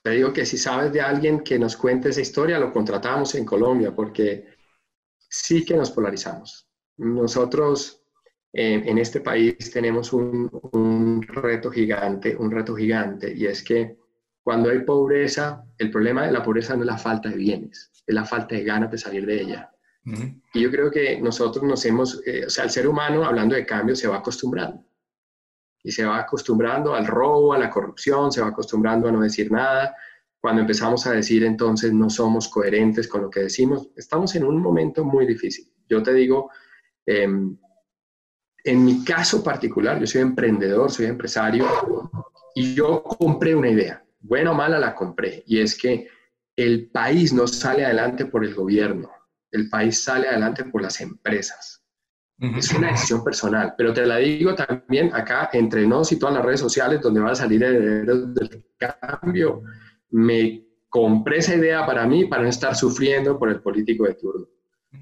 Te 0.02 0.10
digo 0.10 0.32
que 0.32 0.44
si 0.44 0.58
sabes 0.58 0.92
de 0.92 1.00
alguien 1.00 1.38
que 1.44 1.56
nos 1.56 1.76
cuente 1.76 2.08
esa 2.08 2.20
historia, 2.20 2.58
lo 2.58 2.72
contratamos 2.72 3.32
en 3.36 3.44
Colombia, 3.44 3.94
porque 3.94 4.44
sí 5.28 5.64
que 5.64 5.76
nos 5.76 5.92
polarizamos. 5.92 6.68
Nosotros 6.96 8.02
eh, 8.52 8.82
en 8.86 8.98
este 8.98 9.20
país 9.20 9.70
tenemos 9.70 10.12
un, 10.12 10.50
un, 10.72 11.22
reto 11.22 11.70
gigante, 11.70 12.34
un 12.34 12.50
reto 12.50 12.74
gigante, 12.74 13.32
y 13.32 13.46
es 13.46 13.62
que 13.62 13.98
cuando 14.42 14.70
hay 14.70 14.80
pobreza, 14.80 15.64
el 15.78 15.92
problema 15.92 16.26
de 16.26 16.32
la 16.32 16.42
pobreza 16.42 16.74
no 16.74 16.82
es 16.82 16.86
la 16.86 16.98
falta 16.98 17.28
de 17.28 17.36
bienes, 17.36 17.92
es 18.04 18.14
la 18.14 18.24
falta 18.24 18.56
de 18.56 18.64
ganas 18.64 18.90
de 18.90 18.98
salir 18.98 19.24
de 19.24 19.42
ella. 19.42 19.70
Y 20.54 20.60
yo 20.60 20.72
creo 20.72 20.90
que 20.90 21.20
nosotros 21.20 21.64
nos 21.64 21.84
hemos, 21.84 22.20
eh, 22.26 22.46
o 22.46 22.50
sea, 22.50 22.64
el 22.64 22.70
ser 22.70 22.88
humano, 22.88 23.24
hablando 23.24 23.54
de 23.54 23.64
cambio, 23.64 23.94
se 23.94 24.08
va 24.08 24.16
acostumbrando. 24.16 24.85
Y 25.86 25.92
se 25.92 26.04
va 26.04 26.18
acostumbrando 26.18 26.94
al 26.96 27.06
robo, 27.06 27.52
a 27.52 27.58
la 27.58 27.70
corrupción, 27.70 28.32
se 28.32 28.40
va 28.40 28.48
acostumbrando 28.48 29.06
a 29.06 29.12
no 29.12 29.20
decir 29.20 29.52
nada. 29.52 29.94
Cuando 30.40 30.62
empezamos 30.62 31.06
a 31.06 31.12
decir 31.12 31.44
entonces 31.44 31.92
no 31.92 32.10
somos 32.10 32.48
coherentes 32.48 33.06
con 33.06 33.22
lo 33.22 33.30
que 33.30 33.40
decimos, 33.40 33.90
estamos 33.94 34.34
en 34.34 34.44
un 34.44 34.60
momento 34.60 35.04
muy 35.04 35.26
difícil. 35.26 35.72
Yo 35.88 36.02
te 36.02 36.12
digo, 36.12 36.50
em, 37.06 37.56
en 38.64 38.84
mi 38.84 39.04
caso 39.04 39.44
particular, 39.44 40.00
yo 40.00 40.08
soy 40.08 40.22
emprendedor, 40.22 40.90
soy 40.90 41.06
empresario, 41.06 41.64
y 42.52 42.74
yo 42.74 43.04
compré 43.04 43.54
una 43.54 43.70
idea 43.70 44.02
buena 44.18 44.50
o 44.50 44.54
mala 44.54 44.80
la 44.80 44.92
compré, 44.92 45.44
y 45.46 45.60
es 45.60 45.78
que 45.78 46.08
el 46.56 46.90
país 46.90 47.32
no 47.32 47.46
sale 47.46 47.84
adelante 47.84 48.24
por 48.24 48.44
el 48.44 48.56
gobierno, 48.56 49.08
el 49.52 49.68
país 49.68 50.02
sale 50.02 50.26
adelante 50.26 50.64
por 50.64 50.82
las 50.82 51.00
empresas. 51.00 51.85
Es 52.38 52.70
una 52.72 52.90
decisión 52.90 53.24
personal, 53.24 53.74
pero 53.78 53.94
te 53.94 54.04
la 54.04 54.18
digo 54.18 54.54
también 54.54 55.10
acá 55.14 55.48
entre 55.54 55.86
nos 55.86 56.12
y 56.12 56.18
todas 56.18 56.34
las 56.34 56.44
redes 56.44 56.60
sociales 56.60 57.00
donde 57.00 57.20
va 57.20 57.30
a 57.30 57.34
salir 57.34 57.62
el 57.64 58.34
del 58.34 58.64
cambio. 58.76 59.62
Me 60.10 60.66
compré 60.90 61.38
esa 61.38 61.54
idea 61.54 61.86
para 61.86 62.06
mí, 62.06 62.26
para 62.26 62.42
no 62.42 62.48
estar 62.48 62.76
sufriendo 62.76 63.38
por 63.38 63.48
el 63.48 63.60
político 63.62 64.04
de 64.04 64.14
turno. 64.14 64.46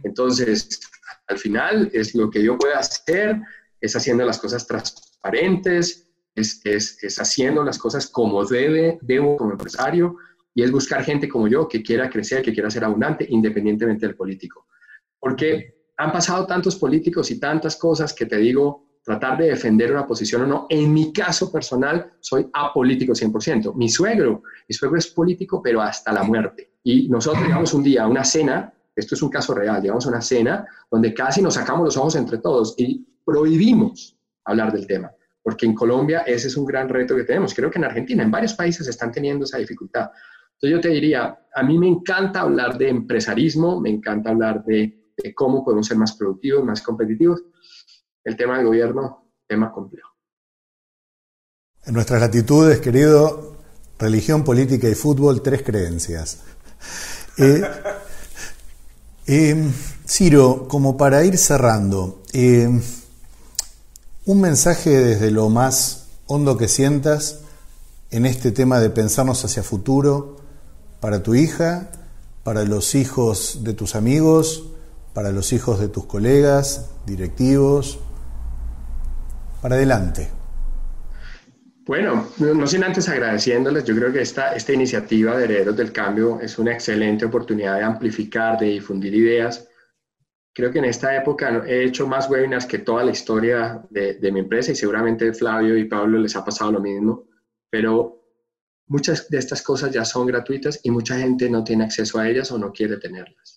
Entonces, 0.05 0.81
al 1.27 1.39
final 1.39 1.91
es 1.93 2.15
lo 2.15 2.31
que 2.31 2.43
yo 2.43 2.57
puedo 2.57 2.77
hacer, 2.77 3.41
es 3.81 3.97
haciendo 3.97 4.25
las 4.25 4.39
cosas 4.39 4.67
transparentes, 4.67 6.09
es, 6.35 6.61
es, 6.65 7.19
haciendo 7.19 7.65
las 7.65 7.79
cosas 7.79 8.07
como 8.07 8.45
debe, 8.45 8.99
debo 9.03 9.37
como 9.37 9.53
empresario, 9.53 10.17
y 10.55 10.63
es 10.63 10.71
buscar 10.71 11.03
gente 11.03 11.29
como 11.29 11.49
yo 11.49 11.67
que 11.67 11.83
quiera 11.83 12.09
crecer, 12.09 12.43
que 12.43 12.53
quiera 12.53 12.71
ser 12.71 12.85
abundante, 12.85 13.27
independientemente 13.29 14.07
del 14.07 14.15
político. 14.15 14.67
Porque 15.19 15.74
han 15.97 16.13
pasado 16.13 16.47
tantos 16.47 16.77
políticos 16.77 17.31
y 17.31 17.39
tantas 17.39 17.77
cosas 17.77 18.13
que 18.13 18.27
te 18.27 18.37
digo, 18.37 18.87
tratar 19.03 19.39
de 19.39 19.49
defender 19.49 19.93
una 19.93 20.07
posición 20.07 20.43
o 20.43 20.47
no. 20.47 20.67
En 20.69 20.93
mi 20.93 21.13
caso 21.13 21.53
personal, 21.53 22.13
soy 22.21 22.49
apolítico 22.53 23.13
100%. 23.13 23.75
Mi 23.75 23.89
suegro, 23.89 24.43
mi 24.69 24.75
suegro 24.75 24.99
es 24.99 25.09
político, 25.09 25.63
pero 25.63 25.81
hasta 25.81 26.13
la 26.13 26.23
muerte. 26.23 26.73
Y 26.83 27.09
nosotros 27.09 27.45
llegamos 27.45 27.75
un 27.75 27.83
día 27.83 28.05
a 28.05 28.09
una 28.09 28.25
cena, 28.25 28.73
esto 28.97 29.15
es 29.15 29.23
un 29.23 29.29
caso 29.29 29.55
real, 29.55 29.83
llegamos 29.83 30.07
a 30.07 30.11
una 30.11 30.23
cena 30.23 30.67
donde 30.91 31.13
casi 31.13 31.43
nos 31.43 31.55
sacamos 31.55 31.85
los 31.85 31.97
ojos 31.97 32.17
entre 32.17 32.39
todos 32.39 32.75
y 32.79 33.07
prohibimos 33.25 34.17
hablar 34.45 34.73
del 34.73 34.87
tema 34.87 35.11
porque 35.45 35.67
en 35.67 35.75
Colombia 35.75 36.21
ese 36.21 36.49
es 36.49 36.57
un 36.57 36.65
gran 36.65 36.89
reto 36.89 37.15
que 37.15 37.25
tenemos. 37.25 37.55
Creo 37.55 37.71
que 37.71 37.79
en 37.79 37.85
Argentina, 37.85 38.23
en 38.23 38.31
varios 38.31 38.55
países 38.55 38.89
están 38.89 39.13
teniendo 39.13 39.45
esa 39.45 39.59
dificultad. 39.59 40.11
Entonces 40.55 40.71
yo 40.71 40.81
te 40.81 40.89
diría, 40.89 41.39
a 41.55 41.63
mí 41.63 41.79
me 41.79 41.87
encanta 41.87 42.41
hablar 42.41 42.79
de 42.79 42.89
empresarismo, 42.89 43.79
me 43.79 43.91
encanta 43.91 44.31
hablar 44.31 44.65
de, 44.65 45.04
cómo 45.35 45.65
podemos 45.65 45.87
ser 45.87 45.97
más 45.97 46.13
productivos, 46.15 46.65
más 46.65 46.83
competitivos. 46.83 47.43
El 48.23 48.37
tema 48.37 48.57
del 48.57 48.67
gobierno, 48.67 49.31
tema 49.47 49.73
complejo. 49.73 50.09
En 51.85 51.95
nuestras 51.95 52.21
latitudes, 52.21 52.81
querido, 52.81 53.59
religión, 53.99 54.43
política 54.45 54.89
y 54.89 54.95
fútbol, 54.95 55.43
tres 55.43 55.63
creencias. 55.63 56.43
Eh, 57.37 57.63
eh, 59.27 59.71
Ciro, 60.07 60.67
como 60.69 60.97
para 60.97 61.25
ir 61.25 61.37
cerrando, 61.37 62.23
eh, 62.33 62.69
un 64.27 64.41
mensaje 64.41 64.91
desde 64.91 65.31
lo 65.31 65.49
más 65.51 66.07
hondo 66.27 66.57
que 66.57 66.69
sientas 66.69 67.41
en 68.11 68.27
este 68.27 68.53
tema 68.53 68.81
de 68.81 68.91
pensarnos 68.91 69.45
hacia 69.45 69.63
futuro 69.63 70.37
para 71.01 71.23
tu 71.23 71.35
hija, 71.35 71.91
para 72.43 72.65
los 72.65 72.95
hijos 72.95 73.61
de 73.65 73.75
tus 73.75 73.95
amigos, 73.95 74.65
para 75.15 75.33
los 75.33 75.53
hijos 75.53 75.81
de 75.81 75.89
tus 75.89 76.05
colegas, 76.07 76.91
directivos, 77.07 77.99
para 79.63 79.77
adelante. 79.77 80.29
Bueno, 81.87 82.29
no 82.39 82.67
sin 82.67 82.85
antes 82.85 83.09
agradeciéndoles, 83.09 83.85
yo 83.85 83.95
creo 83.95 84.13
que 84.13 84.23
esta, 84.23 84.55
esta 84.55 84.73
iniciativa 84.73 85.37
de 85.37 85.45
Herederos 85.45 85.77
del 85.77 85.93
Cambio 85.93 86.41
es 86.41 86.59
una 86.59 86.73
excelente 86.73 87.27
oportunidad 87.27 87.77
de 87.77 87.85
amplificar, 87.85 88.59
de 88.59 88.67
difundir 88.67 89.15
ideas 89.15 89.69
Creo 90.55 90.71
que 90.71 90.79
en 90.79 90.85
esta 90.85 91.17
época 91.17 91.65
he 91.67 91.85
hecho 91.85 92.07
más 92.07 92.31
webinars 92.31 92.65
que 92.65 92.79
toda 92.79 93.03
la 93.03 93.11
historia 93.11 93.85
de, 93.91 94.31
mi 94.31 94.39
empresa 94.39 94.71
y 94.71 94.77
seguramente 94.77 95.35
Flavio 95.35 95.77
y 95.77 95.87
Pablo 95.87 96.17
les 96.17 96.37
ha 96.37 96.45
pasado 96.45 96.71
lo 96.71 96.81
mismo, 96.81 97.27
pero 97.69 98.23
muchas 98.87 99.29
de 99.29 99.39
estas 99.39 99.63
cosas 99.63 99.91
ya 99.91 100.05
son 100.05 100.29
gratuitas 100.29 100.79
y 100.85 100.93
mucha 100.93 101.19
gente 101.19 101.51
no 101.51 101.65
tiene 101.65 101.83
acceso 101.83 102.21
a 102.21 102.29
ellas 102.29 102.53
o 102.53 102.59
no 102.59 102.71
quiere 102.71 102.99
tenerlas. 102.99 103.54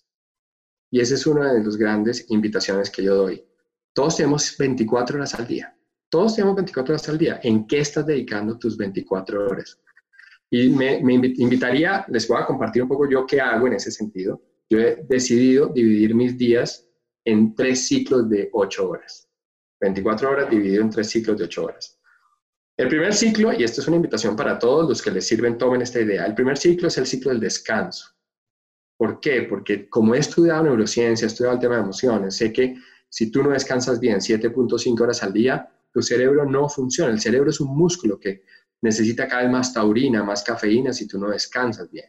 Y 0.90 1.00
esa 1.00 1.14
es 1.14 1.26
una 1.26 1.52
de 1.52 1.62
las 1.62 1.76
grandes 1.76 2.26
invitaciones 2.30 2.90
que 2.90 3.02
yo 3.02 3.14
doy. 3.14 3.44
Todos 3.92 4.16
tenemos 4.16 4.56
24 4.56 5.16
horas 5.16 5.34
al 5.34 5.46
día. 5.46 5.76
Todos 6.08 6.36
tenemos 6.36 6.56
24 6.56 6.94
horas 6.94 7.08
al 7.08 7.18
día. 7.18 7.40
¿En 7.42 7.66
qué 7.66 7.80
estás 7.80 8.06
dedicando 8.06 8.58
tus 8.58 8.76
24 8.76 9.46
horas? 9.46 9.78
Y 10.50 10.70
me, 10.70 10.98
invitaría, 10.98 12.06
les 12.08 12.26
voy 12.26 12.40
a 12.40 12.46
compartir 12.46 12.82
un 12.82 12.88
poco 12.88 13.08
yo 13.08 13.26
qué 13.26 13.40
hago 13.40 13.66
en 13.66 13.74
ese 13.74 13.90
sentido. 13.90 14.42
Yo 14.70 14.78
he 14.78 15.04
decidido 15.08 15.68
dividir 15.68 16.14
mis 16.14 16.38
días 16.38 16.86
en 17.24 17.54
tres 17.54 17.86
ciclos 17.86 18.28
de 18.30 18.48
ocho 18.52 18.88
horas. 18.88 19.28
24 19.80 20.30
horas 20.30 20.50
dividido 20.50 20.82
en 20.82 20.90
tres 20.90 21.10
ciclos 21.10 21.36
de 21.36 21.44
ocho 21.44 21.64
horas. 21.64 21.98
El 22.76 22.88
primer 22.88 23.12
ciclo, 23.12 23.52
y 23.52 23.64
esto 23.64 23.80
es 23.80 23.88
una 23.88 23.96
invitación 23.96 24.36
para 24.36 24.58
todos 24.58 24.88
los 24.88 25.02
que 25.02 25.10
les 25.10 25.26
sirven, 25.26 25.58
tomen 25.58 25.82
esta 25.82 26.00
idea. 26.00 26.24
El 26.24 26.34
primer 26.34 26.56
ciclo 26.56 26.88
es 26.88 26.96
el 26.96 27.06
ciclo 27.06 27.32
del 27.32 27.40
descanso. 27.40 28.17
¿Por 28.98 29.20
qué? 29.20 29.42
Porque 29.42 29.88
como 29.88 30.14
he 30.14 30.18
estudiado 30.18 30.64
neurociencia, 30.64 31.24
he 31.24 31.28
estudiado 31.28 31.54
el 31.54 31.60
tema 31.60 31.76
de 31.76 31.82
emociones, 31.82 32.36
sé 32.36 32.52
que 32.52 32.74
si 33.08 33.30
tú 33.30 33.42
no 33.42 33.50
descansas 33.50 34.00
bien 34.00 34.18
7.5 34.18 35.00
horas 35.00 35.22
al 35.22 35.32
día, 35.32 35.70
tu 35.92 36.02
cerebro 36.02 36.44
no 36.44 36.68
funciona. 36.68 37.12
El 37.12 37.20
cerebro 37.20 37.48
es 37.50 37.60
un 37.60 37.74
músculo 37.76 38.18
que 38.18 38.42
necesita 38.82 39.26
cada 39.26 39.42
vez 39.42 39.52
más 39.52 39.72
taurina, 39.72 40.22
más 40.22 40.42
cafeína 40.42 40.92
si 40.92 41.06
tú 41.06 41.18
no 41.18 41.30
descansas 41.30 41.90
bien. 41.90 42.06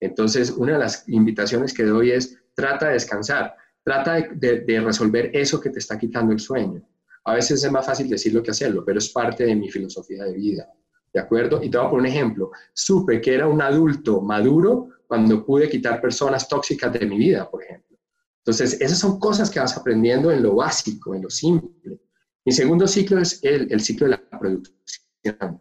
Entonces, 0.00 0.50
una 0.50 0.72
de 0.72 0.78
las 0.80 1.08
invitaciones 1.08 1.72
que 1.72 1.84
doy 1.84 2.10
es 2.10 2.38
trata 2.54 2.88
de 2.88 2.94
descansar. 2.94 3.54
Trata 3.82 4.14
de, 4.14 4.80
resolver 4.84 5.30
eso 5.32 5.60
que 5.60 5.70
te 5.70 5.78
está 5.78 5.96
quitando 5.96 6.32
el 6.32 6.40
sueño. 6.40 6.82
A 7.24 7.34
veces 7.34 7.62
es 7.62 7.70
más 7.70 7.86
fácil 7.86 8.08
decirlo 8.08 8.42
que 8.42 8.50
hacerlo, 8.50 8.84
pero 8.84 8.98
es 8.98 9.08
parte 9.10 9.44
de 9.44 9.54
mi 9.54 9.70
filosofía 9.70 10.24
de 10.24 10.32
vida. 10.32 10.68
¿De 11.12 11.20
acuerdo? 11.20 11.62
Y 11.62 11.70
te 11.70 11.78
voy 11.78 11.86
a 11.86 11.90
poner 11.90 12.00
un 12.00 12.06
ejemplo. 12.06 12.50
Supe 12.74 13.20
que 13.20 13.34
era 13.34 13.46
un 13.46 13.62
adulto 13.62 14.20
maduro 14.20 14.90
cuando 15.06 15.44
pude 15.44 15.68
quitar 15.68 16.00
personas 16.00 16.48
tóxicas 16.48 16.92
de 16.92 17.06
mi 17.06 17.18
vida, 17.18 17.50
por 17.50 17.62
ejemplo. 17.62 17.98
Entonces, 18.38 18.80
esas 18.80 18.98
son 18.98 19.18
cosas 19.18 19.50
que 19.50 19.58
vas 19.58 19.76
aprendiendo 19.76 20.30
en 20.30 20.42
lo 20.42 20.54
básico, 20.54 21.14
en 21.14 21.22
lo 21.22 21.30
simple. 21.30 22.00
Mi 22.44 22.52
segundo 22.52 22.86
ciclo 22.86 23.20
es 23.20 23.42
el, 23.42 23.66
el 23.72 23.80
ciclo 23.80 24.06
de 24.06 24.12
la 24.12 24.38
producción. 24.38 25.60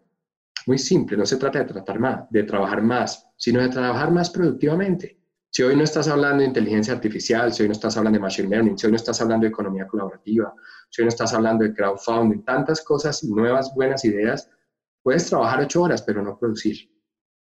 Muy 0.68 0.78
simple, 0.78 1.18
no 1.18 1.26
se 1.26 1.38
trata 1.38 1.60
de, 1.60 1.66
tratar 1.66 2.00
más, 2.00 2.30
de 2.30 2.43
trabajar 2.43 2.82
más, 2.82 3.28
sino 3.38 3.62
de 3.62 3.70
trabajar 3.70 4.12
más 4.12 4.30
productivamente. 4.30 5.20
Si 5.50 5.64
hoy 5.64 5.76
no 5.76 5.84
estás 5.84 6.08
hablando 6.08 6.39
de 6.39 6.48
inteligencia 6.48 6.93
artificial, 6.93 7.54
si 7.54 7.64
hoy 7.64 7.70
no 7.70 7.74
estás 7.74 7.96
hablando 7.98 8.18
de 8.18 8.22
machine 8.22 8.50
learning, 8.50 8.78
si 8.78 8.88
hoy 8.88 8.91
no 8.91 8.98
estás 8.98 9.22
hablando 9.22 9.46
de 9.46 9.50
economía 9.50 9.88
colaborativa, 9.88 10.54
si 10.89 11.02
hoy 11.02 11.06
no 11.06 11.10
estás 11.10 11.34
hablando 11.34 11.64
de 11.64 11.74
crowdfunding, 11.74 12.43
tantas 12.43 12.84
cosas, 12.84 13.24
nuevas, 13.24 13.74
buenas 13.74 14.04
ideas, 14.06 14.50
puedes 15.02 15.28
trabajar 15.28 15.62
ocho 15.62 15.84
horas, 15.84 16.02
pero 16.02 16.22
no 16.22 16.38
producir. 16.38 16.89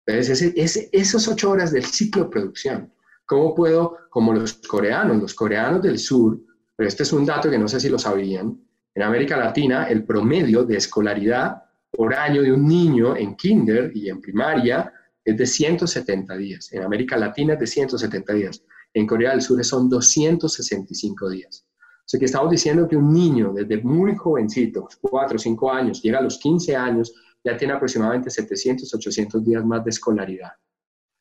Entonces, 0.06 0.52
ese, 0.54 0.88
esas 0.92 1.26
ocho 1.26 1.50
horas 1.50 1.72
del 1.72 1.84
ciclo 1.84 2.24
de 2.24 2.30
producción, 2.30 2.92
¿cómo 3.26 3.54
puedo, 3.54 3.96
como 4.10 4.32
los 4.32 4.54
coreanos, 4.54 5.20
los 5.20 5.34
coreanos 5.34 5.82
del 5.82 5.98
sur, 5.98 6.38
pero 6.76 6.88
este 6.88 7.02
es 7.02 7.12
un 7.12 7.26
dato 7.26 7.50
que 7.50 7.58
no 7.58 7.66
sé 7.66 7.80
si 7.80 7.88
lo 7.88 7.98
sabían, 7.98 8.60
en 8.94 9.02
América 9.02 9.36
Latina 9.36 9.84
el 9.84 10.04
promedio 10.04 10.64
de 10.64 10.76
escolaridad 10.76 11.62
por 11.90 12.14
año 12.14 12.42
de 12.42 12.52
un 12.52 12.66
niño 12.66 13.16
en 13.16 13.36
kinder 13.36 13.90
y 13.94 14.08
en 14.08 14.20
primaria 14.20 14.92
es 15.24 15.36
de 15.36 15.46
170 15.46 16.36
días. 16.36 16.72
En 16.72 16.82
América 16.82 17.16
Latina 17.16 17.54
es 17.54 17.60
de 17.60 17.66
170 17.66 18.32
días. 18.32 18.62
En 18.94 19.06
Corea 19.06 19.32
del 19.32 19.42
Sur 19.42 19.62
son 19.64 19.88
265 19.88 21.28
días. 21.28 21.66
O 21.70 22.08
sea 22.08 22.20
que 22.20 22.26
estamos 22.26 22.50
diciendo 22.50 22.86
que 22.86 22.96
un 22.96 23.12
niño 23.12 23.52
desde 23.52 23.82
muy 23.82 24.14
jovencito, 24.14 24.88
4 25.00 25.36
o 25.36 25.38
5 25.38 25.72
años, 25.72 26.00
llega 26.02 26.18
a 26.18 26.22
los 26.22 26.38
15 26.38 26.76
años, 26.76 27.12
ya 27.46 27.56
tiene 27.56 27.74
aproximadamente 27.74 28.28
700, 28.28 28.92
800 28.92 29.44
días 29.44 29.64
más 29.64 29.84
de 29.84 29.90
escolaridad. 29.90 30.50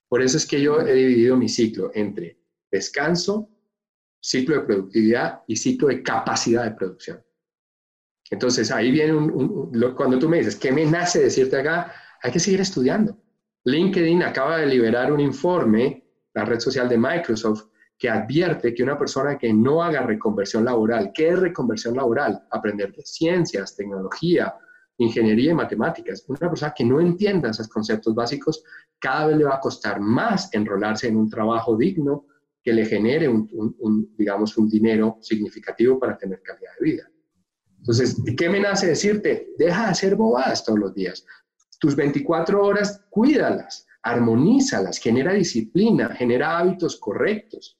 Por 0.09 0.23
eso 0.23 0.37
es 0.37 0.47
que 0.47 0.59
yo 0.59 0.81
he 0.81 0.93
dividido 0.93 1.37
mi 1.37 1.47
ciclo 1.47 1.91
entre 1.93 2.39
descanso, 2.71 3.47
ciclo 4.19 4.55
de 4.55 4.61
productividad 4.61 5.43
y 5.47 5.55
ciclo 5.55 5.89
de 5.89 6.01
capacidad 6.01 6.63
de 6.63 6.71
producción. 6.71 7.23
Entonces 8.31 8.71
ahí 8.71 8.89
viene 8.89 9.13
un, 9.13 9.93
cuando 9.95 10.17
tú 10.17 10.27
me 10.27 10.39
dices, 10.39 10.55
¿qué 10.55 10.71
me 10.71 10.83
nace 10.85 11.19
decirte 11.19 11.57
acá? 11.57 11.93
Hay 12.23 12.31
que 12.31 12.39
seguir 12.39 12.59
estudiando. 12.59 13.15
LinkedIn 13.65 14.23
acaba 14.23 14.57
de 14.57 14.65
liberar 14.65 15.13
un 15.13 15.19
informe, 15.19 16.09
la 16.33 16.43
red 16.43 16.59
social 16.59 16.89
de 16.89 16.97
Microsoft, 16.97 17.69
que 17.99 18.09
advierte 18.09 18.73
que 18.73 18.81
una 18.81 18.97
persona 18.97 19.37
que 19.37 19.53
no 19.53 19.83
haga 19.83 20.01
reconversión 20.01 20.65
laboral, 20.65 21.11
¿qué 21.13 21.29
es 21.29 21.39
reconversión 21.39 21.95
laboral? 21.95 22.47
Aprender 22.49 22.91
de 22.93 23.03
ciencias, 23.05 23.75
tecnología, 23.75 24.55
ingeniería 24.97 25.51
y 25.51 25.55
matemáticas. 25.55 26.23
Una 26.27 26.49
persona 26.49 26.73
que 26.75 26.85
no 26.85 26.99
entienda 26.99 27.49
esos 27.49 27.67
conceptos 27.67 28.15
básicos, 28.15 28.63
cada 28.99 29.27
vez 29.27 29.37
le 29.37 29.43
va 29.43 29.55
a 29.55 29.59
costar 29.59 29.99
más 29.99 30.53
enrolarse 30.53 31.07
en 31.07 31.17
un 31.17 31.29
trabajo 31.29 31.75
digno 31.75 32.25
que 32.63 32.73
le 32.73 32.85
genere 32.85 33.27
un, 33.27 34.09
digamos, 34.17 34.57
un 34.57 34.67
dinero 34.67 35.19
significativo 35.21 35.99
para 35.99 36.17
tener 36.17 36.41
calidad 36.41 36.71
de 36.79 36.83
vida. 36.83 37.11
Entonces, 37.77 38.17
¿qué 38.35 38.49
me 38.49 38.59
nace 38.59 38.87
decirte? 38.87 39.49
Deja 39.59 39.85
de 39.85 39.91
hacer 39.91 40.15
bobadas 40.15 40.65
todos 40.65 40.79
los 40.79 40.95
días. 40.95 41.23
Tus 41.79 41.95
24 41.95 42.65
horas, 42.65 43.05
cuídalas, 43.11 43.85
armonízalas, 44.01 44.97
genera 44.97 45.33
disciplina, 45.33 46.09
genera 46.15 46.57
hábitos 46.57 46.99
correctos. 46.99 47.77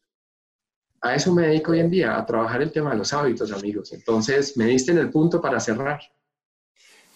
A 1.02 1.16
eso 1.16 1.34
me 1.34 1.48
dedico 1.48 1.72
hoy 1.72 1.80
en 1.80 1.90
día, 1.90 2.18
a 2.18 2.26
trabajar 2.26 2.62
el 2.62 2.72
tema 2.72 2.92
de 2.92 2.98
los 2.98 3.12
hábitos, 3.14 3.52
amigos. 3.52 3.92
Entonces, 3.94 4.56
me 4.56 4.66
diste 4.66 4.92
en 4.92 5.00
el 5.00 5.10
punto 5.10 5.42
para 5.42 5.60
cerrar. 5.60 6.00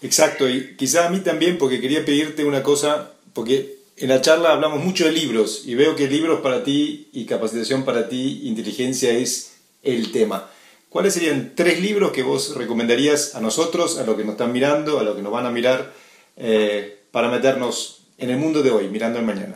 Exacto, 0.01 0.47
y 0.49 0.75
quizá 0.75 1.07
a 1.07 1.09
mí 1.09 1.19
también, 1.19 1.57
porque 1.57 1.81
quería 1.81 2.05
pedirte 2.05 2.45
una 2.45 2.63
cosa, 2.63 3.11
porque 3.33 3.79
en 3.97 4.09
la 4.09 4.21
charla 4.21 4.53
hablamos 4.53 4.83
mucho 4.83 5.05
de 5.05 5.11
libros 5.11 5.63
y 5.65 5.75
veo 5.75 5.95
que 5.95 6.07
libros 6.07 6.39
para 6.39 6.63
ti 6.63 7.09
y 7.11 7.25
capacitación 7.25 7.83
para 7.83 8.07
ti, 8.07 8.41
inteligencia 8.47 9.11
es 9.11 9.57
el 9.83 10.11
tema. 10.11 10.49
¿Cuáles 10.89 11.13
serían 11.13 11.53
tres 11.53 11.81
libros 11.81 12.11
que 12.11 12.23
vos 12.23 12.55
recomendarías 12.55 13.35
a 13.35 13.41
nosotros, 13.41 13.99
a 13.99 14.05
los 14.05 14.15
que 14.15 14.23
nos 14.23 14.33
están 14.33 14.51
mirando, 14.51 14.99
a 14.99 15.03
los 15.03 15.15
que 15.15 15.21
nos 15.21 15.31
van 15.31 15.45
a 15.45 15.51
mirar, 15.51 15.93
eh, 16.35 17.03
para 17.11 17.29
meternos 17.29 18.07
en 18.17 18.29
el 18.29 18.37
mundo 18.37 18.63
de 18.63 18.71
hoy, 18.71 18.87
mirando 18.87 19.19
el 19.19 19.25
mañana? 19.25 19.55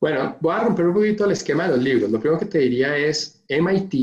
Bueno, 0.00 0.36
voy 0.40 0.54
a 0.54 0.60
romper 0.60 0.86
un 0.86 0.94
poquito 0.94 1.24
el 1.24 1.32
esquema 1.32 1.64
de 1.64 1.76
los 1.76 1.84
libros. 1.84 2.10
Lo 2.10 2.20
primero 2.20 2.38
que 2.38 2.46
te 2.46 2.58
diría 2.58 2.96
es 2.96 3.42
MIT 3.48 3.94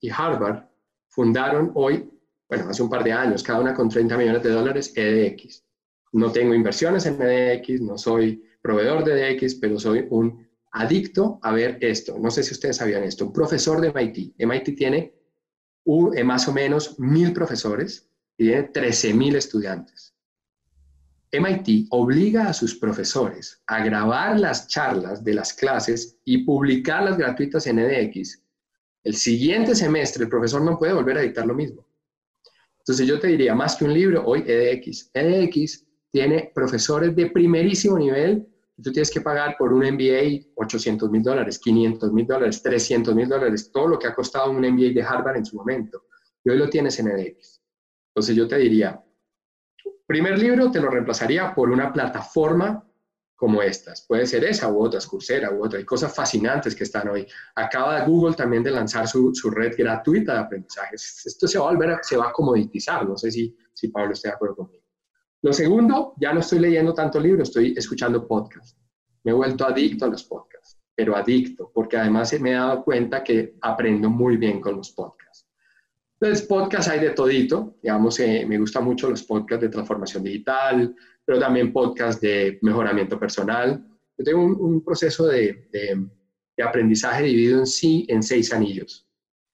y 0.00 0.10
Harvard 0.10 0.64
fundaron 1.08 1.72
hoy, 1.74 2.08
bueno, 2.48 2.68
hace 2.70 2.82
un 2.82 2.90
par 2.90 3.02
de 3.02 3.12
años, 3.12 3.42
cada 3.42 3.60
una 3.60 3.74
con 3.74 3.88
30 3.88 4.16
millones 4.16 4.42
de 4.42 4.50
dólares, 4.50 4.92
EDX. 4.94 5.64
No 6.12 6.30
tengo 6.30 6.54
inversiones 6.54 7.06
en 7.06 7.20
EDX, 7.20 7.80
no 7.80 7.98
soy 7.98 8.44
proveedor 8.62 9.04
de 9.04 9.30
EDX, 9.30 9.56
pero 9.56 9.78
soy 9.78 10.06
un 10.10 10.46
adicto 10.72 11.38
a 11.42 11.52
ver 11.52 11.78
esto. 11.80 12.18
No 12.18 12.30
sé 12.30 12.42
si 12.42 12.52
ustedes 12.52 12.76
sabían 12.76 13.02
esto. 13.02 13.26
Un 13.26 13.32
profesor 13.32 13.80
de 13.80 13.92
MIT. 13.92 14.34
MIT 14.38 14.76
tiene 14.76 15.14
eh, 15.84 16.24
más 16.24 16.48
o 16.48 16.52
menos 16.52 16.98
mil 16.98 17.32
profesores 17.32 18.08
y 18.36 18.46
tiene 18.46 18.72
13.000 18.72 19.36
estudiantes. 19.36 20.14
MIT 21.32 21.88
obliga 21.90 22.48
a 22.48 22.52
sus 22.52 22.76
profesores 22.76 23.62
a 23.66 23.84
grabar 23.84 24.38
las 24.38 24.68
charlas 24.68 25.24
de 25.24 25.34
las 25.34 25.52
clases 25.52 26.18
y 26.24 26.44
publicarlas 26.44 27.16
gratuitas 27.16 27.66
en 27.66 27.78
EDX. 27.78 28.42
El 29.02 29.14
siguiente 29.14 29.74
semestre 29.74 30.24
el 30.24 30.30
profesor 30.30 30.62
no 30.62 30.78
puede 30.78 30.92
volver 30.92 31.18
a 31.18 31.22
dictar 31.22 31.46
lo 31.46 31.54
mismo. 31.54 31.85
Entonces 32.86 33.06
yo 33.06 33.18
te 33.18 33.26
diría, 33.28 33.54
más 33.54 33.76
que 33.76 33.84
un 33.84 33.92
libro, 33.92 34.24
hoy 34.24 34.44
EDX. 34.46 35.10
EDX 35.12 35.86
tiene 36.12 36.52
profesores 36.54 37.14
de 37.16 37.30
primerísimo 37.30 37.98
nivel 37.98 38.46
tú 38.82 38.92
tienes 38.92 39.10
que 39.10 39.20
pagar 39.20 39.56
por 39.58 39.72
un 39.72 39.80
MBA 39.80 40.50
800 40.54 41.10
mil 41.10 41.22
dólares, 41.22 41.58
500 41.58 42.12
mil 42.12 42.26
dólares, 42.26 42.62
300 42.62 43.14
mil 43.14 43.28
dólares, 43.28 43.70
todo 43.72 43.88
lo 43.88 43.98
que 43.98 44.06
ha 44.06 44.14
costado 44.14 44.50
un 44.50 44.60
MBA 44.60 44.92
de 44.92 45.02
Harvard 45.02 45.36
en 45.36 45.46
su 45.46 45.56
momento. 45.56 46.04
Y 46.44 46.50
hoy 46.50 46.58
lo 46.58 46.68
tienes 46.68 46.98
en 46.98 47.08
edX. 47.08 47.62
Entonces 48.10 48.36
yo 48.36 48.46
te 48.46 48.56
diría, 48.58 49.02
primer 50.06 50.38
libro 50.38 50.70
te 50.70 50.80
lo 50.80 50.90
reemplazaría 50.90 51.54
por 51.54 51.70
una 51.70 51.92
plataforma 51.92 52.86
como 53.36 53.62
estas. 53.62 54.04
Puede 54.06 54.26
ser 54.26 54.44
esa 54.44 54.68
u 54.72 54.82
otras, 54.82 55.06
Coursera 55.06 55.50
u 55.50 55.64
otra. 55.64 55.78
Hay 55.78 55.84
cosas 55.84 56.14
fascinantes 56.14 56.74
que 56.74 56.84
están 56.84 57.08
hoy. 57.08 57.26
Acaba 57.54 58.00
Google 58.04 58.34
también 58.34 58.62
de 58.62 58.70
lanzar 58.70 59.06
su, 59.06 59.32
su 59.34 59.50
red 59.50 59.76
gratuita 59.76 60.32
de 60.32 60.38
aprendizaje. 60.40 60.94
Esto 60.94 61.46
se 61.46 61.58
va 61.58 61.68
a 61.68 61.72
volver, 61.72 61.98
se 62.02 62.16
va 62.16 62.30
a 62.30 62.32
comoditizar. 62.32 63.06
No 63.06 63.16
sé 63.16 63.30
si, 63.30 63.54
si 63.72 63.88
Pablo 63.88 64.14
está 64.14 64.30
de 64.30 64.34
acuerdo 64.34 64.56
conmigo. 64.56 64.82
Lo 65.42 65.52
segundo, 65.52 66.14
ya 66.18 66.32
no 66.32 66.40
estoy 66.40 66.58
leyendo 66.58 66.94
tanto 66.94 67.20
libro, 67.20 67.42
estoy 67.42 67.74
escuchando 67.76 68.26
podcasts. 68.26 68.76
Me 69.22 69.32
he 69.32 69.34
vuelto 69.34 69.66
adicto 69.66 70.06
a 70.06 70.08
los 70.08 70.24
podcasts, 70.24 70.78
pero 70.94 71.14
adicto, 71.14 71.70
porque 71.72 71.96
además 71.98 72.32
me 72.40 72.50
he 72.50 72.54
dado 72.54 72.82
cuenta 72.82 73.22
que 73.22 73.56
aprendo 73.60 74.08
muy 74.08 74.38
bien 74.38 74.60
con 74.60 74.76
los 74.76 74.90
podcasts. 74.92 75.46
Entonces, 76.18 76.46
podcasts 76.46 76.90
hay 76.90 77.00
de 77.00 77.10
todito, 77.10 77.76
digamos, 77.82 78.18
eh, 78.20 78.46
me 78.48 78.58
gustan 78.58 78.84
mucho 78.84 79.10
los 79.10 79.22
podcasts 79.24 79.62
de 79.62 79.68
transformación 79.68 80.22
digital, 80.22 80.96
pero 81.26 81.40
también 81.40 81.72
podcasts 81.72 82.20
de 82.20 82.58
mejoramiento 82.62 83.18
personal. 83.18 83.84
Yo 84.16 84.24
tengo 84.24 84.42
un, 84.44 84.82
proceso 84.82 85.26
de, 85.26 85.68
de, 85.72 86.64
aprendizaje 86.64 87.24
dividido 87.24 87.58
en 87.58 87.66
sí 87.66 88.06
en 88.08 88.22
seis 88.22 88.52
anillos. 88.52 89.06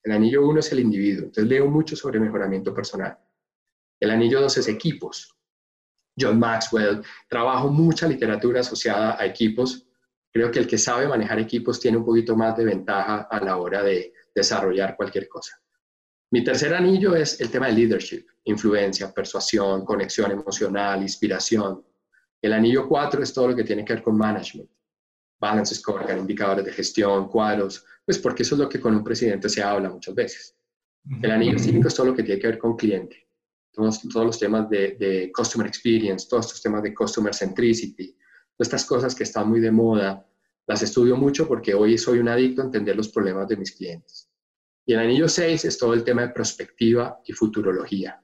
El 0.05 0.12
anillo 0.12 0.47
uno 0.47 0.61
es 0.61 0.70
el 0.70 0.81
individuo, 0.81 1.25
entonces 1.25 1.47
leo 1.47 1.68
mucho 1.68 1.97
sobre 1.97 2.20
mejoramiento 2.20 2.75
personal. 2.75 3.18
El 3.99 4.11
anillo 4.11 4.41
dos 4.41 4.57
es 4.59 4.68
equipos, 4.68 5.37
John 6.18 6.39
Maxwell, 6.39 7.03
trabajo 7.29 7.70
mucha 7.70 8.07
literatura 8.07 8.61
asociada 8.61 9.20
a 9.20 9.25
equipos. 9.25 9.87
Creo 10.33 10.51
que 10.51 10.59
el 10.59 10.66
que 10.66 10.79
sabe 10.79 11.09
manejar 11.09 11.39
equipos 11.39 11.81
tiene 11.81 11.99
un 11.99 12.05
poquito 12.05 12.37
más 12.37 12.57
de 12.57 12.64
ventaja 12.64 13.29
a 13.31 13.41
la 13.41 13.57
hora 13.57 13.83
de 13.83 14.12
desarrollar 14.35 14.97
cualquier 14.97 15.29
cosa. 15.29 15.62
Mi 16.33 16.43
tercer 16.43 16.72
anillo 16.72 17.14
es 17.14 17.39
el 17.43 17.51
tema 17.51 17.66
de 17.66 17.74
leadership, 17.74 18.24
influencia, 18.45 19.12
persuasión, 19.12 19.85
conexión 19.85 20.30
emocional, 20.30 21.03
inspiración. 21.03 21.85
El 22.41 22.55
anillo 22.55 22.89
cuatro 22.89 23.22
es 23.22 23.35
todo 23.35 23.49
lo 23.49 23.55
que 23.55 23.64
tiene 23.64 23.85
que 23.85 23.93
ver 23.93 24.03
con 24.03 24.16
management, 24.16 24.70
balance 25.39 25.74
scorecard, 25.74 26.20
indicadores 26.20 26.64
de 26.64 26.72
gestión, 26.72 27.28
cuadros, 27.28 27.85
pues 28.07 28.18
porque 28.18 28.45
eso 28.45 28.55
es 28.55 28.62
lo 28.62 28.68
que 28.70 28.80
con 28.80 28.97
un 28.97 29.05
presidente 29.05 29.51
se 29.51 29.62
habla 29.62 29.91
muchas 29.91 30.14
veces. 30.14 30.57
El 31.20 31.33
anillo 31.33 31.59
cinco 31.59 31.89
es 31.89 31.95
todo 31.95 32.07
lo 32.07 32.14
que 32.14 32.22
tiene 32.22 32.41
que 32.41 32.47
ver 32.47 32.59
con 32.59 32.76
cliente, 32.78 33.28
todos, 33.70 34.03
los 34.14 34.39
temas 34.39 34.70
de, 34.70 35.30
Customer 35.37 35.66
Experience, 35.66 36.26
todos 36.30 36.47
estos 36.47 36.62
temas 36.62 36.83
de 36.83 36.95
Customer 36.95 37.35
Centricity, 37.35 38.16
todas 38.57 38.68
estas 38.68 38.87
cosas 38.87 39.14
que 39.14 39.24
están 39.24 39.51
muy 39.51 39.61
de 39.61 39.70
moda, 39.70 40.26
las 40.66 40.80
estudio 40.80 41.14
mucho 41.14 41.47
porque 41.47 41.74
hoy 41.74 41.99
soy 41.99 42.20
un 42.20 42.28
adicto 42.28 42.62
a 42.62 42.64
entender 42.64 42.97
los 42.97 43.11
problemas 43.11 43.47
de 43.49 43.59
mis 43.59 43.72
clientes. 43.72 44.32
Y 44.85 44.95
el 44.95 45.01
anillo 45.01 45.28
6 45.28 45.64
es 45.64 45.78
todo 45.78 45.95
el 45.95 46.05
tema 46.05 46.22
de 46.22 46.28
perspectiva 46.28 47.20
y 47.24 47.33
futurología. 47.33 48.20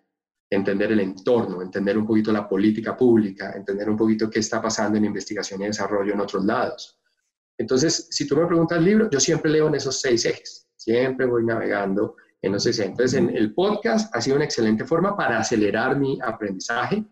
Entender 0.51 0.93
el 0.93 1.01
entorno, 1.01 1.63
entender 1.63 1.99
un 1.99 2.07
poquito 2.07 2.33
la 2.33 2.49
política 2.49 2.97
pública, 2.97 3.53
entender 3.53 3.89
un 3.89 3.97
poquito 3.97 4.31
qué 4.31 4.41
está 4.41 4.61
pasando 4.61 4.99
en 4.99 5.05
investigación 5.05 5.63
y 5.63 5.67
desarrollo 5.67 6.15
en 6.15 6.21
otros 6.21 6.45
lados. 6.45 6.99
Entonces, 7.59 8.09
si 8.11 8.27
tú 8.27 8.37
me 8.37 8.47
preguntas 8.47 8.79
el 8.79 8.85
libro, 8.85 9.11
yo 9.11 9.21
siempre 9.21 9.51
leo 9.51 9.69
en 9.69 9.75
esos 9.75 10.01
seis 10.01 10.25
ejes. 10.25 10.69
Siempre 10.77 11.27
voy 11.27 11.45
navegando 11.45 12.17
entonces, 12.41 12.79
entonces, 12.79 13.15
en 13.15 13.37
el 13.37 13.53
podcast 13.53 14.15
ha 14.15 14.21
sido 14.21 14.37
una 14.37 14.45
excelente 14.45 14.85
forma 14.85 15.17
para 15.17 15.39
acelerar 15.39 15.99
mi 15.99 16.19
aprendizaje. 16.23 17.05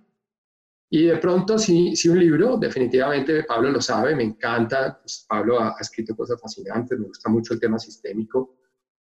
Y 0.89 1.07
de 1.07 1.17
pronto, 1.17 1.59
si, 1.59 1.97
si 1.97 2.09
un 2.09 2.19
libro, 2.19 2.57
definitivamente 2.59 3.43
Pablo 3.43 3.73
lo 3.73 3.81
sabe, 3.81 4.15
me 4.15 4.23
encanta, 4.23 5.01
pues, 5.01 5.27
Pablo 5.29 5.61
ha, 5.61 5.75
escrito 5.81 6.15
cosas 6.15 6.41
fascinantes, 6.41 6.99
me 6.99 7.07
gusta 7.07 7.29
mucho 7.29 7.55
el 7.55 7.61
tema 7.61 7.79
sistémico, 7.79 8.55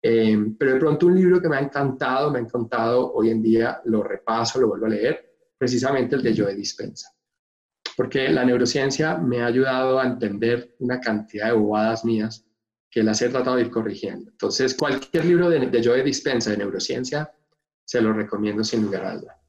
eh, 0.08 0.38
pero 0.60 0.74
de 0.74 0.80
pronto 0.80 1.08
un 1.08 1.16
libro 1.16 1.42
que 1.42 1.50
me 1.50 1.58
ha 1.58 1.62
encantado, 1.62 2.30
me 2.30 2.38
ha 2.38 2.42
encantado, 2.44 3.12
hoy 3.12 3.32
en 3.32 3.42
día 3.42 3.82
lo 3.86 4.04
repaso, 4.04 4.62
lo 4.62 4.68
vuelvo 4.68 4.86
a 4.86 4.90
leer, 4.90 5.34
precisamente 5.58 6.16
el 6.16 6.22
de 6.22 6.38
Joe 6.38 6.54
Dispensa. 6.54 7.10
Porque 7.98 8.30
la 8.30 8.46
neurociencia 8.46 9.18
me 9.18 9.42
ha 9.42 9.48
ayudado 9.48 10.00
a 10.00 10.06
entender 10.06 10.76
una 10.78 11.00
cantidad 11.00 11.48
de 11.48 11.54
bobadas 11.54 12.06
mías 12.06 12.46
que 12.88 13.02
las 13.02 13.20
he 13.24 13.30
tratado 13.30 13.56
de 13.56 13.64
ir 13.64 13.72
corrigiendo. 13.72 14.30
Entonces, 14.30 14.76
cualquier 14.76 15.26
libro 15.26 15.50
de, 15.50 15.72
de 15.72 15.84
Joe 15.84 16.04
Dispensa 16.04 16.52
de 16.52 16.58
neurociencia, 16.58 17.34
se 17.84 18.00
lo 18.00 18.14
recomiendo 18.14 18.64
sin 18.64 18.84
lugar 18.84 19.06
a 19.06 19.16
duda. 19.16 19.42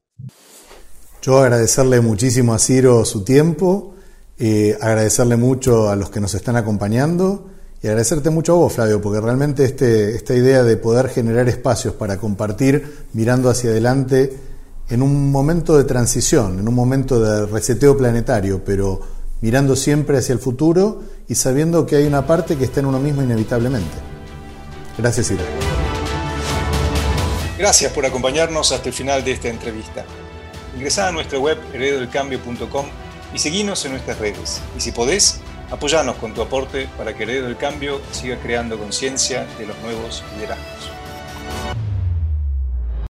Yo 1.21 1.37
agradecerle 1.37 2.01
muchísimo 2.01 2.55
a 2.55 2.57
Ciro 2.57 3.05
su 3.05 3.23
tiempo, 3.23 3.93
eh, 4.39 4.75
agradecerle 4.81 5.35
mucho 5.35 5.87
a 5.87 5.95
los 5.95 6.09
que 6.09 6.19
nos 6.19 6.33
están 6.33 6.55
acompañando 6.55 7.51
y 7.81 7.87
agradecerte 7.87 8.29
mucho 8.29 8.53
a 8.53 8.55
vos, 8.55 8.73
Flavio, 8.73 9.01
porque 9.01 9.21
realmente 9.21 9.63
este, 9.63 10.15
esta 10.15 10.33
idea 10.33 10.63
de 10.63 10.77
poder 10.77 11.09
generar 11.09 11.47
espacios 11.47 11.93
para 11.93 12.17
compartir 12.17 13.05
mirando 13.13 13.49
hacia 13.49 13.69
adelante 13.69 14.35
en 14.89 15.01
un 15.01 15.31
momento 15.31 15.77
de 15.77 15.83
transición, 15.83 16.59
en 16.59 16.67
un 16.67 16.73
momento 16.73 17.19
de 17.19 17.45
reseteo 17.45 17.97
planetario, 17.97 18.63
pero 18.63 19.01
mirando 19.41 19.75
siempre 19.75 20.17
hacia 20.17 20.33
el 20.33 20.39
futuro 20.39 21.03
y 21.27 21.35
sabiendo 21.35 21.85
que 21.85 21.97
hay 21.97 22.05
una 22.05 22.25
parte 22.25 22.55
que 22.55 22.63
está 22.63 22.79
en 22.79 22.87
uno 22.87 22.99
mismo 22.99 23.21
inevitablemente. 23.21 23.97
Gracias, 24.97 25.29
Ira. 25.29 25.43
Gracias 27.57 27.91
por 27.91 28.05
acompañarnos 28.05 28.71
hasta 28.71 28.89
el 28.89 28.93
final 28.93 29.23
de 29.23 29.31
esta 29.31 29.49
entrevista. 29.49 30.05
Ingresá 30.75 31.07
a 31.07 31.11
nuestra 31.11 31.39
web 31.39 31.57
heredodelcambio.com 31.73 32.85
y 33.33 33.39
seguinos 33.39 33.83
en 33.85 33.91
nuestras 33.91 34.19
redes. 34.19 34.61
Y 34.77 34.81
si 34.81 34.91
podés, 34.91 35.41
Apoyanos 35.69 36.15
con 36.15 36.33
tu 36.33 36.41
aporte 36.41 36.87
para 36.97 37.13
que 37.13 37.23
Heredero 37.23 37.47
del 37.47 37.57
Cambio 37.57 37.99
siga 38.11 38.37
creando 38.37 38.77
conciencia 38.77 39.45
de 39.57 39.67
los 39.67 39.77
nuevos 39.79 40.23
liderazgos. 40.35 40.91